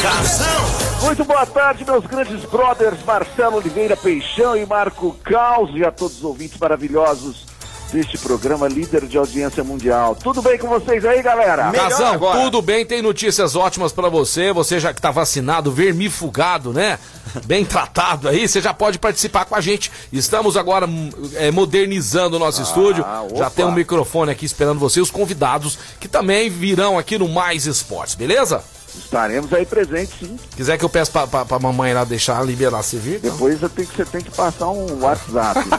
Casão! 0.00 0.64
Muito 1.02 1.24
boa 1.26 1.44
tarde, 1.44 1.84
meus 1.84 2.06
grandes 2.06 2.42
brothers 2.46 2.98
Marcelo 3.06 3.56
Oliveira 3.58 3.96
Peixão 3.98 4.56
e 4.56 4.64
Marco 4.64 5.14
Caos 5.22 5.70
e 5.74 5.84
a 5.84 5.92
todos 5.92 6.16
os 6.16 6.24
ouvintes 6.24 6.58
maravilhosos 6.58 7.46
deste 7.92 8.18
programa 8.18 8.68
líder 8.68 9.06
de 9.06 9.16
audiência 9.16 9.64
mundial. 9.64 10.14
Tudo 10.14 10.42
bem 10.42 10.58
com 10.58 10.68
vocês 10.68 11.04
aí, 11.04 11.22
galera? 11.22 11.70
Casão, 11.72 12.12
agora. 12.12 12.40
tudo 12.40 12.60
bem, 12.60 12.84
tem 12.84 13.02
notícias 13.02 13.56
ótimas 13.56 13.92
pra 13.92 14.08
você, 14.08 14.52
você 14.52 14.78
já 14.78 14.92
que 14.92 15.00
tá 15.00 15.10
vacinado, 15.10 15.72
vermifugado, 15.72 16.72
né? 16.72 16.98
Bem 17.44 17.64
tratado 17.64 18.28
aí, 18.28 18.48
você 18.48 18.60
já 18.60 18.72
pode 18.72 18.98
participar 18.98 19.44
com 19.44 19.54
a 19.54 19.60
gente. 19.60 19.90
Estamos 20.12 20.56
agora 20.56 20.86
hum, 20.86 21.10
é, 21.34 21.50
modernizando 21.50 22.36
o 22.36 22.38
nosso 22.38 22.62
estúdio. 22.62 23.04
Já 23.36 23.46
opa. 23.46 23.50
tem 23.50 23.64
um 23.64 23.72
microfone 23.72 24.32
aqui 24.32 24.46
esperando 24.46 24.78
você, 24.78 25.00
os 25.00 25.10
convidados 25.10 25.78
que 26.00 26.08
também 26.08 26.48
virão 26.48 26.98
aqui 26.98 27.18
no 27.18 27.28
Mais 27.28 27.66
Esportes, 27.66 28.14
beleza? 28.14 28.62
Estaremos 28.98 29.52
aí 29.52 29.64
presentes, 29.64 30.14
sim. 30.18 30.38
Quiser 30.56 30.76
que 30.76 30.84
eu 30.84 30.88
peça 30.88 31.10
pra, 31.10 31.26
pra, 31.26 31.44
pra 31.44 31.58
mamãe 31.58 31.92
lá 31.94 32.04
deixar 32.04 32.44
liberar 32.44 32.82
você 32.82 32.96
vir? 32.96 33.20
não? 33.22 33.30
Depois 33.30 33.62
eu 33.62 33.68
tenho 33.68 33.88
que, 33.88 33.96
você 33.96 34.04
tem 34.04 34.20
que 34.20 34.30
passar 34.30 34.68
um 34.68 35.00
WhatsApp, 35.02 35.60
né? 35.68 35.78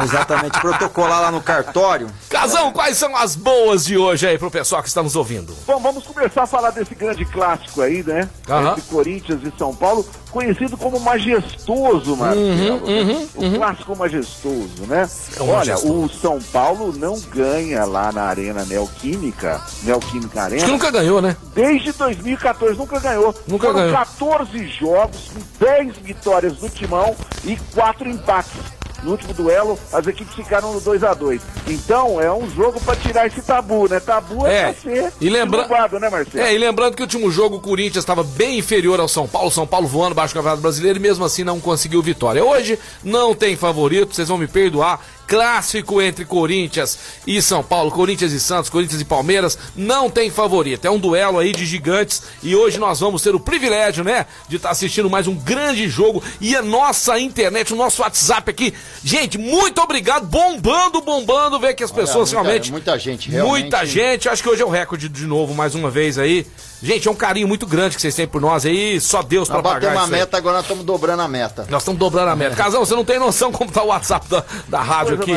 Exatamente, 0.04 0.60
protocolar 0.60 1.20
lá 1.22 1.30
no 1.30 1.40
cartório. 1.40 2.08
Casão, 2.28 2.72
quais 2.72 2.96
são 2.96 3.16
as 3.16 3.34
boas 3.36 3.84
de 3.84 3.96
hoje 3.96 4.26
aí 4.26 4.38
pro 4.38 4.50
pessoal 4.50 4.82
que 4.82 4.88
está 4.88 5.02
nos 5.02 5.16
ouvindo? 5.16 5.54
Bom, 5.66 5.78
vamos 5.80 6.04
começar 6.06 6.42
a 6.42 6.46
falar 6.46 6.70
desse 6.70 6.94
grande 6.94 7.24
clássico 7.24 7.82
aí, 7.82 8.02
né? 8.02 8.28
Aham. 8.48 8.72
Entre 8.72 8.82
Corinthians 8.82 9.40
e 9.44 9.52
São 9.58 9.74
Paulo, 9.74 10.06
conhecido 10.30 10.76
como 10.76 10.98
majestoso, 11.00 12.16
Marcelo. 12.16 12.86
Uhum, 12.86 13.28
o 13.34 13.56
clássico 13.58 13.96
majestoso, 13.96 14.86
né? 14.86 15.08
É 15.36 15.42
Olha, 15.42 15.54
majestoso. 15.74 15.92
o 16.04 16.08
São 16.08 16.38
Paulo 16.52 16.92
não 16.96 17.18
ganha 17.20 17.84
lá 17.84 18.10
na 18.12 18.22
Arena 18.22 18.64
Neoquímica, 18.64 19.60
Neoquímica 19.82 20.40
Acho 20.40 20.48
que 20.50 20.54
Arena, 20.56 20.68
nunca 20.68 20.90
ganhou, 20.90 21.20
né? 21.20 21.36
desde 21.54 21.92
2014, 21.92 22.78
nunca 22.78 22.98
ganhou. 23.00 23.34
Nunca 23.46 23.66
Foram 23.66 23.80
ganhou. 23.80 23.96
14 23.96 24.68
jogos, 24.68 25.30
com 25.34 25.64
10 25.64 25.96
vitórias 25.98 26.56
do 26.56 26.68
Timão 26.68 27.14
e 27.44 27.56
4 27.74 28.08
empates. 28.08 28.79
No 29.02 29.12
último 29.12 29.32
duelo, 29.32 29.78
as 29.92 30.06
equipes 30.06 30.34
ficaram 30.34 30.72
no 30.74 30.80
2 30.80 31.02
a 31.02 31.14
2 31.14 31.40
Então, 31.66 32.20
é 32.20 32.30
um 32.32 32.48
jogo 32.50 32.78
pra 32.80 32.94
tirar 32.96 33.26
esse 33.26 33.40
tabu, 33.42 33.88
né? 33.88 33.98
Tabu 34.00 34.46
é, 34.46 34.70
É. 34.70 34.72
ser 34.74 35.12
E 35.20 35.30
lembra- 35.30 35.62
derrubado, 35.62 35.98
né, 35.98 36.10
Marcelo? 36.10 36.44
É, 36.44 36.54
e 36.54 36.58
lembrando 36.58 36.94
que 36.96 37.02
o 37.02 37.04
último 37.04 37.30
jogo 37.30 37.56
o 37.56 37.60
Corinthians 37.60 38.02
estava 38.02 38.22
bem 38.22 38.58
inferior 38.58 39.00
ao 39.00 39.08
São 39.08 39.26
Paulo, 39.26 39.50
São 39.50 39.66
Paulo 39.66 39.86
voando 39.86 40.14
baixo 40.14 40.34
do 40.34 40.36
Campeonato 40.38 40.62
Brasileiro 40.62 40.98
e 40.98 41.02
mesmo 41.02 41.24
assim 41.24 41.44
não 41.44 41.58
conseguiu 41.60 42.02
vitória. 42.02 42.44
Hoje 42.44 42.78
não 43.02 43.34
tem 43.34 43.56
favorito, 43.56 44.14
vocês 44.14 44.28
vão 44.28 44.36
me 44.38 44.46
perdoar. 44.46 45.00
Clássico 45.30 46.02
entre 46.02 46.24
Corinthians 46.24 46.98
e 47.24 47.40
São 47.40 47.62
Paulo, 47.62 47.92
Corinthians 47.92 48.32
e 48.32 48.40
Santos, 48.40 48.68
Corinthians 48.68 49.00
e 49.00 49.04
Palmeiras, 49.04 49.56
não 49.76 50.10
tem 50.10 50.28
favorito. 50.28 50.84
É 50.84 50.90
um 50.90 50.98
duelo 50.98 51.38
aí 51.38 51.52
de 51.52 51.64
gigantes 51.64 52.20
e 52.42 52.56
hoje 52.56 52.78
nós 52.80 52.98
vamos 52.98 53.22
ter 53.22 53.32
o 53.32 53.38
privilégio, 53.38 54.02
né, 54.02 54.26
de 54.48 54.56
estar 54.56 54.70
assistindo 54.70 55.08
mais 55.08 55.28
um 55.28 55.34
grande 55.36 55.88
jogo 55.88 56.20
e 56.40 56.56
a 56.56 56.62
nossa 56.62 57.16
internet, 57.20 57.72
o 57.72 57.76
nosso 57.76 58.02
WhatsApp 58.02 58.50
aqui. 58.50 58.74
Gente, 59.04 59.38
muito 59.38 59.80
obrigado, 59.80 60.26
bombando, 60.26 61.00
bombando, 61.00 61.60
ver 61.60 61.74
que 61.74 61.84
as 61.84 61.92
pessoas 61.92 62.32
muita- 62.32 62.42
realmente 62.48 62.72
muita 62.72 62.98
gente, 62.98 63.30
realmente. 63.30 63.60
Muita 63.62 63.86
gente, 63.86 64.28
acho 64.28 64.42
que 64.42 64.48
hoje 64.48 64.62
é 64.62 64.66
o 64.66 64.68
recorde 64.68 65.08
de 65.08 65.26
novo, 65.26 65.54
mais 65.54 65.76
uma 65.76 65.90
vez 65.90 66.18
aí. 66.18 66.44
Gente, 66.82 67.06
é 67.06 67.10
um 67.10 67.14
carinho 67.14 67.46
muito 67.46 67.66
grande 67.66 67.94
que 67.94 68.00
vocês 68.00 68.14
têm 68.14 68.26
por 68.26 68.40
nós 68.40 68.64
aí, 68.64 68.98
só 69.00 69.22
Deus 69.22 69.48
pra 69.48 69.58
Nós 69.58 69.64
pagar 69.64 69.80
batemos 69.80 69.98
uma 70.00 70.04
isso 70.06 70.14
aí. 70.14 70.20
meta, 70.20 70.36
agora 70.38 70.56
nós 70.56 70.64
estamos 70.64 70.84
dobrando 70.84 71.22
a 71.22 71.28
meta. 71.28 71.66
Nós 71.68 71.82
estamos 71.82 71.98
dobrando 71.98 72.30
a 72.30 72.36
meta. 72.36 72.56
Casão, 72.56 72.84
você 72.84 72.94
não 72.94 73.04
tem 73.04 73.18
noção 73.18 73.52
como 73.52 73.70
tá 73.70 73.82
o 73.82 73.88
WhatsApp 73.88 74.26
da, 74.28 74.44
da 74.68 74.80
rádio 74.80 75.16
aqui. 75.16 75.32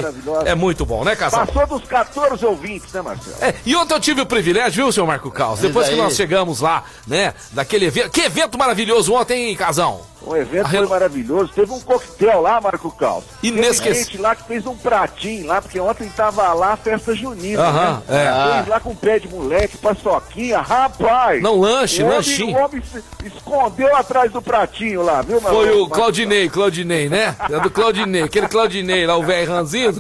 É 0.46 0.56
muito 0.56 0.86
bom, 0.86 1.04
né, 1.04 1.16
Casão? 1.16 1.46
Passou 1.46 1.68
dos 1.80 1.88
14 1.88 2.46
ouvintes, 2.46 2.94
né, 2.94 3.02
Marcelo? 3.02 3.36
É, 3.42 3.54
e 3.66 3.76
ontem 3.76 3.94
eu 3.94 4.00
tive 4.00 4.22
o 4.22 4.26
privilégio, 4.26 4.84
viu, 4.84 4.92
senhor 4.92 5.06
Marco 5.06 5.30
Caos? 5.32 5.60
Depois 5.60 5.90
que 5.90 5.96
nós 5.96 6.16
chegamos 6.16 6.62
lá, 6.62 6.86
né, 7.06 7.34
daquele 7.52 7.86
evento. 7.88 8.10
Que 8.12 8.22
evento 8.22 8.58
maravilhoso 8.58 9.14
ontem, 9.14 9.50
hein, 9.50 9.56
Casão? 9.56 10.13
O 10.26 10.36
evento 10.38 10.70
foi 10.70 10.88
maravilhoso. 10.88 11.52
Teve 11.54 11.72
um 11.72 11.80
coquetel 11.82 12.42
lá, 12.42 12.60
Marco 12.62 12.90
Caos. 12.92 13.26
Inesquecível. 13.42 14.04
Gente 14.06 14.18
lá 14.18 14.36
que 14.36 14.44
fez 14.44 14.66
um 14.66 14.76
pratinho 14.76 15.48
lá, 15.48 15.62
porque 15.62 15.80
ontem 15.80 16.08
tava 16.10 16.54
lá 16.54 16.74
a 16.74 16.78
festa 16.78 17.14
junina, 17.14 17.62
Aham, 17.62 18.04
né? 18.08 18.26
é. 18.50 18.54
Fez 18.56 18.68
lá 18.68 18.80
com 18.80 18.96
pé 18.96 19.20
de 19.20 19.28
moleque, 19.28 19.78
paçoquinha, 19.78 20.62
rapaz! 20.62 21.42
Não, 21.42 21.60
lanche, 21.60 22.02
lanchinho. 22.04 22.56
O 22.58 22.64
homem 22.66 22.82
se 22.82 23.04
escondeu 23.28 23.96
atrás 23.96 24.32
do 24.32 24.42
pratinho 24.42 25.02
lá, 25.04 25.22
viu, 25.22 25.42
Foi 25.42 25.66
Marco- 25.66 25.82
o 25.84 25.90
Claudinei, 25.90 26.50
Claudinei, 26.50 27.10
né? 27.10 27.36
É 27.50 27.60
do 27.60 27.70
Claudinei, 27.70 28.22
aquele 28.24 28.48
Claudinei 28.48 29.06
lá, 29.06 29.18
o 29.18 29.24
velho 29.24 29.52
ranzinho. 29.52 29.92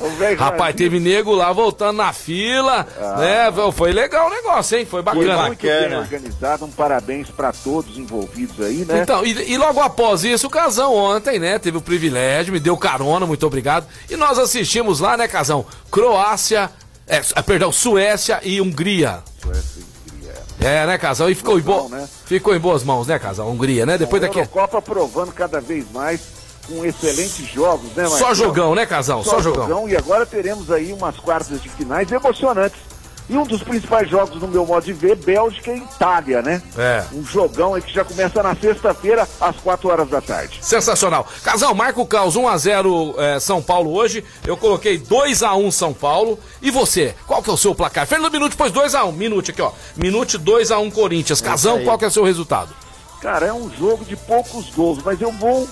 O 0.00 0.08
velho 0.16 0.38
Rapaz, 0.38 0.74
teve 0.74 1.00
nego 1.00 1.32
lá 1.34 1.52
voltando 1.52 1.96
na 1.96 2.12
fila, 2.12 2.86
né? 3.18 3.52
Foi 3.72 3.92
legal 3.92 4.26
o 4.26 4.30
negócio, 4.30 4.78
hein? 4.78 4.84
Foi 4.84 5.02
Foi 5.02 5.14
bacana. 5.14 5.46
muito 5.46 5.62
bem 5.62 5.96
organizado, 5.96 6.64
um 6.66 6.70
parabéns 6.70 7.30
pra 7.30 7.52
todos 7.52 7.96
envolvidos 7.98 8.64
aí, 8.64 8.84
né? 8.84 9.00
Então, 9.02 9.24
e, 9.24 9.52
e 9.52 9.53
logo 9.56 9.80
após 9.80 10.24
isso, 10.24 10.46
o 10.46 10.50
Casão 10.50 10.94
ontem, 10.94 11.38
né? 11.38 11.58
Teve 11.58 11.78
o 11.78 11.82
privilégio, 11.82 12.52
me 12.52 12.60
deu 12.60 12.76
carona, 12.76 13.26
muito 13.26 13.46
obrigado. 13.46 13.86
E 14.08 14.16
nós 14.16 14.38
assistimos 14.38 15.00
lá, 15.00 15.16
né, 15.16 15.28
Casão? 15.28 15.66
Croácia, 15.90 16.70
é, 17.06 17.20
ah, 17.34 17.42
perdão, 17.42 17.70
Suécia 17.70 18.40
e 18.42 18.60
Hungria. 18.60 19.22
É, 20.60 20.86
né, 20.86 20.96
Casão? 20.96 21.28
E 21.28 21.34
ficou 21.34 21.58
em, 21.58 21.62
bo... 21.62 21.82
Bom, 21.82 21.88
né? 21.90 22.08
ficou 22.24 22.54
em 22.54 22.58
boas 22.58 22.82
mãos, 22.82 23.06
né, 23.06 23.18
Casão? 23.18 23.50
Hungria, 23.50 23.84
né? 23.84 23.98
Depois 23.98 24.22
a 24.22 24.26
daqui. 24.26 24.38
Eurocopa 24.38 24.80
provando 24.80 25.32
cada 25.32 25.60
vez 25.60 25.84
mais 25.92 26.20
com 26.66 26.84
excelentes 26.84 27.46
jogos, 27.52 27.90
né, 27.94 28.04
Marcelo? 28.04 28.18
Só 28.18 28.34
jogão, 28.34 28.74
né, 28.74 28.86
Casal? 28.86 29.22
Só, 29.22 29.32
Só 29.32 29.42
jogão. 29.42 29.68
jogão. 29.68 29.88
E 29.88 29.96
agora 29.96 30.24
teremos 30.24 30.70
aí 30.70 30.92
umas 30.92 31.16
quartas 31.18 31.62
de 31.62 31.68
finais 31.68 32.10
emocionantes. 32.10 32.78
E 33.28 33.36
um 33.38 33.44
dos 33.44 33.62
principais 33.62 34.08
jogos, 34.08 34.40
no 34.40 34.48
meu 34.48 34.66
modo 34.66 34.84
de 34.84 34.92
ver, 34.92 35.16
Bélgica 35.16 35.72
e 35.72 35.78
Itália, 35.78 36.42
né? 36.42 36.62
É. 36.76 37.04
Um 37.12 37.24
jogão 37.24 37.74
aí 37.74 37.80
que 37.80 37.92
já 37.92 38.04
começa 38.04 38.42
na 38.42 38.54
sexta-feira, 38.54 39.26
às 39.40 39.56
4 39.56 39.88
horas 39.88 40.08
da 40.10 40.20
tarde. 40.20 40.58
Sensacional. 40.60 41.26
Casal, 41.42 41.74
marca 41.74 42.00
o 42.00 42.06
caos 42.06 42.36
1x0 42.36 43.14
é, 43.18 43.40
São 43.40 43.62
Paulo 43.62 43.94
hoje. 43.94 44.22
Eu 44.46 44.56
coloquei 44.56 44.98
2x1 44.98 45.70
São 45.70 45.94
Paulo. 45.94 46.38
E 46.60 46.70
você? 46.70 47.14
Qual 47.26 47.42
que 47.42 47.48
é 47.48 47.52
o 47.52 47.56
seu 47.56 47.74
placar? 47.74 48.06
Fernando 48.06 48.32
Minuto 48.32 48.56
pôs 48.56 48.70
2x1. 48.70 49.12
Minute 49.12 49.52
aqui, 49.52 49.62
ó. 49.62 49.72
Minute 49.96 50.38
2x1 50.38 50.92
Corinthians. 50.92 51.40
Casão, 51.40 51.82
qual 51.82 51.98
que 51.98 52.04
é 52.04 52.08
o 52.08 52.10
seu 52.10 52.24
resultado? 52.24 52.74
Cara, 53.22 53.46
é 53.46 53.52
um 53.52 53.70
jogo 53.74 54.04
de 54.04 54.16
poucos 54.16 54.68
gols, 54.70 54.98
mas 55.02 55.18
eu 55.18 55.32
vou 55.32 55.66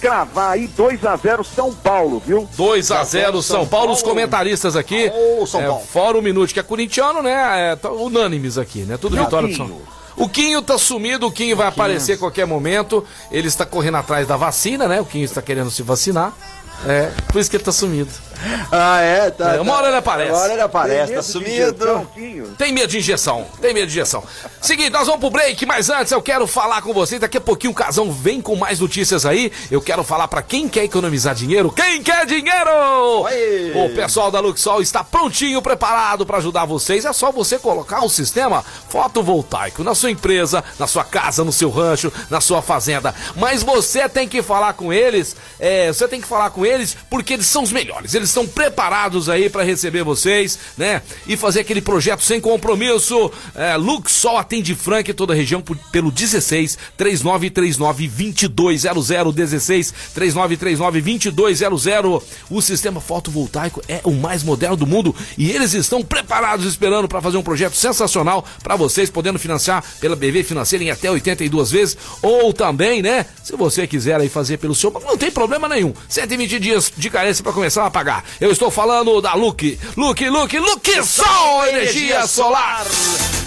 cravar 0.00 0.52
aí 0.52 0.66
2 0.66 1.04
a 1.04 1.16
0 1.16 1.44
São 1.44 1.72
Paulo, 1.72 2.22
viu? 2.24 2.48
2 2.56 2.90
a 2.90 3.04
0 3.04 3.42
São 3.42 3.66
Paulo, 3.66 3.92
os 3.92 4.02
comentaristas 4.02 4.76
aqui. 4.76 5.10
Ô, 5.40 5.46
São 5.46 5.60
é, 5.60 5.66
Paulo. 5.66 5.84
Fora 5.84 6.18
o 6.18 6.22
Minuto, 6.22 6.52
que 6.52 6.60
é 6.60 6.62
corintiano, 6.62 7.22
né? 7.22 7.72
É, 7.72 7.76
tá 7.76 7.90
unânimes 7.90 8.58
aqui, 8.58 8.80
né? 8.80 8.96
Tudo 8.96 9.16
o 9.16 9.24
vitória 9.24 9.48
do 9.48 9.54
São? 9.56 9.68
Paulo. 9.68 9.96
O 10.16 10.28
Quinho 10.28 10.62
tá 10.62 10.78
sumido, 10.78 11.26
o 11.26 11.30
Quinho 11.30 11.54
vai 11.54 11.66
aparecer 11.66 12.14
a 12.14 12.16
qualquer 12.16 12.46
momento. 12.46 13.04
Ele 13.30 13.48
está 13.48 13.66
correndo 13.66 13.98
atrás 13.98 14.26
da 14.26 14.36
vacina, 14.36 14.88
né? 14.88 14.98
O 14.98 15.04
Quinho 15.04 15.26
está 15.26 15.42
querendo 15.42 15.70
se 15.70 15.82
vacinar. 15.82 16.32
É, 16.86 17.10
por 17.32 17.40
isso 17.40 17.48
que 17.50 17.56
ele 17.56 17.64
tá 17.64 17.72
sumido. 17.72 18.10
Ah, 18.70 19.00
é? 19.00 19.30
Tá, 19.30 19.54
É, 19.54 19.60
uma 19.60 19.72
hora 19.74 19.88
ele 19.88 19.96
aparece. 19.96 20.30
Uma 20.30 20.40
hora 20.40 20.52
ele 20.52 20.60
aparece, 20.62 21.14
tá 21.14 21.22
sumido. 21.22 22.06
Tem 22.58 22.70
medo 22.70 22.88
de 22.88 22.98
injeção, 22.98 23.46
tem 23.62 23.72
medo 23.72 23.86
de 23.86 23.92
injeção. 23.92 24.22
Seguinte, 24.60 24.90
nós 24.90 25.06
vamos 25.06 25.20
pro 25.20 25.30
break, 25.30 25.64
mas 25.64 25.88
antes 25.88 26.12
eu 26.12 26.20
quero 26.20 26.46
falar 26.46 26.82
com 26.82 26.92
vocês. 26.92 27.18
Daqui 27.18 27.38
a 27.38 27.40
pouquinho 27.40 27.72
o 27.72 27.74
Casão 27.74 28.12
vem 28.12 28.42
com 28.42 28.54
mais 28.54 28.78
notícias 28.78 29.24
aí. 29.24 29.50
Eu 29.70 29.80
quero 29.80 30.04
falar 30.04 30.28
pra 30.28 30.42
quem 30.42 30.68
quer 30.68 30.84
economizar 30.84 31.34
dinheiro. 31.34 31.72
Quem 31.72 32.02
quer 32.02 32.26
dinheiro? 32.26 32.70
Oi. 33.22 33.72
O 33.74 33.94
pessoal 33.94 34.30
da 34.30 34.38
Luxol 34.38 34.82
está 34.82 35.02
prontinho, 35.02 35.62
preparado 35.62 36.26
pra 36.26 36.36
ajudar 36.36 36.66
vocês. 36.66 37.06
É 37.06 37.12
só 37.14 37.32
você 37.32 37.58
colocar 37.58 38.04
o 38.04 38.08
sistema 38.10 38.62
fotovoltaico 38.90 39.82
na 39.82 39.94
sua 39.94 40.10
empresa, 40.10 40.62
na 40.78 40.86
sua 40.86 41.04
casa, 41.04 41.42
no 41.42 41.52
seu 41.52 41.70
rancho, 41.70 42.12
na 42.28 42.40
sua 42.42 42.60
fazenda. 42.60 43.14
Mas 43.34 43.62
você 43.62 44.08
tem 44.10 44.28
que 44.28 44.42
falar 44.42 44.74
com 44.74 44.92
eles. 44.92 45.34
é, 45.58 45.88
você 45.90 46.06
tem 46.06 46.20
que 46.20 46.26
falar 46.26 46.50
com 46.50 46.65
eles 46.66 46.96
porque 47.08 47.32
eles 47.34 47.46
são 47.46 47.62
os 47.62 47.72
melhores. 47.72 48.14
Eles 48.14 48.28
estão 48.28 48.46
preparados 48.46 49.28
aí 49.28 49.48
pra 49.48 49.62
receber 49.62 50.02
vocês, 50.02 50.58
né? 50.76 51.02
E 51.26 51.36
fazer 51.36 51.60
aquele 51.60 51.80
projeto 51.80 52.22
sem 52.22 52.40
compromisso. 52.40 53.30
É, 53.54 53.76
Luxol 53.76 54.36
atende 54.38 54.74
Franca 54.74 55.10
e 55.10 55.14
toda 55.14 55.32
a 55.32 55.36
região 55.36 55.60
por- 55.60 55.76
pelo 55.90 56.10
16 56.10 56.76
3939 56.96 58.48
2200 58.48 59.34
16 59.34 59.94
3939 60.14 61.30
2200. 61.32 62.22
O 62.50 62.60
sistema 62.62 63.00
fotovoltaico 63.00 63.82
é 63.88 64.00
o 64.04 64.12
mais 64.12 64.42
moderno 64.42 64.76
do 64.76 64.86
mundo 64.86 65.14
e 65.36 65.50
eles 65.50 65.74
estão 65.74 66.02
preparados 66.02 66.66
esperando 66.66 67.08
para 67.08 67.20
fazer 67.20 67.36
um 67.36 67.42
projeto 67.42 67.74
sensacional 67.74 68.44
para 68.62 68.76
vocês, 68.76 69.10
podendo 69.10 69.38
financiar 69.38 69.84
pela 70.00 70.16
BV 70.16 70.42
Financeira 70.44 70.84
em 70.84 70.90
até 70.90 71.10
82 71.10 71.70
vezes 71.70 71.96
ou 72.22 72.52
também, 72.52 73.02
né, 73.02 73.26
se 73.42 73.54
você 73.56 73.86
quiser 73.86 74.20
aí 74.20 74.28
fazer 74.28 74.56
pelo 74.58 74.74
seu 74.74 74.90
não 75.06 75.16
tem 75.16 75.30
problema 75.30 75.68
nenhum. 75.68 75.92
120 76.08 76.55
dias 76.58 76.92
de 76.96 77.10
carência 77.10 77.42
para 77.42 77.52
começar 77.52 77.86
a 77.86 77.90
pagar. 77.90 78.24
Eu 78.40 78.50
estou 78.50 78.70
falando 78.70 79.20
da 79.20 79.34
Luke, 79.34 79.78
Luke, 79.96 80.28
Luke, 80.28 80.58
Luke 80.58 81.04
Sol 81.04 81.66
Energia 81.66 82.26
Solar. 82.26 82.84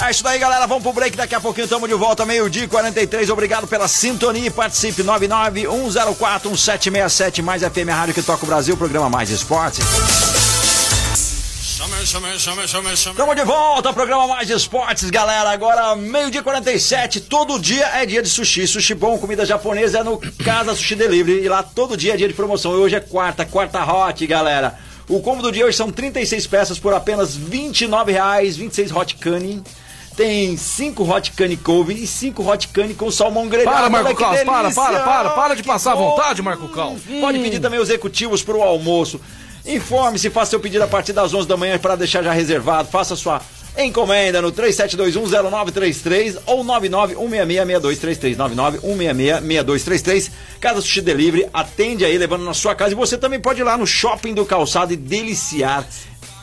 É 0.05 0.11
isso 0.11 0.23
daí, 0.23 0.39
galera. 0.39 0.65
Vamos 0.65 0.83
pro 0.83 0.93
break. 0.93 1.17
Daqui 1.17 1.35
a 1.35 1.41
pouquinho 1.41 1.65
estamos 1.65 1.89
de 1.89 1.95
volta, 1.95 2.25
meio-dia 2.25 2.63
e 2.63 2.67
43. 2.67 3.29
Obrigado 3.29 3.67
pela 3.67 3.87
sintonia 3.87 4.47
e 4.47 4.51
participe. 4.51 5.03
991041767 5.03 7.41
mais 7.41 7.63
FM 7.63 7.89
Rádio 7.89 8.13
que 8.13 8.21
toca 8.21 8.43
o 8.43 8.47
Brasil, 8.47 8.77
programa 8.77 9.09
Mais 9.09 9.29
Esporte. 9.29 9.81
Estamos 13.11 13.35
de 13.35 13.43
volta, 13.43 13.91
programa 13.91 14.27
Mais 14.27 14.49
Esportes, 14.49 15.09
galera. 15.09 15.49
Agora, 15.49 15.95
meio-dia 15.95 16.41
e 16.41 16.43
47. 16.43 17.21
Todo 17.21 17.59
dia 17.59 17.85
é 17.87 18.05
dia 18.05 18.21
de 18.21 18.29
sushi. 18.29 18.67
Sushi 18.67 18.93
bom, 18.93 19.17
comida 19.17 19.45
japonesa 19.45 19.99
é 19.99 20.03
no 20.03 20.17
Casa 20.43 20.75
Sushi 20.75 20.95
Delivery. 20.95 21.43
E 21.43 21.49
lá 21.49 21.63
todo 21.63 21.97
dia 21.97 22.13
é 22.13 22.17
dia 22.17 22.27
de 22.27 22.33
promoção. 22.33 22.73
E 22.73 22.77
hoje 22.77 22.95
é 22.95 22.99
quarta, 22.99 23.45
quarta 23.45 23.83
hot, 23.83 24.25
galera. 24.27 24.77
O 25.07 25.19
combo 25.21 25.41
do 25.41 25.51
dia 25.51 25.65
hoje 25.65 25.75
são 25.75 25.91
36 25.91 26.45
peças 26.47 26.77
por 26.77 26.93
apenas 26.93 27.35
29 27.35 28.11
reais, 28.11 28.55
26 28.55 28.91
hot 28.91 29.15
cane. 29.15 29.63
Tem 30.15 30.55
5 30.57 31.03
hot 31.03 31.31
cane 31.31 31.57
couve 31.57 31.93
e 31.93 32.05
5 32.05 32.43
hot 32.47 32.67
cane 32.67 32.93
com 32.93 33.09
salmão 33.09 33.47
grelhado. 33.47 33.75
Para, 33.75 33.89
Marco 33.89 34.15
Caos, 34.15 34.43
para, 34.43 34.71
para, 34.71 34.99
para, 34.99 35.29
para 35.31 35.55
de 35.55 35.63
Que 35.63 35.67
passar 35.67 35.93
à 35.93 35.95
bom! 35.95 36.11
vontade, 36.11 36.41
Marco 36.41 36.67
Caos. 36.67 37.01
Pode 37.21 37.39
pedir 37.39 37.59
também 37.59 37.79
os 37.79 37.89
executivos 37.89 38.43
para 38.43 38.55
o 38.57 38.61
almoço. 38.61 39.19
Informe-se, 39.69 40.31
faça 40.31 40.49
seu 40.49 40.59
pedido 40.59 40.83
a 40.83 40.87
partir 40.87 41.13
das 41.13 41.31
11 41.31 41.47
da 41.47 41.55
manhã 41.55 41.77
para 41.77 41.95
deixar 41.95 42.23
já 42.23 42.31
reservado. 42.31 42.89
Faça 42.89 43.15
sua 43.15 43.39
encomenda 43.77 44.41
no 44.41 44.51
37210933 44.51 46.39
ou 46.47 46.65
991666233. 46.65 48.35
991666233. 48.35 50.31
Casa 50.59 50.81
Sushi 50.81 51.01
Delivery 51.01 51.47
atende 51.53 52.03
aí 52.03 52.17
levando 52.17 52.43
na 52.43 52.55
sua 52.55 52.73
casa 52.73 52.93
e 52.93 52.95
você 52.95 53.15
também 53.15 53.39
pode 53.39 53.61
ir 53.61 53.63
lá 53.63 53.77
no 53.77 53.85
Shopping 53.85 54.33
do 54.33 54.43
Calçado 54.43 54.91
e 54.91 54.95
deliciar 54.95 55.87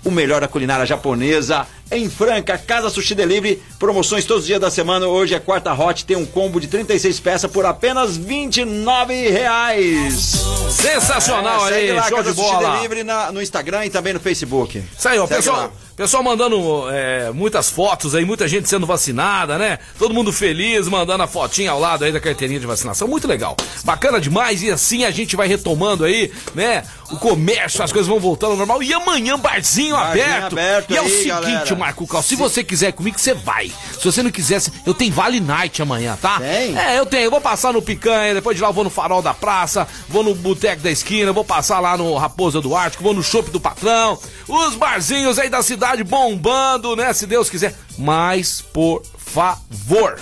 o 0.05 0.11
melhor 0.13 0.41
da 0.41 0.47
culinária 0.47 0.87
japonesa 0.87 1.67
em 1.91 2.11
Franca, 2.11 2.59
Casa 2.59 2.91
Sushi 2.91 3.15
Delivery, 3.15 3.63
promoções 3.79 4.25
todos 4.25 4.43
os 4.43 4.47
dias 4.47 4.61
da 4.61 4.71
semana. 4.71 5.07
Hoje 5.07 5.35
é 5.35 5.39
quarta 5.41 5.73
hot, 5.73 6.05
tem 6.05 6.17
um 6.17 6.27
combo 6.27 6.61
de 6.61 6.67
36 6.67 7.21
peças 7.21 7.51
por 7.51 7.65
apenas 7.65 8.17
29 8.17 9.29
reais. 9.31 10.45
Sensacional 10.71 11.69
É, 11.69 11.75
aí, 11.75 11.93
lá, 11.93 12.03
show 12.09 12.19
Casa 12.19 12.31
de 12.33 12.37
Sushi 12.37 12.51
bola. 12.53 12.77
Delivery 12.77 13.05
na- 13.05 13.31
no 13.33 13.41
Instagram 13.43 13.87
e 13.87 13.91
também 13.91 14.13
no 14.13 14.21
Facebook. 14.21 14.83
Segue 14.99 15.27
pessoal, 15.29 15.57
lá. 15.57 15.71
Pessoal 15.97 16.23
mandando 16.23 16.91
é, 16.91 17.31
muitas 17.33 17.71
fotos 17.71 18.15
aí, 18.15 18.25
muita 18.25 18.47
gente 18.47 18.69
sendo 18.69 18.85
vacinada, 18.87 19.57
né? 19.57 19.79
Todo 19.99 20.13
mundo 20.13 20.31
feliz, 20.31 20.87
mandando 20.89 21.23
a 21.23 21.27
fotinha 21.27 21.71
ao 21.71 21.81
lado 21.81 22.05
aí 22.05 22.13
da 22.13 22.21
carteirinha 22.21 22.61
de 22.61 22.67
vacinação. 22.67 23.09
Muito 23.09 23.27
legal. 23.27 23.57
Bacana 23.83 24.21
demais 24.21 24.63
e 24.63 24.71
assim 24.71 25.05
a 25.05 25.11
gente 25.11 25.35
vai 25.35 25.49
retomando 25.49 26.05
aí, 26.05 26.31
né? 26.55 26.85
O 27.11 27.17
comércio, 27.17 27.83
as 27.83 27.93
coisas 27.93 28.09
vão 28.09 28.21
voltando 28.21 28.51
ao 28.51 28.57
normal. 28.59 28.83
E 28.83 28.93
amanhã, 28.93 29.39
barzinho, 29.39 29.97
Barzinho 29.97 30.25
aberto. 30.27 30.53
aberto 30.53 30.91
E 30.91 30.97
é 30.97 31.01
o 31.01 31.05
aí, 31.05 31.11
seguinte, 31.11 31.35
galera. 31.39 31.77
Marco 31.77 32.07
Cal, 32.07 32.23
se 32.23 32.37
você 32.37 32.63
quiser 32.63 32.93
comigo, 32.93 33.19
você 33.19 33.33
vai. 33.33 33.73
Se 33.99 34.05
você 34.05 34.23
não 34.23 34.31
quiser, 34.31 34.61
eu 34.85 34.93
tenho 34.93 35.15
Vale 35.15 35.41
Night 35.41 35.81
amanhã, 35.81 36.19
tá? 36.21 36.41
Tem? 36.41 36.77
É, 36.77 36.99
eu 36.99 37.07
tenho. 37.07 37.25
Eu 37.25 37.31
vou 37.31 37.41
passar 37.41 37.73
no 37.73 37.81
Picanha, 37.81 38.35
depois 38.35 38.57
de 38.57 38.63
lá 38.63 38.69
eu 38.69 38.73
vou 38.73 38.85
no 38.85 38.91
Farol 38.91 39.23
da 39.23 39.33
Praça, 39.33 39.89
vou 40.09 40.23
no 40.23 40.35
Boteco 40.35 40.83
da 40.83 40.91
Esquina, 40.91 41.33
vou 41.33 41.45
passar 41.45 41.81
lá 41.81 41.97
no 41.97 42.15
Raposa 42.17 42.61
do 42.61 42.77
Ártico, 42.77 43.03
vou 43.03 43.15
no 43.15 43.23
Chopp 43.23 43.51
do 43.51 43.61
Patrão. 43.61 44.19
Os 44.47 44.75
barzinhos 44.75 45.39
aí 45.39 45.49
da 45.49 45.63
cidade 45.63 45.86
bombando, 46.05 46.95
né? 46.97 47.13
Se 47.13 47.27
Deus 47.27 47.49
quiser. 47.51 47.75
Mas, 47.99 48.61
por 48.61 49.03
favor, 49.17 50.19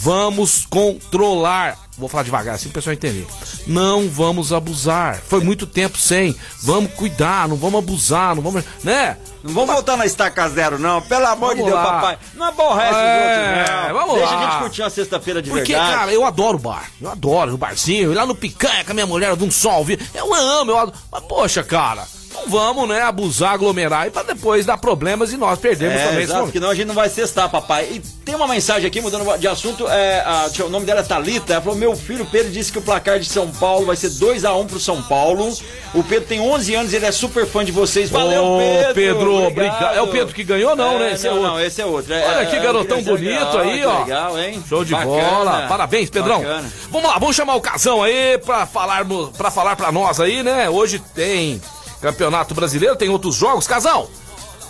vamos 0.00 0.66
controlar. 0.66 1.76
Vou 1.96 2.08
falar 2.08 2.22
devagar, 2.22 2.54
assim 2.54 2.68
o 2.68 2.72
pessoal 2.72 2.94
entender. 2.94 3.26
Não 3.66 4.08
vamos 4.08 4.52
abusar. 4.52 5.16
Foi 5.28 5.40
muito 5.40 5.66
tempo 5.66 5.98
sem. 5.98 6.32
Vamos 6.62 6.92
cuidar, 6.92 7.48
não 7.48 7.56
vamos 7.56 7.80
abusar, 7.80 8.36
não 8.36 8.42
vamos. 8.42 8.62
Né? 8.84 9.16
Não 9.42 9.52
vamos 9.52 9.74
voltar 9.74 9.96
na 9.96 10.06
estaca 10.06 10.48
zero, 10.48 10.78
não. 10.78 11.02
Pelo 11.02 11.26
amor 11.26 11.56
de 11.56 11.60
Vamos 11.62 11.72
Deus, 11.72 11.84
lá. 11.84 11.92
papai. 11.94 12.18
Não 12.34 12.46
aborrece 12.46 12.94
É, 12.94 13.02
os 13.02 13.58
outros, 13.58 13.88
não. 13.88 13.94
vamos 13.94 14.14
Deixa 14.14 14.30
lá. 14.34 14.38
a 14.38 14.50
gente 14.50 14.58
curtir 14.60 14.82
uma 14.82 14.90
sexta-feira 14.90 15.42
de 15.42 15.50
Porque, 15.50 15.72
verdade. 15.72 15.92
cara, 15.96 16.12
eu 16.12 16.24
adoro 16.24 16.56
bar. 16.58 16.88
Eu 17.00 17.10
adoro 17.10 17.54
o 17.54 17.58
barzinho. 17.58 18.12
Ir 18.12 18.14
lá 18.14 18.24
no 18.24 18.34
picanha 18.36 18.84
com 18.84 18.92
a 18.92 18.94
minha 18.94 19.06
mulher, 19.06 19.34
de 19.36 19.42
um 19.42 19.50
sol. 19.50 19.84
Eu 20.14 20.32
amo, 20.34 20.70
eu 20.70 20.78
adoro. 20.78 20.96
Mas, 21.10 21.22
poxa, 21.24 21.64
cara, 21.64 22.06
não 22.32 22.46
vamos, 22.48 22.88
né, 22.88 23.02
abusar, 23.02 23.52
aglomerar 23.54 24.06
e 24.06 24.10
pra 24.10 24.22
depois 24.22 24.66
dar 24.66 24.76
problemas 24.78 25.32
e 25.32 25.36
nós 25.36 25.58
perdemos 25.58 25.94
É, 25.96 26.06
também 26.08 26.22
exato, 26.22 26.40
momento. 26.40 26.52
senão 26.54 26.70
a 26.70 26.74
gente 26.74 26.86
não 26.86 26.94
vai 26.94 27.08
cestar, 27.08 27.48
papai. 27.48 27.88
E 27.92 28.00
tem 28.24 28.34
uma 28.34 28.46
mensagem 28.46 28.86
aqui, 28.86 29.00
mudando 29.00 29.38
de 29.38 29.48
assunto, 29.48 29.88
é, 29.88 30.20
a- 30.20 30.48
o 30.64 30.68
nome 30.68 30.84
dela 30.86 31.00
é 31.00 31.02
Thalita, 31.02 31.54
ela 31.54 31.62
falou, 31.62 31.78
meu 31.78 31.96
filho 31.96 32.26
Pedro 32.26 32.50
disse 32.52 32.70
que 32.70 32.78
o 32.78 32.82
placar 32.82 33.18
de 33.18 33.26
São 33.28 33.48
Paulo 33.50 33.86
vai 33.86 33.96
ser 33.96 34.10
2x1 34.10 34.66
pro 34.66 34.78
São 34.78 35.02
Paulo. 35.02 35.52
O 35.94 36.02
Pedro 36.04 36.28
tem 36.28 36.40
11 36.40 36.74
anos, 36.74 36.92
ele 36.92 37.06
é 37.06 37.12
super 37.12 37.46
fã 37.46 37.64
de 37.64 37.72
vocês. 37.72 38.10
Valeu, 38.10 38.44
Ô, 38.44 38.58
Pedro! 38.58 38.94
Pedro, 38.94 39.34
obrigado. 39.46 39.74
obrigado. 39.76 39.96
É 39.96 40.02
o 40.02 40.08
Pedro 40.08 40.34
que 40.34 40.44
ganhou, 40.44 40.76
não, 40.76 40.98
né? 40.98 41.12
Esse 41.14 41.26
é 41.26 41.30
não, 41.30 41.36
outro. 41.38 41.52
não, 41.52 41.60
esse 41.60 41.80
é 41.82 41.86
outro. 41.86 42.12
É, 42.12 42.26
Olha 42.28 42.46
que 42.46 42.56
é, 42.56 42.60
garotão 42.60 42.98
é, 42.98 43.00
legal, 43.00 43.16
bonito 43.16 43.58
aí, 43.58 43.78
que 43.80 43.86
ó. 43.86 43.98
Legal, 44.00 44.38
hein? 44.38 44.64
Show 44.68 44.84
de 44.84 44.92
Bacana. 44.92 45.10
bola. 45.12 45.66
Parabéns, 45.68 46.10
Pedrão. 46.10 46.38
Bacana. 46.40 46.70
Vamos 46.90 47.08
lá, 47.10 47.18
vamos 47.18 47.34
chamar 47.36 47.54
o 47.54 47.60
Casão 47.60 48.02
aí 48.02 48.38
pra 48.44 48.66
falar, 48.66 49.04
pra 49.36 49.50
falar 49.50 49.74
pra 49.76 49.90
nós 49.90 50.20
aí, 50.20 50.42
né? 50.42 50.68
Hoje 50.68 50.98
tem 51.14 51.60
Campeonato 52.00 52.54
Brasileiro, 52.54 52.96
tem 52.96 53.08
outros 53.08 53.34
jogos. 53.34 53.66
Casão, 53.66 54.08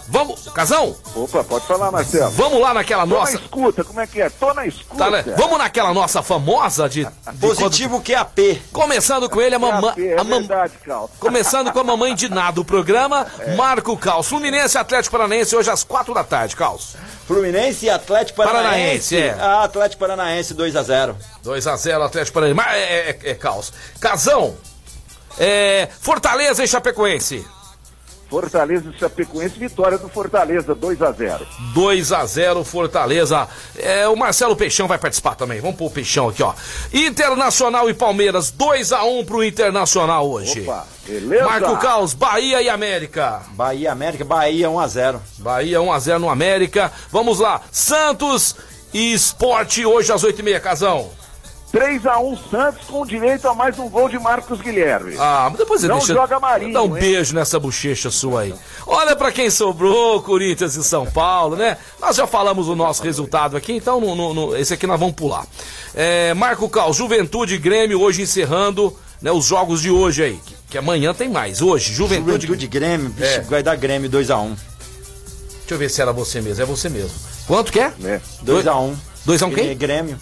vamos, 0.09 0.49
Casão, 0.55 0.97
Opa, 1.15 1.45
pode 1.45 1.67
falar, 1.67 1.91
Marcelo. 1.91 2.31
vamos 2.31 2.61
lá 2.61 2.73
naquela 2.73 3.03
Tô 3.07 3.15
nossa... 3.15 3.33
na 3.35 3.41
escuta, 3.41 3.85
como 3.85 4.01
é 4.01 4.07
que 4.07 4.23
é? 4.23 4.31
Tô 4.31 4.55
na 4.55 4.67
escuta. 4.67 4.97
Tá, 4.97 5.11
né? 5.11 5.23
Vamos 5.37 5.59
naquela 5.59 5.93
nossa 5.93 6.23
famosa 6.23 6.89
de, 6.89 7.05
de 7.05 7.39
Positivo 7.39 8.01
QAP. 8.03 8.63
quando- 8.73 8.89
começando 8.89 9.29
com 9.29 9.41
ele 9.41 9.55
a 9.55 9.59
mamãe, 9.59 9.93
É 9.99 10.19
a 10.19 10.25
mam- 10.25 10.39
verdade, 10.41 10.73
Cal. 10.85 11.11
começando 11.21 11.71
com 11.73 11.81
a 11.81 11.85
mamãe 11.85 12.15
de 12.15 12.29
nada 12.31 12.61
o 12.61 12.65
programa, 12.65 13.27
Marco 13.57 13.95
Caos, 13.99 14.27
Fluminense 14.29 14.79
Atlético 14.79 15.13
Paranaense 15.17 15.55
hoje 15.55 15.71
às 15.71 15.85
quatro 15.85 16.15
da 16.15 16.25
tarde, 16.25 16.57
Caos. 16.57 16.97
Fluminense 17.27 17.85
e 17.85 17.91
Atlético 17.91 18.39
Paranaense. 18.39 19.15
Paranaense, 19.15 19.17
é. 19.19 19.37
Ah, 19.39 19.65
Atlético 19.65 20.01
Paranaense 20.01 20.55
2x0. 20.55 21.15
2 21.43 21.67
a 21.67 21.77
0 21.77 22.03
Atlético 22.05 22.33
Paranaense. 22.33 22.57
Mas 22.57 22.75
é, 22.75 23.11
é, 23.11 23.19
é 23.31 23.35
caos. 23.35 23.71
Casão, 24.01 24.57
É, 25.39 25.89
Fortaleza 26.01 26.63
e 26.65 26.69
Chapecoense. 26.69 27.45
Fortaleza 28.29 28.91
e 28.95 28.99
Chapecoense, 28.99 29.59
vitória 29.59 29.97
do 29.97 30.09
Fortaleza, 30.09 30.75
2 30.75 31.01
a 31.01 31.13
0 31.13 31.47
2 31.73 32.13
a 32.13 32.27
0 32.27 32.63
Fortaleza. 32.63 33.49
É, 33.77 34.07
o 34.07 34.15
Marcelo 34.15 34.55
Peixão 34.55 34.87
vai 34.87 34.99
participar 34.99 35.35
também. 35.35 35.61
Vamos 35.61 35.77
pôr 35.77 35.87
o 35.87 35.91
Peixão 35.91 36.29
aqui, 36.29 36.43
ó. 36.43 36.53
Internacional 36.93 37.89
e 37.89 37.95
Palmeiras, 37.95 38.51
2 38.51 38.93
a 38.93 39.03
1 39.05 39.25
pro 39.25 39.43
Internacional 39.43 40.29
hoje. 40.29 40.61
Opa, 40.61 40.87
beleza? 41.07 41.45
Marco 41.45 41.79
Caos, 41.79 42.13
Bahia 42.13 42.61
e 42.61 42.69
América. 42.69 43.43
Bahia, 43.53 43.93
América, 43.93 44.25
Bahia 44.27 44.69
1x0. 44.69 45.21
Bahia 45.39 45.81
1 45.81 45.93
a 45.93 45.99
0 45.99 46.19
no 46.19 46.29
América. 46.29 46.93
Vamos 47.11 47.39
lá. 47.39 47.63
Santos 47.73 48.55
e 48.93 49.15
Esporte 49.15 49.87
hoje 49.87 50.13
às 50.13 50.23
8h30, 50.23 50.61
Casão. 50.61 51.11
3x1 51.73 52.39
Santos 52.51 52.87
com 52.87 53.05
direito 53.05 53.47
a 53.47 53.55
mais 53.55 53.79
um 53.79 53.89
gol 53.91 54.09
de 54.09 54.19
Marcos 54.19 54.61
Guilherme. 54.61 55.17
Ah, 55.19 55.49
mas 55.51 55.59
depois 55.59 55.81
você 55.83 55.89
Não 55.89 55.99
deixa. 55.99 56.15
joga 56.15 56.41
Marinho, 56.41 56.73
Dá 56.73 56.83
um 56.83 56.97
hein? 56.97 57.01
beijo 57.03 57.35
nessa 57.35 57.61
bochecha 57.61 58.11
sua 58.11 58.43
aí. 58.43 58.55
Olha 58.87 59.15
pra 59.15 59.31
quem 59.31 59.51
sobrou, 59.51 60.23
Corinthians 60.23 60.77
e 60.77 60.83
São 60.85 61.05
Paulo, 61.05 61.57
né? 61.57 61.77
Nós 62.01 62.17
já 62.17 62.27
falamos 62.27 62.69
o 62.69 62.75
nosso 62.75 63.03
resultado 63.03 63.55
aqui, 63.57 63.73
então 63.75 64.01
no, 64.01 64.15
no- 64.15 64.33
no- 64.35 64.57
esse 64.57 64.73
aqui 64.73 64.87
nós 64.87 64.99
vamos 64.99 65.15
pular. 65.15 65.45
É, 65.95 66.33
Marco 66.33 66.69
Cal, 66.71 66.91
Juventude 66.93 67.55
e 67.57 67.59
Grêmio 67.59 68.01
hoje 68.01 68.23
encerrando 68.23 68.97
né, 69.21 69.31
os 69.31 69.45
jogos 69.45 69.83
de 69.83 69.91
hoje 69.91 70.23
aí. 70.25 70.41
Que, 70.47 70.55
que 70.71 70.79
amanhã 70.79 71.13
tem 71.13 71.29
mais. 71.29 71.61
Hoje, 71.61 71.93
Juventude. 71.93 72.47
Juventude 72.47 72.67
Grêmio, 72.67 73.11
bicho, 73.11 73.27
É. 73.29 73.41
vai 73.43 73.63
dar 73.63 73.77
Grêmio 73.77 74.09
2x1. 74.09 74.57
Deixa 75.59 75.75
eu 75.75 75.79
ver 75.79 75.91
se 75.91 76.01
era 76.01 76.13
você 76.15 76.41
mesmo. 76.41 76.63
É 76.63 76.67
você 76.67 76.89
mesmo. 76.89 77.11
Quanto 77.47 77.71
que 77.71 77.79
é? 77.81 77.93
Né? 77.99 78.23
2x1. 78.43 78.95
2 79.29 79.43
a 79.43 79.47
1 79.47 79.51
quem? 79.53 79.77
Grêmio. 79.77 80.19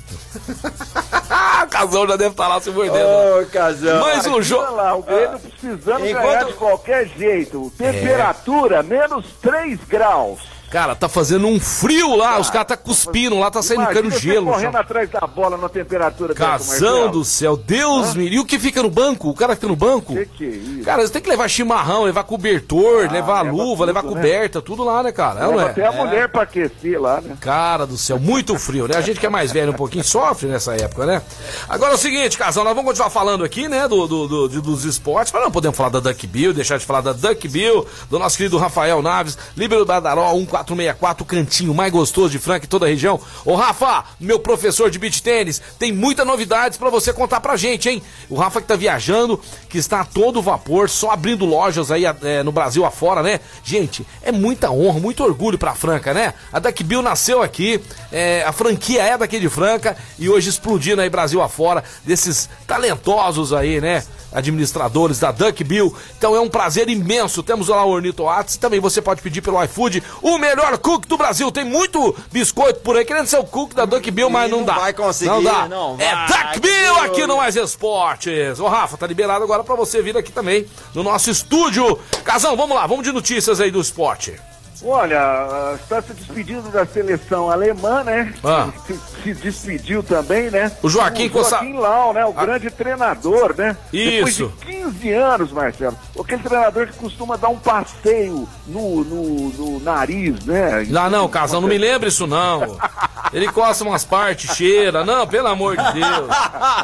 Ah, 1.31 1.63
o 1.67 1.69
Casão 1.71 2.09
já 2.09 2.17
deve 2.17 2.31
estar 2.31 2.49
lá 2.49 2.61
se 2.61 2.71
mordendo. 2.71 3.07
Ô, 3.41 3.47
casão. 3.47 4.01
Mais 4.01 4.27
um 4.27 4.33
Olha 4.33 4.43
jogo. 4.43 4.75
lá, 4.75 4.97
o 4.97 5.03
Grêmio 5.05 5.39
precisando 5.39 6.05
Enquanto- 6.09 6.25
ganhar 6.27 6.45
de 6.47 6.53
qualquer 6.55 7.07
jeito. 7.17 7.73
Temperatura, 7.79 8.83
menos 8.83 9.25
3 9.41 9.79
graus. 9.89 10.41
Cara, 10.77 10.95
tá 10.95 11.09
fazendo 11.09 11.47
um 11.47 11.59
frio 11.59 12.15
lá, 12.15 12.35
ah, 12.35 12.39
os 12.39 12.51
caras 12.51 12.69
tá 12.69 12.77
cuspindo 12.77 13.39
lá, 13.39 13.51
tá 13.51 13.63
saindo 13.63 13.85
Imagina 13.85 14.03
cano 14.03 14.21
gelo. 14.21 14.47
correndo 14.53 14.77
atrás 14.77 15.09
da 15.09 15.21
bola 15.21 15.57
na 15.57 15.71
temperatura 15.71 16.35
Casão 16.35 17.11
do 17.11 17.25
céu, 17.25 17.57
Deus 17.57 18.15
me... 18.15 18.29
E 18.29 18.39
o 18.39 18.45
que 18.45 18.59
fica 18.59 18.83
no 18.83 18.91
banco? 18.91 19.31
O 19.31 19.35
cara 19.35 19.55
fica 19.55 19.69
no 19.69 19.75
banco? 19.75 20.15
Que 20.15 20.27
que 20.27 20.45
é 20.45 20.49
isso? 20.49 20.85
Cara, 20.85 21.01
você 21.01 21.11
tem 21.15 21.23
que 21.23 21.31
levar 21.31 21.49
chimarrão, 21.49 22.05
levar 22.05 22.25
cobertor, 22.25 23.07
ah, 23.09 23.11
levar 23.11 23.41
leva 23.41 23.57
luva, 23.57 23.71
tudo, 23.71 23.87
levar 23.87 24.03
né? 24.03 24.09
coberta, 24.11 24.59
né? 24.59 24.65
tudo 24.67 24.85
lá, 24.85 25.03
né, 25.03 25.13
cara? 25.13 25.41
É 25.41 25.47
leva 25.47 25.63
é, 25.63 25.65
até 25.71 25.81
é? 25.81 25.87
a 25.87 25.93
mulher 25.93 26.29
pra 26.29 26.43
aquecer 26.43 27.01
lá, 27.01 27.23
né? 27.23 27.39
Cara 27.41 27.87
do 27.87 27.97
céu, 27.97 28.21
muito 28.21 28.59
frio, 28.59 28.87
né? 28.87 28.99
A 28.99 29.01
gente 29.01 29.19
que 29.19 29.25
é 29.25 29.31
mais 29.31 29.53
velho 29.53 29.73
um 29.73 29.77
pouquinho 29.77 30.05
sofre 30.05 30.47
nessa 30.47 30.75
época, 30.75 31.07
né? 31.07 31.23
Agora 31.71 31.93
é 31.93 31.95
o 31.95 31.99
seguinte, 31.99 32.37
Casão, 32.37 32.65
nós 32.65 32.75
vamos 32.75 32.91
continuar 32.91 33.09
falando 33.09 33.45
aqui, 33.45 33.67
né, 33.67 33.89
do, 33.89 34.07
do, 34.07 34.29
do 34.29 34.61
dos 34.61 34.85
esportes, 34.85 35.33
mas 35.33 35.43
não 35.43 35.51
podemos 35.51 35.75
falar 35.75 35.89
da 35.89 36.01
Duck 36.01 36.27
Bill, 36.27 36.53
deixar 36.53 36.77
de 36.77 36.85
falar 36.85 37.01
da 37.01 37.15
Duck 37.15 37.49
Bill, 37.49 37.87
do 38.11 38.19
nosso 38.19 38.37
querido 38.37 38.59
Rafael 38.59 39.01
Naves, 39.01 39.39
Líbero 39.57 39.87
Badaró 39.87 40.27
14 40.45 40.66
464, 40.67 41.25
cantinho 41.25 41.73
mais 41.73 41.93
gostoso 41.93 42.31
de 42.31 42.39
Franca 42.39 42.67
e 42.67 42.69
toda 42.69 42.87
a 42.87 42.89
região. 42.89 43.21
Ô 43.45 43.55
Rafa, 43.55 44.05
meu 44.19 44.41
professor 44.41 44.91
de 44.91 44.99
beach 44.99 45.23
tênis, 45.23 45.63
tem 45.79 45.93
muitas 45.93 46.27
novidades 46.27 46.77
para 46.77 46.91
você 46.91 47.13
contar 47.13 47.41
pra 47.41 47.57
gente, 47.57 47.89
hein? 47.89 48.03
O 48.29 48.35
Rafa 48.35 48.61
que 48.61 48.67
tá 48.67 48.75
viajando, 48.75 49.41
que 49.69 49.79
está 49.79 50.01
a 50.01 50.05
todo 50.05 50.43
vapor, 50.43 50.91
só 50.91 51.11
abrindo 51.11 51.45
lojas 51.45 51.91
aí 51.91 52.05
é, 52.05 52.43
no 52.43 52.51
Brasil 52.51 52.85
afora, 52.85 53.23
né? 53.23 53.41
Gente, 53.63 54.05
é 54.23 54.33
muita 54.33 54.71
honra, 54.71 54.99
muito 54.99 55.23
orgulho 55.23 55.57
pra 55.57 55.75
Franca, 55.75 56.13
né? 56.13 56.35
A 56.53 56.59
Duck 56.59 56.83
Bill 56.83 57.03
nasceu 57.03 57.43
aqui, 57.43 57.81
é, 58.11 58.43
a 58.45 58.53
franquia 58.53 59.03
é 59.03 59.17
daqui 59.17 59.39
de 59.39 59.49
Franca 59.49 59.97
e 60.19 60.29
hoje 60.29 60.49
explodindo 60.49 61.01
aí 61.01 61.09
Brasil 61.09 61.41
afora, 61.41 61.85
desses 62.05 62.49
talentosos 62.67 63.53
aí, 63.53 63.81
né? 63.81 64.03
administradores 64.37 65.19
da 65.19 65.33
Duck 65.33 65.65
Bill. 65.65 65.95
Então 66.19 66.37
é 66.37 66.41
um 66.41 66.49
prazer 66.49 66.89
imenso. 66.91 67.43
Temos 67.43 67.69
lá 67.69 67.85
o 67.85 67.91
Ornito 67.91 68.29
Atos 68.29 68.57
e 68.57 68.59
também 68.59 68.81
você 68.81 69.01
pode 69.01 69.23
pedir 69.23 69.41
pelo 69.41 69.63
iFood. 69.65 70.03
O 70.21 70.39
melhor 70.47 70.79
cookie 70.79 71.09
do 71.09 71.17
Brasil. 71.17 71.51
Tem 71.51 71.65
muito 71.65 72.15
biscoito 72.31 72.81
por 72.81 72.97
aí 72.97 73.05
querendo 73.05 73.27
ser 73.27 73.39
o 73.39 73.45
cookie 73.45 73.75
da 73.75 73.85
Duck 73.85 74.11
Bill, 74.11 74.31
mas 74.31 74.51
não, 74.51 74.59
não 74.59 74.65
dá. 74.65 74.75
vai 74.75 74.93
conseguir, 74.93 75.31
Não 75.31 75.43
dá. 75.43 75.69
não 75.69 75.97
é 75.99 76.15
vai, 76.27 76.27
Duck 76.55 76.61
Bill 76.61 76.97
aqui 77.01 77.27
no 77.27 77.37
Mais 77.39 77.57
Esportes. 77.57 78.61
Ô 78.61 78.69
Rafa, 78.69 78.97
tá 78.97 79.07
liberado 79.07 79.43
agora 79.45 79.65
pra 79.65 79.75
você 79.75 80.01
vir 80.03 80.17
aqui 80.17 80.31
também 80.33 80.67
no 80.95 81.03
nosso 81.03 81.31
estúdio. 81.31 81.99
Casão, 82.25 82.57
vamos 82.57 82.77
lá, 82.77 82.87
vamos 82.87 83.05
de 83.05 83.13
notícias 83.13 83.61
aí 83.61 83.71
do 83.71 83.81
esporte. 83.81 84.35
Olha, 84.83 85.75
está 85.75 86.03
se 86.03 86.13
despedindo 86.13 86.69
da 86.71 86.85
seleção 86.85 87.51
alemã, 87.51 88.05
né? 88.05 88.33
Ah. 88.45 88.69
Se, 88.87 88.99
se 89.23 89.35
despediu 89.35 90.03
também, 90.03 90.51
né? 90.51 90.71
O 90.83 90.89
Joaquim 90.89 91.31
o 91.35 91.43
Joaquim 91.45 91.73
Lau, 91.75 92.13
né? 92.13 92.25
O 92.25 92.35
Ah. 92.37 92.45
grande 92.45 92.71
treinador, 92.71 93.55
né? 93.57 93.77
Isso. 93.93 94.47
Depois 94.49 94.67
de 94.67 94.83
15 94.83 95.13
anos, 95.13 95.53
Marcelo. 95.53 95.97
Aquele 96.19 96.43
treinador 96.43 96.87
que 96.89 96.95
costuma 96.99 97.37
dar 97.37 97.49
um 97.49 97.59
passeio 97.59 98.49
no, 98.67 99.05
no, 99.05 99.49
no 99.51 99.81
nariz, 99.81 100.45
né? 100.45 100.85
Não, 100.89 101.09
não, 101.11 101.29
Casão, 101.29 101.61
não 101.61 101.69
me 101.69 101.79
lembra 101.79 102.09
isso 102.09 102.27
não. 102.27 102.77
Ele 103.37 103.53
coça 103.53 103.85
umas 103.85 104.03
partes, 104.03 104.57
cheira. 104.57 105.05
Não, 105.05 105.27
pelo 105.27 105.47
amor 105.49 105.77
de 105.77 105.93
Deus. 105.93 106.29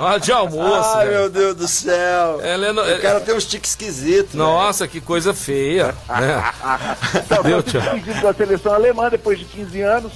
Hora 0.01 0.21
de 0.21 0.31
almoço. 0.31 0.91
Ai, 0.99 1.07
velho. 1.07 1.19
meu 1.21 1.31
Deus 1.31 1.57
do 1.57 1.67
céu. 1.67 2.41
Ele 2.43 2.67
é 2.67 2.73
no- 2.73 2.83
O 2.83 3.01
cara 3.01 3.21
tem 3.21 3.35
uns 3.35 3.47
tiques 3.47 3.71
esquisitos. 3.71 4.35
Nossa, 4.35 4.87
que 4.87 5.01
coisa 5.01 5.33
feia. 5.33 5.95
né? 6.11 6.53
Deu, 7.43 7.63
tchau. 7.63 7.81
da 8.23 8.35
seleção 8.35 8.75
alemã 8.75 9.09
depois 9.09 9.39
de 9.39 9.47
15 9.47 9.81
anos. 9.81 10.13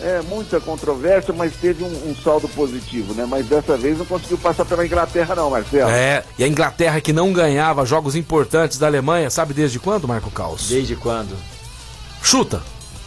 É, 0.00 0.20
muita 0.28 0.60
controvérsia, 0.60 1.32
mas 1.34 1.54
teve 1.56 1.82
um, 1.84 2.10
um 2.10 2.14
saldo 2.22 2.46
positivo, 2.48 3.14
né? 3.14 3.26
Mas 3.28 3.46
dessa 3.46 3.76
vez 3.78 3.96
não 3.98 4.04
conseguiu 4.04 4.36
passar 4.38 4.64
pela 4.66 4.84
Inglaterra, 4.84 5.34
não, 5.34 5.48
Marcelo. 5.50 5.90
É, 5.90 6.22
e 6.38 6.44
a 6.44 6.48
Inglaterra 6.48 7.00
que 7.00 7.12
não 7.14 7.32
ganhava 7.32 7.84
jogos 7.86 8.14
importantes 8.14 8.78
da 8.78 8.86
Alemanha, 8.86 9.30
sabe 9.30 9.54
desde 9.54 9.78
quando, 9.78 10.06
Marco 10.08 10.30
Caos? 10.30 10.68
Desde 10.68 10.96
quando? 10.96 11.34
Chuta. 12.22 12.62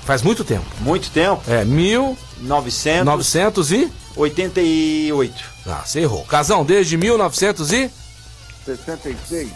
Faz 0.09 0.23
muito 0.23 0.43
tempo. 0.43 0.65
Muito 0.79 1.11
tempo. 1.11 1.39
É, 1.47 1.63
1988. 1.63 3.91
1988. 4.17 5.43
Ah, 5.67 5.83
você 5.85 5.99
errou. 5.99 6.23
Casão, 6.25 6.65
desde 6.65 6.97
1900 6.97 7.71
e... 7.71 7.91
66. 8.65 9.49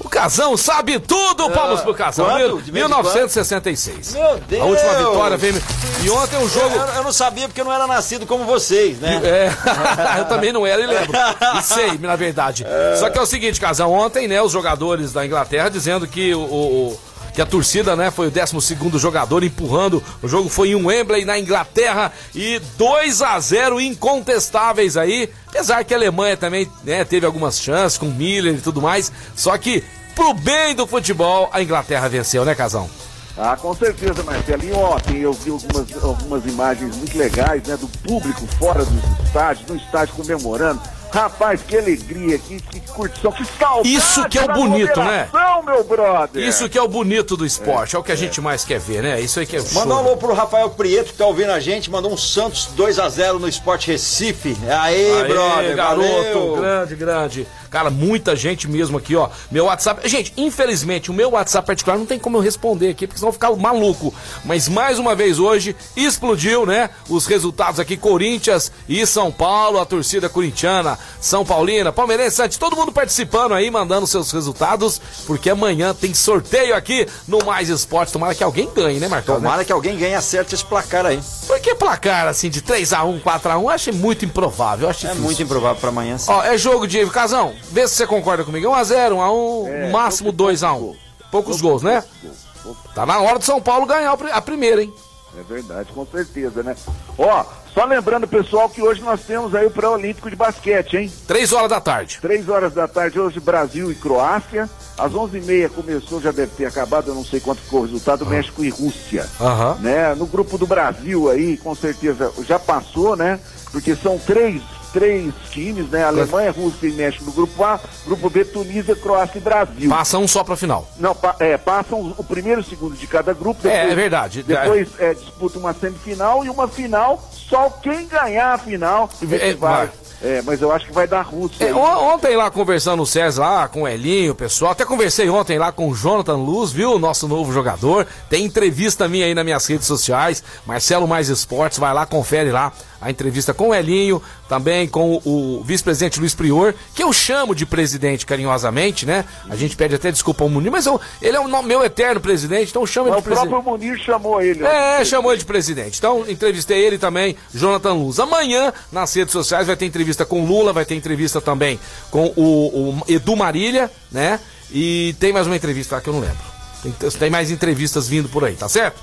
O 0.00 0.08
Casão 0.08 0.56
sabe 0.56 0.98
tudo, 0.98 1.48
palmas 1.50 1.82
pro 1.82 1.94
Casão. 1.94 2.26
De 2.60 2.70
em 2.70 2.72
1966. 2.72 4.14
Meu 4.14 4.40
Deus! 4.48 4.62
A 4.62 4.64
última 4.64 4.94
vitória 4.94 5.36
veio... 5.36 5.62
E 6.02 6.10
ontem 6.10 6.42
o 6.42 6.48
jogo... 6.48 6.74
Eu, 6.74 6.86
eu 6.96 7.04
não 7.04 7.12
sabia 7.12 7.46
porque 7.46 7.60
eu 7.60 7.64
não 7.64 7.72
era 7.72 7.86
nascido 7.86 8.26
como 8.26 8.44
vocês, 8.44 8.98
né? 8.98 9.20
É, 9.22 9.52
eu 10.18 10.24
também 10.24 10.52
não 10.52 10.66
era 10.66 10.82
e 10.82 10.86
lembro. 10.88 11.12
E 11.56 11.62
sei, 11.62 11.98
na 11.98 12.16
verdade. 12.16 12.66
Só 12.98 13.08
que 13.10 13.16
é 13.16 13.22
o 13.22 13.26
seguinte, 13.26 13.60
Casão, 13.60 13.92
ontem, 13.92 14.26
né, 14.26 14.42
os 14.42 14.50
jogadores 14.50 15.12
da 15.12 15.24
Inglaterra 15.24 15.68
dizendo 15.68 16.04
que 16.08 16.34
o. 16.34 16.40
o- 16.40 16.88
o- 16.88 16.98
que 17.34 17.40
a 17.40 17.46
torcida, 17.46 17.96
né, 17.96 18.10
foi 18.10 18.28
o 18.28 18.30
12 18.30 18.98
jogador 18.98 19.42
empurrando. 19.42 20.02
O 20.22 20.28
jogo 20.28 20.48
foi 20.48 20.70
em 20.70 20.74
Wembley, 20.74 21.24
na 21.24 21.38
Inglaterra, 21.38 22.12
e 22.34 22.60
2 22.76 23.22
a 23.22 23.38
0 23.38 23.80
incontestáveis 23.80 24.96
aí. 24.96 25.30
Apesar 25.48 25.84
que 25.84 25.94
a 25.94 25.96
Alemanha 25.96 26.36
também 26.36 26.70
né, 26.84 27.04
teve 27.04 27.26
algumas 27.26 27.60
chances 27.60 27.98
com 27.98 28.06
Miller 28.06 28.54
e 28.54 28.60
tudo 28.60 28.80
mais. 28.80 29.12
Só 29.34 29.56
que, 29.58 29.84
pro 30.14 30.34
bem 30.34 30.74
do 30.74 30.86
futebol, 30.86 31.48
a 31.52 31.62
Inglaterra 31.62 32.08
venceu, 32.08 32.44
né, 32.44 32.54
Casão? 32.54 32.88
Ah, 33.36 33.56
com 33.56 33.74
certeza, 33.74 34.22
Marcelo. 34.22 34.64
E 34.64 34.72
ontem 34.72 35.18
eu 35.18 35.32
vi 35.32 35.50
algumas, 35.50 36.04
algumas 36.04 36.44
imagens 36.44 36.94
muito 36.96 37.16
legais, 37.16 37.62
né? 37.62 37.76
Do 37.76 37.88
público 37.88 38.46
fora 38.58 38.84
dos 38.84 39.26
estádios, 39.26 39.66
no 39.68 39.76
estádio 39.76 40.14
comemorando. 40.14 40.80
Rapaz, 41.12 41.60
que 41.62 41.76
alegria, 41.76 42.38
que, 42.38 42.60
que 42.60 42.80
curtição, 42.92 43.32
que 43.32 43.44
saudade 43.44 43.92
Isso 43.92 44.28
que 44.28 44.38
é 44.38 44.44
o 44.44 44.48
bonito, 44.48 45.00
né? 45.00 45.28
meu 45.64 45.84
brother. 45.84 46.42
Isso 46.46 46.68
que 46.68 46.78
é 46.78 46.82
o 46.82 46.88
bonito 46.88 47.36
do 47.36 47.46
esporte, 47.46 47.96
é, 47.96 47.98
o 47.98 48.02
que 48.02 48.12
a 48.12 48.16
gente 48.16 48.40
mais 48.40 48.64
quer 48.64 48.78
ver, 48.80 49.02
né? 49.02 49.20
Isso 49.20 49.40
aí 49.40 49.46
que 49.46 49.56
é 49.56 49.60
o 49.60 49.74
Mandou 49.74 49.98
um 49.98 49.98
show. 50.00 50.08
alô 50.08 50.16
pro 50.16 50.34
Rafael 50.34 50.70
Prieto 50.70 51.12
que 51.12 51.18
tá 51.18 51.26
ouvindo 51.26 51.50
a 51.50 51.60
gente, 51.60 51.90
mandou 51.90 52.12
um 52.12 52.16
Santos 52.16 52.68
2x0 52.76 53.38
no 53.38 53.48
Sport 53.48 53.86
Recife. 53.86 54.56
Aê, 54.68 55.20
Aê, 55.20 55.24
brother, 55.24 55.76
garoto, 55.76 56.06
valeu. 56.08 56.56
grande, 56.56 56.96
grande. 56.96 57.46
Cara, 57.70 57.88
muita 57.88 58.34
gente 58.34 58.68
mesmo 58.68 58.98
aqui, 58.98 59.14
ó. 59.14 59.28
Meu 59.50 59.66
WhatsApp. 59.66 60.08
Gente, 60.08 60.32
infelizmente, 60.36 61.08
o 61.10 61.14
meu 61.14 61.30
WhatsApp 61.30 61.64
particular 61.66 61.96
não 61.96 62.04
tem 62.04 62.18
como 62.18 62.36
eu 62.36 62.40
responder 62.40 62.88
aqui, 62.88 63.06
porque 63.06 63.18
senão 63.18 63.28
eu 63.28 63.32
vou 63.32 63.40
ficar 63.40 63.54
maluco. 63.54 64.12
Mas 64.44 64.68
mais 64.68 64.98
uma 64.98 65.14
vez 65.14 65.38
hoje, 65.38 65.76
explodiu, 65.96 66.66
né? 66.66 66.90
Os 67.08 67.26
resultados 67.26 67.78
aqui: 67.78 67.96
Corinthians 67.96 68.72
e 68.88 69.06
São 69.06 69.30
Paulo, 69.30 69.78
a 69.78 69.86
torcida 69.86 70.28
corintiana, 70.28 70.98
São 71.20 71.44
Paulina, 71.44 71.92
Palmeirense, 71.92 72.36
Santos, 72.36 72.56
todo 72.58 72.76
mundo 72.76 72.92
participando 72.92 73.52
aí, 73.54 73.70
mandando 73.70 74.06
seus 74.06 74.30
resultados, 74.32 75.00
porque 75.26 75.50
amanhã 75.50 75.94
tem 75.94 76.14
sorteio 76.14 76.74
aqui 76.74 77.06
no 77.28 77.44
Mais 77.44 77.68
Esporte. 77.68 78.12
Tomara 78.12 78.34
que 78.34 78.42
alguém 78.44 78.68
ganhe, 78.74 78.98
né, 79.00 79.08
Marcão? 79.08 79.36
Tomara 79.36 79.64
que 79.64 79.72
alguém 79.72 79.96
ganhe 79.98 80.14
acerte 80.14 80.54
esse 80.54 80.64
placar 80.64 81.04
aí. 81.06 81.20
Por 81.46 81.60
que 81.60 81.74
placar 81.74 82.26
assim 82.28 82.48
de 82.48 82.62
3x1, 82.62 83.20
4x1? 83.22 83.60
Eu 83.62 83.68
acho 83.70 83.92
muito 83.94 84.24
improvável. 84.24 84.86
Eu 84.86 84.90
acho 84.90 85.04
É 85.06 85.08
difícil. 85.08 85.24
muito 85.24 85.42
improvável 85.42 85.80
pra 85.80 85.88
amanhã. 85.90 86.16
sim. 86.18 86.30
Ó, 86.30 86.42
é 86.42 86.56
jogo 86.56 86.86
de. 86.86 87.00
Casão, 87.10 87.54
vê 87.72 87.86
se 87.88 87.94
você 87.96 88.06
concorda 88.06 88.44
comigo. 88.44 88.68
1x0, 88.68 89.12
1x1, 89.16 89.68
É, 89.68 89.90
máximo 89.90 90.32
poucos 90.32 90.60
2x1. 90.60 90.78
gols. 90.78 90.96
Poucos 91.30 91.60
gols, 91.60 91.82
né? 91.82 92.04
Poucos 92.22 92.38
gols. 92.64 92.76
Tá 92.94 93.04
na 93.04 93.18
hora 93.20 93.38
do 93.38 93.44
São 93.44 93.60
Paulo 93.60 93.84
ganhar 93.86 94.12
a 94.32 94.40
primeira, 94.40 94.82
hein? 94.82 94.92
É 95.38 95.42
verdade, 95.42 95.92
com 95.92 96.04
certeza, 96.06 96.62
né? 96.62 96.76
Ó, 97.18 97.44
só 97.74 97.84
lembrando, 97.84 98.26
pessoal, 98.26 98.68
que 98.68 98.82
hoje 98.82 99.00
nós 99.02 99.20
temos 99.20 99.54
aí 99.54 99.66
o 99.66 99.70
pré-olímpico 99.70 100.28
de 100.28 100.36
basquete, 100.36 100.96
hein? 100.96 101.12
Três 101.26 101.52
horas 101.52 101.70
da 101.70 101.80
tarde. 101.80 102.18
Três 102.20 102.48
horas 102.48 102.72
da 102.74 102.86
tarde, 102.88 103.18
hoje 103.20 103.38
Brasil 103.40 103.90
e 103.90 103.94
Croácia. 103.94 104.68
Às 104.98 105.14
onze 105.14 105.38
e 105.38 105.40
meia 105.40 105.68
começou, 105.68 106.20
já 106.20 106.30
deve 106.30 106.52
ter 106.56 106.66
acabado, 106.66 107.08
eu 107.10 107.14
não 107.14 107.24
sei 107.24 107.40
quanto 107.40 107.62
ficou 107.62 107.80
o 107.80 107.84
resultado, 107.84 108.26
México 108.26 108.62
e 108.62 108.68
Rússia. 108.68 109.26
Aham. 109.40 109.76
Né? 109.80 110.14
No 110.14 110.26
grupo 110.26 110.58
do 110.58 110.66
Brasil 110.66 111.30
aí, 111.30 111.56
com 111.56 111.74
certeza, 111.74 112.30
já 112.46 112.58
passou, 112.58 113.16
né? 113.16 113.40
Porque 113.72 113.94
são 113.94 114.18
três, 114.18 114.60
três 114.92 115.32
times, 115.50 115.88
né? 115.88 116.04
Alemanha, 116.04 116.50
Rússia 116.50 116.88
e 116.88 116.92
México 116.92 117.24
no 117.24 117.32
grupo 117.32 117.64
A, 117.64 117.80
grupo 118.04 118.28
B, 118.28 118.44
Tunísia, 118.44 118.94
Croácia 118.96 119.38
e 119.38 119.40
Brasil. 119.40 119.88
Passa 119.88 120.18
um 120.18 120.26
só 120.28 120.42
pra 120.44 120.56
final. 120.56 120.86
Não, 120.98 121.14
pa- 121.14 121.36
é, 121.38 121.56
passam 121.56 122.14
o 122.18 122.24
primeiro 122.24 122.60
e 122.60 122.64
o 122.64 122.66
segundo 122.66 122.94
de 122.96 123.06
cada 123.06 123.32
grupo. 123.32 123.66
É, 123.66 123.90
é 123.90 123.94
verdade. 123.94 124.42
Depois 124.42 124.88
é, 124.98 125.14
disputa 125.14 125.58
uma 125.58 125.72
semifinal 125.72 126.44
e 126.44 126.50
uma 126.50 126.66
final. 126.68 127.22
Só 127.50 127.68
quem 127.82 128.06
ganhar 128.06 128.54
a 128.54 128.58
final 128.58 129.10
é 129.20 129.50
É, 129.50 129.54
vai. 129.54 129.86
vai. 129.86 129.90
É, 130.22 130.42
mas 130.42 130.60
eu 130.60 130.70
acho 130.70 130.86
que 130.86 130.92
vai 130.92 131.08
dar 131.08 131.22
Rússia. 131.22 131.64
É, 131.64 131.74
ontem 131.74 132.36
lá 132.36 132.50
conversando 132.50 133.02
o 133.02 133.06
César 133.06 133.40
lá 133.42 133.68
com 133.68 133.82
o 133.82 133.88
Elinho, 133.88 134.32
o 134.32 134.34
pessoal, 134.34 134.72
até 134.72 134.84
conversei 134.84 135.30
ontem 135.30 135.58
lá 135.58 135.72
com 135.72 135.88
o 135.88 135.94
Jonathan 135.94 136.36
Luz, 136.36 136.72
viu? 136.72 136.98
Nosso 136.98 137.26
novo 137.26 137.52
jogador. 137.52 138.06
Tem 138.28 138.44
entrevista 138.44 139.08
minha 139.08 139.24
aí 139.24 139.34
nas 139.34 139.44
minhas 139.44 139.66
redes 139.66 139.86
sociais. 139.86 140.44
Marcelo 140.66 141.08
Mais 141.08 141.30
Esportes, 141.30 141.78
vai 141.78 141.94
lá, 141.94 142.04
confere 142.04 142.50
lá 142.50 142.70
a 143.00 143.10
entrevista 143.10 143.54
com 143.54 143.68
o 143.70 143.74
Elinho, 143.74 144.22
também 144.48 144.86
com 144.88 145.20
o, 145.24 145.58
o 145.60 145.64
vice-presidente 145.64 146.20
Luiz 146.20 146.34
Prior, 146.34 146.74
que 146.94 147.02
eu 147.02 147.12
chamo 147.12 147.54
de 147.54 147.64
presidente 147.64 148.26
carinhosamente, 148.26 149.06
né? 149.06 149.24
A 149.48 149.56
gente 149.56 149.76
pede 149.76 149.94
até 149.94 150.10
desculpa 150.12 150.44
ao 150.44 150.50
Munir, 150.50 150.70
mas 150.70 150.86
eu- 150.86 151.00
ele 151.22 151.36
é 151.36 151.40
o 151.40 151.62
meu 151.62 151.82
eterno 151.84 152.20
presidente, 152.20 152.70
então 152.70 152.82
eu 152.82 152.86
chamo 152.86 153.08
ele 153.08 153.14
de 153.16 153.20
o 153.20 153.22
presidente. 153.22 153.48
próprio 153.50 153.72
Munir 153.72 153.98
chamou 153.98 154.40
ele. 154.42 154.64
É, 154.64 155.04
chamou 155.04 155.32
ele 155.32 155.38
de 155.40 155.46
presidente. 155.46 155.98
Então, 155.98 156.24
entrevistei 156.28 156.84
ele 156.84 156.98
também, 156.98 157.36
Jonathan 157.54 157.92
Luz. 157.94 158.18
Amanhã, 158.20 158.72
nas 158.92 159.14
redes 159.14 159.32
sociais, 159.32 159.66
vai 159.66 159.76
ter 159.76 159.86
entrevista 159.86 160.24
com 160.24 160.44
Lula, 160.44 160.72
vai 160.72 160.84
ter 160.84 160.94
entrevista 160.94 161.40
também 161.40 161.78
com 162.10 162.26
o, 162.36 162.42
o 162.42 163.02
Edu 163.08 163.34
Marília, 163.36 163.90
né? 164.12 164.38
E 164.72 165.14
tem 165.18 165.32
mais 165.32 165.46
uma 165.46 165.56
entrevista 165.56 165.96
lá 165.96 166.00
que 166.00 166.08
eu 166.08 166.12
não 166.12 166.20
lembro. 166.20 166.36
Tem, 166.82 167.10
tem 167.10 167.30
mais 167.30 167.50
entrevistas 167.50 168.08
vindo 168.08 168.28
por 168.28 168.44
aí, 168.44 168.54
tá 168.54 168.68
certo? 168.68 169.00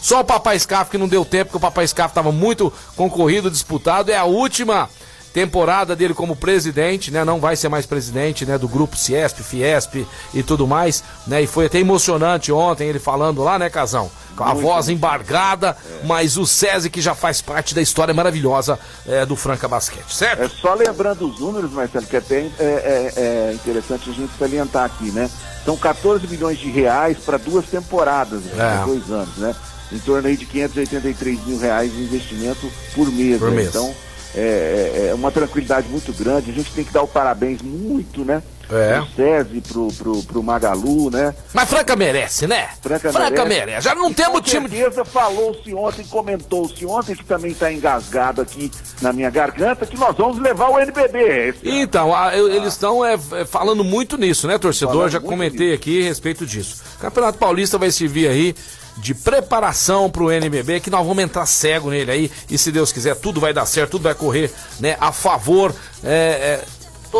Só 0.00 0.20
o 0.20 0.24
Papai 0.24 0.58
Scarf 0.58 0.90
que 0.90 0.98
não 0.98 1.08
deu 1.08 1.24
tempo, 1.24 1.46
porque 1.46 1.56
o 1.58 1.60
Papai 1.60 1.86
Scarf 1.86 2.10
estava 2.12 2.30
muito 2.32 2.72
concorrido, 2.96 3.50
disputado. 3.50 4.10
É 4.10 4.16
a 4.16 4.24
última 4.24 4.88
temporada 5.32 5.94
dele 5.94 6.14
como 6.14 6.34
presidente, 6.34 7.10
né? 7.10 7.24
Não 7.24 7.38
vai 7.38 7.54
ser 7.54 7.68
mais 7.68 7.84
presidente, 7.86 8.46
né? 8.46 8.56
Do 8.58 8.66
grupo 8.66 8.96
Ciesp, 8.96 9.40
Fiesp 9.42 10.06
e 10.32 10.42
tudo 10.42 10.66
mais, 10.66 11.04
né? 11.26 11.42
E 11.42 11.46
foi 11.46 11.66
até 11.66 11.78
emocionante 11.78 12.50
ontem 12.50 12.88
ele 12.88 12.98
falando 12.98 13.42
lá, 13.42 13.58
né, 13.58 13.68
Casão? 13.68 14.10
Com 14.36 14.44
a 14.44 14.54
voz 14.54 14.88
embargada, 14.88 15.76
mas 16.04 16.36
o 16.36 16.46
SESI 16.46 16.88
que 16.90 17.00
já 17.00 17.12
faz 17.14 17.42
parte 17.42 17.74
da 17.74 17.82
história 17.82 18.14
maravilhosa 18.14 18.78
é, 19.06 19.26
do 19.26 19.34
Franca 19.34 19.66
Basquete, 19.66 20.14
certo? 20.14 20.42
É 20.44 20.48
só 20.48 20.74
lembrando 20.74 21.28
os 21.28 21.40
números, 21.40 21.72
Marcelo, 21.72 22.06
que 22.06 22.16
até 22.16 22.42
é, 22.42 22.52
é- 22.60 23.12
é 23.16 23.52
interessante 23.52 24.08
a 24.10 24.12
gente 24.12 24.30
salientar 24.38 24.84
aqui, 24.84 25.10
né? 25.10 25.28
São 25.64 25.76
14 25.76 26.26
milhões 26.28 26.56
de 26.56 26.70
reais 26.70 27.18
para 27.18 27.36
duas 27.36 27.66
temporadas, 27.66 28.42
né? 28.44 28.80
É. 28.80 28.84
Dois 28.86 29.10
anos, 29.10 29.36
né? 29.38 29.54
Em 29.92 29.98
torno 29.98 30.28
aí 30.28 30.36
de 30.36 30.44
583 30.46 31.46
mil 31.46 31.58
reais 31.58 31.92
de 31.92 32.02
investimento 32.02 32.70
por 32.94 33.10
mês. 33.10 33.38
Por 33.38 33.50
né? 33.50 33.56
mês. 33.56 33.68
Então, 33.68 33.94
é, 34.34 34.40
é- 34.40 35.06
é 35.10 35.14
uma 35.14 35.30
tranquilidade 35.32 35.88
muito 35.88 36.12
grande. 36.12 36.50
A 36.50 36.54
gente 36.54 36.70
tem 36.72 36.84
que 36.84 36.92
dar 36.92 37.02
o 37.02 37.08
parabéns 37.08 37.62
muito, 37.62 38.24
né? 38.24 38.42
É. 38.70 38.98
Pro 39.00 39.08
SESI, 39.16 39.60
pro, 39.62 39.88
pro, 39.94 40.22
pro 40.24 40.42
Magalu, 40.42 41.08
né? 41.10 41.34
Mas 41.54 41.70
Franca 41.70 41.96
merece, 41.96 42.46
né? 42.46 42.68
Franca, 42.82 43.46
merece. 43.46 43.80
Já 43.80 43.94
não 43.94 44.10
E 44.10 44.14
temos 44.14 44.42
time 44.42 44.68
certeza 44.68 45.06
falou-se 45.06 45.72
ontem, 45.72 46.04
comentou-se 46.04 46.84
ontem, 46.84 47.16
que 47.16 47.24
também 47.24 47.52
está 47.52 47.72
engasgado 47.72 48.42
aqui 48.42 48.70
na 49.00 49.10
minha 49.10 49.30
garganta, 49.30 49.86
que 49.86 49.96
nós 49.96 50.14
vamos 50.14 50.38
levar 50.38 50.68
o 50.68 50.78
NBB. 50.78 51.54
Então, 51.62 52.14
a- 52.14 52.36
eu- 52.36 52.50
eles 52.52 52.74
estão 52.74 53.02
é, 53.02 53.14
é, 53.14 53.44
falando 53.46 53.82
muito 53.82 54.18
nisso, 54.18 54.46
né, 54.46 54.58
torcedor? 54.58 54.92
Falando 54.96 55.12
Já 55.12 55.20
comentei 55.20 55.72
aqui 55.72 56.02
a 56.02 56.04
respeito 56.04 56.44
disso. 56.44 56.82
O 56.96 57.00
Campeonato 57.00 57.38
Paulista 57.38 57.78
vai 57.78 57.90
servir 57.90 58.28
aí 58.28 58.54
de 58.98 59.14
preparação 59.14 60.10
pro 60.10 60.30
NBB, 60.30 60.80
que 60.80 60.90
nós 60.90 61.06
vamos 61.06 61.22
entrar 61.22 61.46
cego 61.46 61.90
nele 61.90 62.10
aí, 62.10 62.32
e 62.50 62.58
se 62.58 62.70
Deus 62.70 62.92
quiser, 62.92 63.16
tudo 63.16 63.40
vai 63.40 63.52
dar 63.52 63.66
certo, 63.66 63.92
tudo 63.92 64.02
vai 64.02 64.14
correr, 64.14 64.52
né, 64.80 64.96
a 65.00 65.12
favor, 65.12 65.74
é, 66.02 66.64
é, 66.64 66.64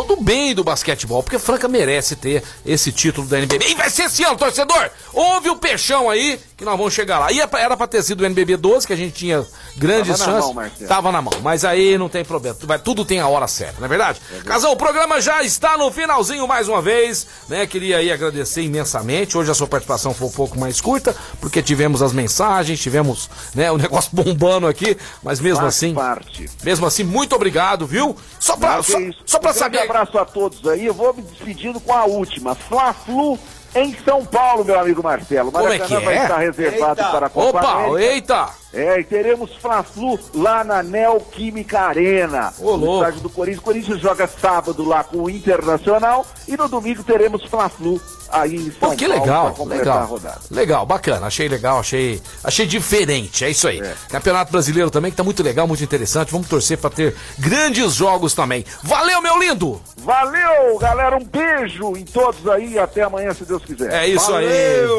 do 0.03 0.15
bem 0.17 0.53
do 0.53 0.63
basquetebol, 0.63 1.23
porque 1.23 1.39
Franca 1.39 1.67
merece 1.67 2.15
ter 2.15 2.43
esse 2.65 2.91
título 2.91 3.27
da 3.27 3.37
NBB. 3.37 3.65
E 3.69 3.75
vai 3.75 3.89
ser 3.89 4.03
esse 4.03 4.23
ano, 4.23 4.37
torcedor! 4.37 4.89
Ouve 5.13 5.49
o 5.49 5.55
peixão 5.55 6.09
aí, 6.09 6.39
que 6.59 6.65
nós 6.65 6.77
vamos 6.77 6.93
chegar 6.93 7.19
lá. 7.19 7.31
E 7.31 7.39
é 7.39 7.47
era 7.53 7.75
pra 7.77 7.87
ter 7.87 8.03
sido 8.03 8.19
o 8.21 8.25
NBB 8.25 8.57
12, 8.57 8.85
que 8.85 8.91
a 8.91 8.95
gente 8.95 9.13
tinha 9.13 9.45
grandes 9.77 10.17
Tava 10.19 10.25
na 10.31 10.37
chances. 10.37 10.45
mão, 10.45 10.53
Marcelo. 10.53 10.87
Tava 10.89 11.11
na 11.13 11.21
mão, 11.21 11.33
mas 11.41 11.63
aí 11.63 11.97
não 11.97 12.09
tem 12.09 12.23
problema. 12.25 12.57
Tudo 12.83 13.05
tem 13.05 13.19
a 13.21 13.27
hora 13.29 13.47
certa, 13.47 13.75
não 13.79 13.85
é 13.85 13.87
verdade? 13.87 14.19
Casal, 14.45 14.73
o 14.73 14.75
programa 14.75 15.21
já 15.21 15.41
está 15.41 15.77
no 15.77 15.89
finalzinho 15.89 16.45
mais 16.45 16.67
uma 16.67 16.81
vez, 16.81 17.25
né? 17.47 17.65
Queria 17.65 17.97
aí 17.97 18.11
agradecer 18.11 18.61
imensamente. 18.61 19.37
Hoje 19.37 19.49
a 19.49 19.53
sua 19.53 19.67
participação 19.67 20.13
foi 20.13 20.27
um 20.27 20.31
pouco 20.31 20.59
mais 20.59 20.81
curta, 20.81 21.15
porque 21.39 21.63
tivemos 21.63 22.01
as 22.01 22.11
mensagens, 22.11 22.77
tivemos, 22.79 23.29
né, 23.55 23.71
o 23.71 23.77
negócio 23.79 24.09
bombando 24.13 24.67
aqui, 24.67 24.97
mas 25.23 25.39
mesmo 25.39 25.61
Faz 25.61 25.75
assim, 25.75 25.93
parte. 25.93 26.49
mesmo 26.61 26.85
assim, 26.85 27.03
muito 27.05 27.33
obrigado, 27.35 27.87
viu? 27.87 28.15
Só 28.37 28.57
pra, 28.57 28.75
Não, 28.75 28.83
só, 28.83 28.97
só 29.25 29.39
pra 29.39 29.51
Um 29.51 29.53
saber. 29.53 29.79
abraço 29.79 30.17
a 30.17 30.25
todos 30.25 30.67
aí. 30.67 30.85
Eu 30.85 30.93
vou 30.93 31.13
me 31.13 31.21
despedindo 31.21 31.79
com 31.79 31.93
a 31.93 32.03
última. 32.03 32.53
Fla-Flu 32.53 33.39
em 33.75 33.95
São 34.03 34.25
Paulo, 34.25 34.65
meu 34.65 34.79
amigo 34.79 35.03
Marcelo. 35.03 35.51
Como 35.51 35.65
é 35.67 35.77
Maracanã 35.77 35.99
que 35.99 36.05
vai 36.05 36.17
é? 36.17 36.21
estar 36.23 36.37
reservado 36.37 36.99
Eita. 36.99 37.11
para 37.11 37.25
a 37.27 37.29
Copa 37.29 37.59
Opa, 37.59 37.71
América. 37.73 38.01
eita! 38.13 38.49
É, 38.73 38.99
e 38.99 39.03
teremos 39.03 39.55
Fla-Flu 39.55 40.19
lá 40.33 40.63
na 40.63 40.83
Neoquímica 40.83 41.79
Arena. 41.81 42.53
Ô, 42.59 42.77
no 42.77 42.95
estádio 42.97 43.21
do 43.21 43.29
Corinthians. 43.29 43.59
O 43.61 43.63
Corinthians 43.63 43.99
joga 43.99 44.27
sábado 44.27 44.83
lá 44.83 45.03
com 45.03 45.17
o 45.17 45.29
Internacional 45.29 46.25
e 46.47 46.55
no 46.55 46.67
domingo 46.67 47.03
teremos 47.03 47.43
Fla-Flu 47.45 47.99
aí 48.31 48.55
em 48.55 48.71
São 48.71 48.89
Pô, 48.91 48.95
que 48.95 49.07
Paulo 49.07 49.21
legal, 49.21 49.45
para 49.45 49.55
completar 49.55 49.87
a 49.87 49.93
legal. 49.93 50.07
rodada. 50.07 50.41
Legal, 50.51 50.85
bacana. 50.85 51.27
Achei 51.27 51.47
legal, 51.47 51.79
achei, 51.79 52.21
achei 52.43 52.65
diferente. 52.65 53.43
É 53.43 53.49
isso 53.49 53.67
aí. 53.67 53.79
É. 53.79 53.95
Campeonato 54.09 54.51
Brasileiro 54.51 54.91
também 54.91 55.11
que 55.11 55.17
tá 55.17 55.23
muito 55.23 55.41
legal, 55.41 55.67
muito 55.67 55.83
interessante. 55.83 56.31
Vamos 56.31 56.47
torcer 56.47 56.77
pra 56.77 56.89
ter 56.89 57.15
grandes 57.37 57.95
jogos 57.95 58.33
também. 58.33 58.63
Valeu, 58.83 59.21
meu 59.21 59.39
lindo! 59.39 59.81
Valeu, 59.97 60.77
galera. 60.79 61.17
Um 61.17 61.25
beijo 61.25 61.95
em 61.97 62.05
todos 62.05 62.47
aí. 62.47 62.79
Até 62.79 63.01
amanhã, 63.03 63.33
se 63.33 63.43
Deus 63.43 63.63
quiser. 63.65 63.91
É 63.93 64.07
isso 64.07 64.33
aí. 64.33 64.47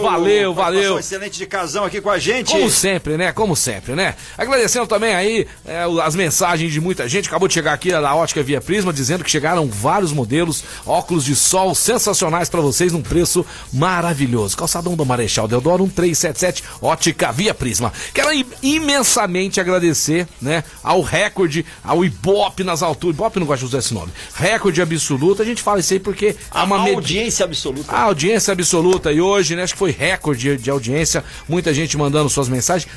Valeu, 0.03 0.53
valeu. 0.53 0.99
excelente 0.99 1.39
de 1.39 1.47
casão 1.47 1.85
aqui 1.85 2.01
com 2.01 2.11
a 2.11 2.19
gente. 2.19 2.53
Como 2.53 2.69
sempre, 2.69 3.17
né? 3.17 3.33
Como 3.33 3.57
sempre, 3.61 3.95
né? 3.95 4.15
Agradecendo 4.37 4.87
também 4.87 5.15
aí 5.15 5.47
é, 5.65 5.85
as 6.03 6.15
mensagens 6.15 6.73
de 6.73 6.81
muita 6.81 7.09
gente. 7.09 7.29
Acabou 7.29 7.47
de 7.47 7.55
chegar 7.55 7.73
aqui 7.73 7.93
na 7.93 8.15
Ótica 8.15 8.43
Via 8.43 8.61
Prisma 8.61 8.93
dizendo 8.93 9.23
que 9.23 9.31
chegaram 9.31 9.67
vários 9.69 10.13
modelos, 10.13 10.65
óculos 10.87 11.25
de 11.25 11.37
sol 11.37 11.75
sensacionais 11.75 12.49
pra 12.49 12.61
vocês 12.61 12.93
num 12.93 13.03
preço 13.03 13.45
maravilhoso. 13.73 14.57
Calçadão 14.57 14.95
do 14.97 15.05
Marechal 15.07 15.47
Deodoro 15.49 15.85
1377, 15.85 16.63
Ótica 16.81 17.31
Via 17.33 17.55
Prisma. 17.55 17.93
Quero 18.15 18.33
im- 18.33 18.47
imensamente 18.63 19.61
agradecer, 19.61 20.27
né, 20.41 20.65
ao 20.83 21.01
recorde, 21.01 21.65
ao 21.85 22.05
Ibope 22.05 22.65
nas 22.65 22.83
alturas. 22.83 23.15
Ibope 23.17 23.39
não 23.41 23.47
gosta 23.47 23.61
de 23.61 23.67
usar 23.67 23.79
esse 23.79 23.95
nome. 23.95 24.13
Recorde 24.35 24.81
absoluto. 24.83 25.43
A 25.43 25.45
gente 25.45 25.63
fala 25.63 25.81
isso 25.81 25.93
aí 25.93 26.01
porque 26.01 26.27
é 26.27 26.37
A 26.51 26.65
uma 26.65 26.79
medi- 26.81 26.95
audiência 26.95 27.45
absoluta. 27.45 27.93
a 27.93 28.03
audiência 28.03 28.53
absoluta 28.53 29.13
e 29.13 29.21
hoje, 29.21 29.55
né, 29.57 29.63
acho 29.63 29.73
que 29.75 29.79
foi 29.79 29.91
recorde 29.91 30.57
de 30.57 30.71
audiência, 30.71 31.25
muita 31.49 31.73
gente 31.73 31.97
mandando 31.97 32.29
suas 32.29 32.49
mensagens. 32.49 32.91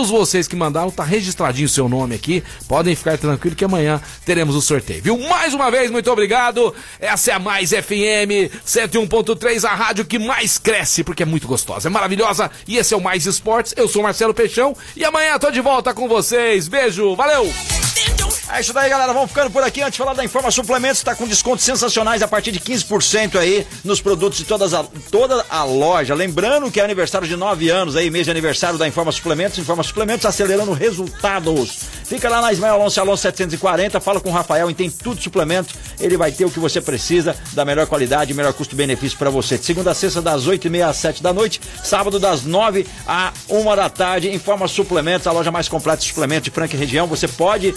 Todos 0.00 0.12
vocês 0.12 0.48
que 0.48 0.56
mandaram, 0.56 0.90
tá 0.90 1.04
registradinho 1.04 1.66
o 1.66 1.68
seu 1.68 1.86
nome 1.86 2.14
aqui. 2.14 2.42
Podem 2.66 2.96
ficar 2.96 3.18
tranquilo 3.18 3.54
que 3.54 3.66
amanhã 3.66 4.00
teremos 4.24 4.56
o 4.56 4.62
sorteio, 4.62 5.02
viu? 5.02 5.18
Mais 5.28 5.52
uma 5.52 5.70
vez, 5.70 5.90
muito 5.90 6.10
obrigado. 6.10 6.74
Essa 6.98 7.32
é 7.32 7.34
a 7.34 7.38
Mais 7.38 7.68
FM 7.68 8.48
101.3, 8.66 9.62
a 9.68 9.74
rádio 9.74 10.06
que 10.06 10.18
mais 10.18 10.56
cresce, 10.56 11.04
porque 11.04 11.22
é 11.22 11.26
muito 11.26 11.46
gostosa, 11.46 11.88
é 11.88 11.90
maravilhosa. 11.90 12.50
E 12.66 12.78
esse 12.78 12.94
é 12.94 12.96
o 12.96 13.00
Mais 13.02 13.26
Esportes. 13.26 13.74
Eu 13.76 13.86
sou 13.88 14.02
Marcelo 14.02 14.32
Peixão 14.32 14.74
e 14.96 15.04
amanhã 15.04 15.38
tô 15.38 15.50
de 15.50 15.60
volta 15.60 15.92
com 15.92 16.08
vocês. 16.08 16.66
Beijo, 16.66 17.14
valeu! 17.14 17.89
É 18.52 18.60
isso 18.60 18.72
daí, 18.72 18.90
galera. 18.90 19.12
Vamos 19.12 19.30
ficando 19.30 19.50
por 19.50 19.62
aqui. 19.62 19.80
Antes 19.80 19.92
de 19.92 19.98
falar 19.98 20.12
da 20.12 20.24
Informa 20.24 20.50
Suplementos, 20.50 20.98
está 20.98 21.14
com 21.14 21.26
descontos 21.26 21.64
sensacionais 21.64 22.20
a 22.20 22.26
partir 22.26 22.50
de 22.50 22.58
15% 22.58 23.38
aí 23.38 23.64
nos 23.84 24.00
produtos 24.00 24.38
de 24.38 24.44
todas 24.44 24.74
a, 24.74 24.84
toda 25.10 25.46
a 25.48 25.62
loja. 25.62 26.14
Lembrando 26.14 26.70
que 26.70 26.80
é 26.80 26.84
aniversário 26.84 27.28
de 27.28 27.36
9 27.36 27.70
anos 27.70 27.94
aí, 27.94 28.10
mês 28.10 28.24
de 28.24 28.30
aniversário 28.30 28.76
da 28.76 28.88
Informa 28.88 29.12
Suplementos. 29.12 29.56
Informa 29.58 29.84
Suplementos 29.84 30.26
acelerando 30.26 30.72
resultados. 30.72 31.84
Fica 32.04 32.28
lá 32.28 32.40
na 32.40 32.52
Ismael 32.52 32.74
Alonso 32.74 33.00
Alonso 33.00 33.22
740, 33.22 34.00
fala 34.00 34.20
com 34.20 34.30
o 34.30 34.32
Rafael 34.32 34.68
e 34.68 34.74
tem 34.74 34.90
tudo 34.90 35.22
suplemento. 35.22 35.72
Ele 36.00 36.16
vai 36.16 36.32
ter 36.32 36.44
o 36.44 36.50
que 36.50 36.58
você 36.58 36.80
precisa, 36.80 37.36
da 37.52 37.64
melhor 37.64 37.86
qualidade, 37.86 38.34
melhor 38.34 38.52
custo-benefício 38.52 39.16
para 39.16 39.30
você. 39.30 39.58
De 39.58 39.64
segunda 39.64 39.92
a 39.92 39.94
sexta, 39.94 40.20
das 40.20 40.46
8h30 40.46 40.88
às 40.88 40.96
7 40.96 41.22
da 41.22 41.32
noite. 41.32 41.60
Sábado, 41.84 42.18
das 42.18 42.42
9 42.42 42.84
à 43.06 43.32
1 43.48 43.76
da 43.76 43.88
tarde. 43.88 44.28
Informa 44.34 44.66
Suplementos, 44.66 45.28
a 45.28 45.32
loja 45.32 45.52
mais 45.52 45.68
completa 45.68 46.02
de 46.02 46.08
suplementos 46.08 46.44
de 46.44 46.50
Franca 46.50 46.76
região. 46.76 47.06
Você 47.06 47.28
pode 47.28 47.74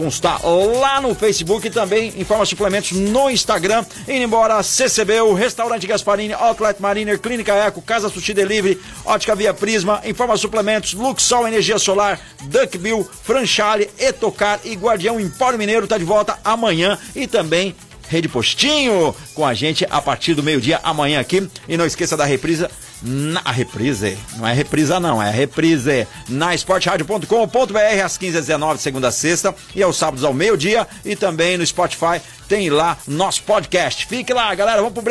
constar 0.00 0.40
lá 0.80 0.98
no 0.98 1.14
Facebook 1.14 1.66
e 1.66 1.70
também 1.70 2.14
informa 2.16 2.46
suplementos 2.46 2.92
no 2.92 3.28
Instagram. 3.28 3.84
Indo 4.08 4.24
embora, 4.24 4.62
CCB, 4.62 5.34
Restaurante 5.36 5.86
Gasparini, 5.86 6.32
Outlet 6.32 6.80
Mariner, 6.80 7.18
Clínica 7.18 7.52
Eco, 7.52 7.82
Casa 7.82 8.08
Sushi 8.08 8.32
Delivery, 8.32 8.80
Ótica 9.04 9.34
Via 9.34 9.52
Prisma, 9.52 10.00
informa 10.06 10.38
suplementos, 10.38 10.94
Luxol 10.94 11.46
Energia 11.46 11.78
Solar, 11.78 12.18
Duckbill, 12.44 13.06
Franchale, 13.22 13.90
Etocar 13.98 14.58
e 14.64 14.74
Guardião 14.74 15.20
Empório 15.20 15.58
Mineiro 15.58 15.86
tá 15.86 15.98
de 15.98 16.04
volta 16.04 16.38
amanhã 16.42 16.98
e 17.14 17.26
também 17.26 17.74
Rede 18.10 18.28
Postinho 18.28 19.14
com 19.34 19.46
a 19.46 19.54
gente 19.54 19.86
a 19.88 20.02
partir 20.02 20.34
do 20.34 20.42
meio-dia 20.42 20.80
amanhã 20.82 21.20
aqui. 21.20 21.48
E 21.68 21.76
não 21.76 21.86
esqueça 21.86 22.16
da 22.16 22.24
reprisa. 22.24 22.68
Na, 23.02 23.40
reprise, 23.50 24.18
não 24.36 24.46
é 24.46 24.52
reprisa 24.52 25.00
não, 25.00 25.22
é 25.22 25.30
reprise 25.30 26.06
na 26.28 26.54
esportradio.com.br 26.54 28.04
às 28.04 28.18
15h19, 28.18 28.76
segunda 28.76 29.08
a 29.08 29.10
sexta, 29.10 29.54
e 29.74 29.82
aos 29.82 29.96
sábados 29.96 30.22
ao 30.22 30.34
meio-dia, 30.34 30.86
e 31.02 31.16
também 31.16 31.56
no 31.56 31.66
Spotify 31.66 32.20
tem 32.46 32.68
lá 32.68 32.98
nosso 33.08 33.42
podcast. 33.44 34.04
Fique 34.04 34.34
lá, 34.34 34.54
galera, 34.54 34.82
vamos 34.82 34.92
pro 34.92 35.02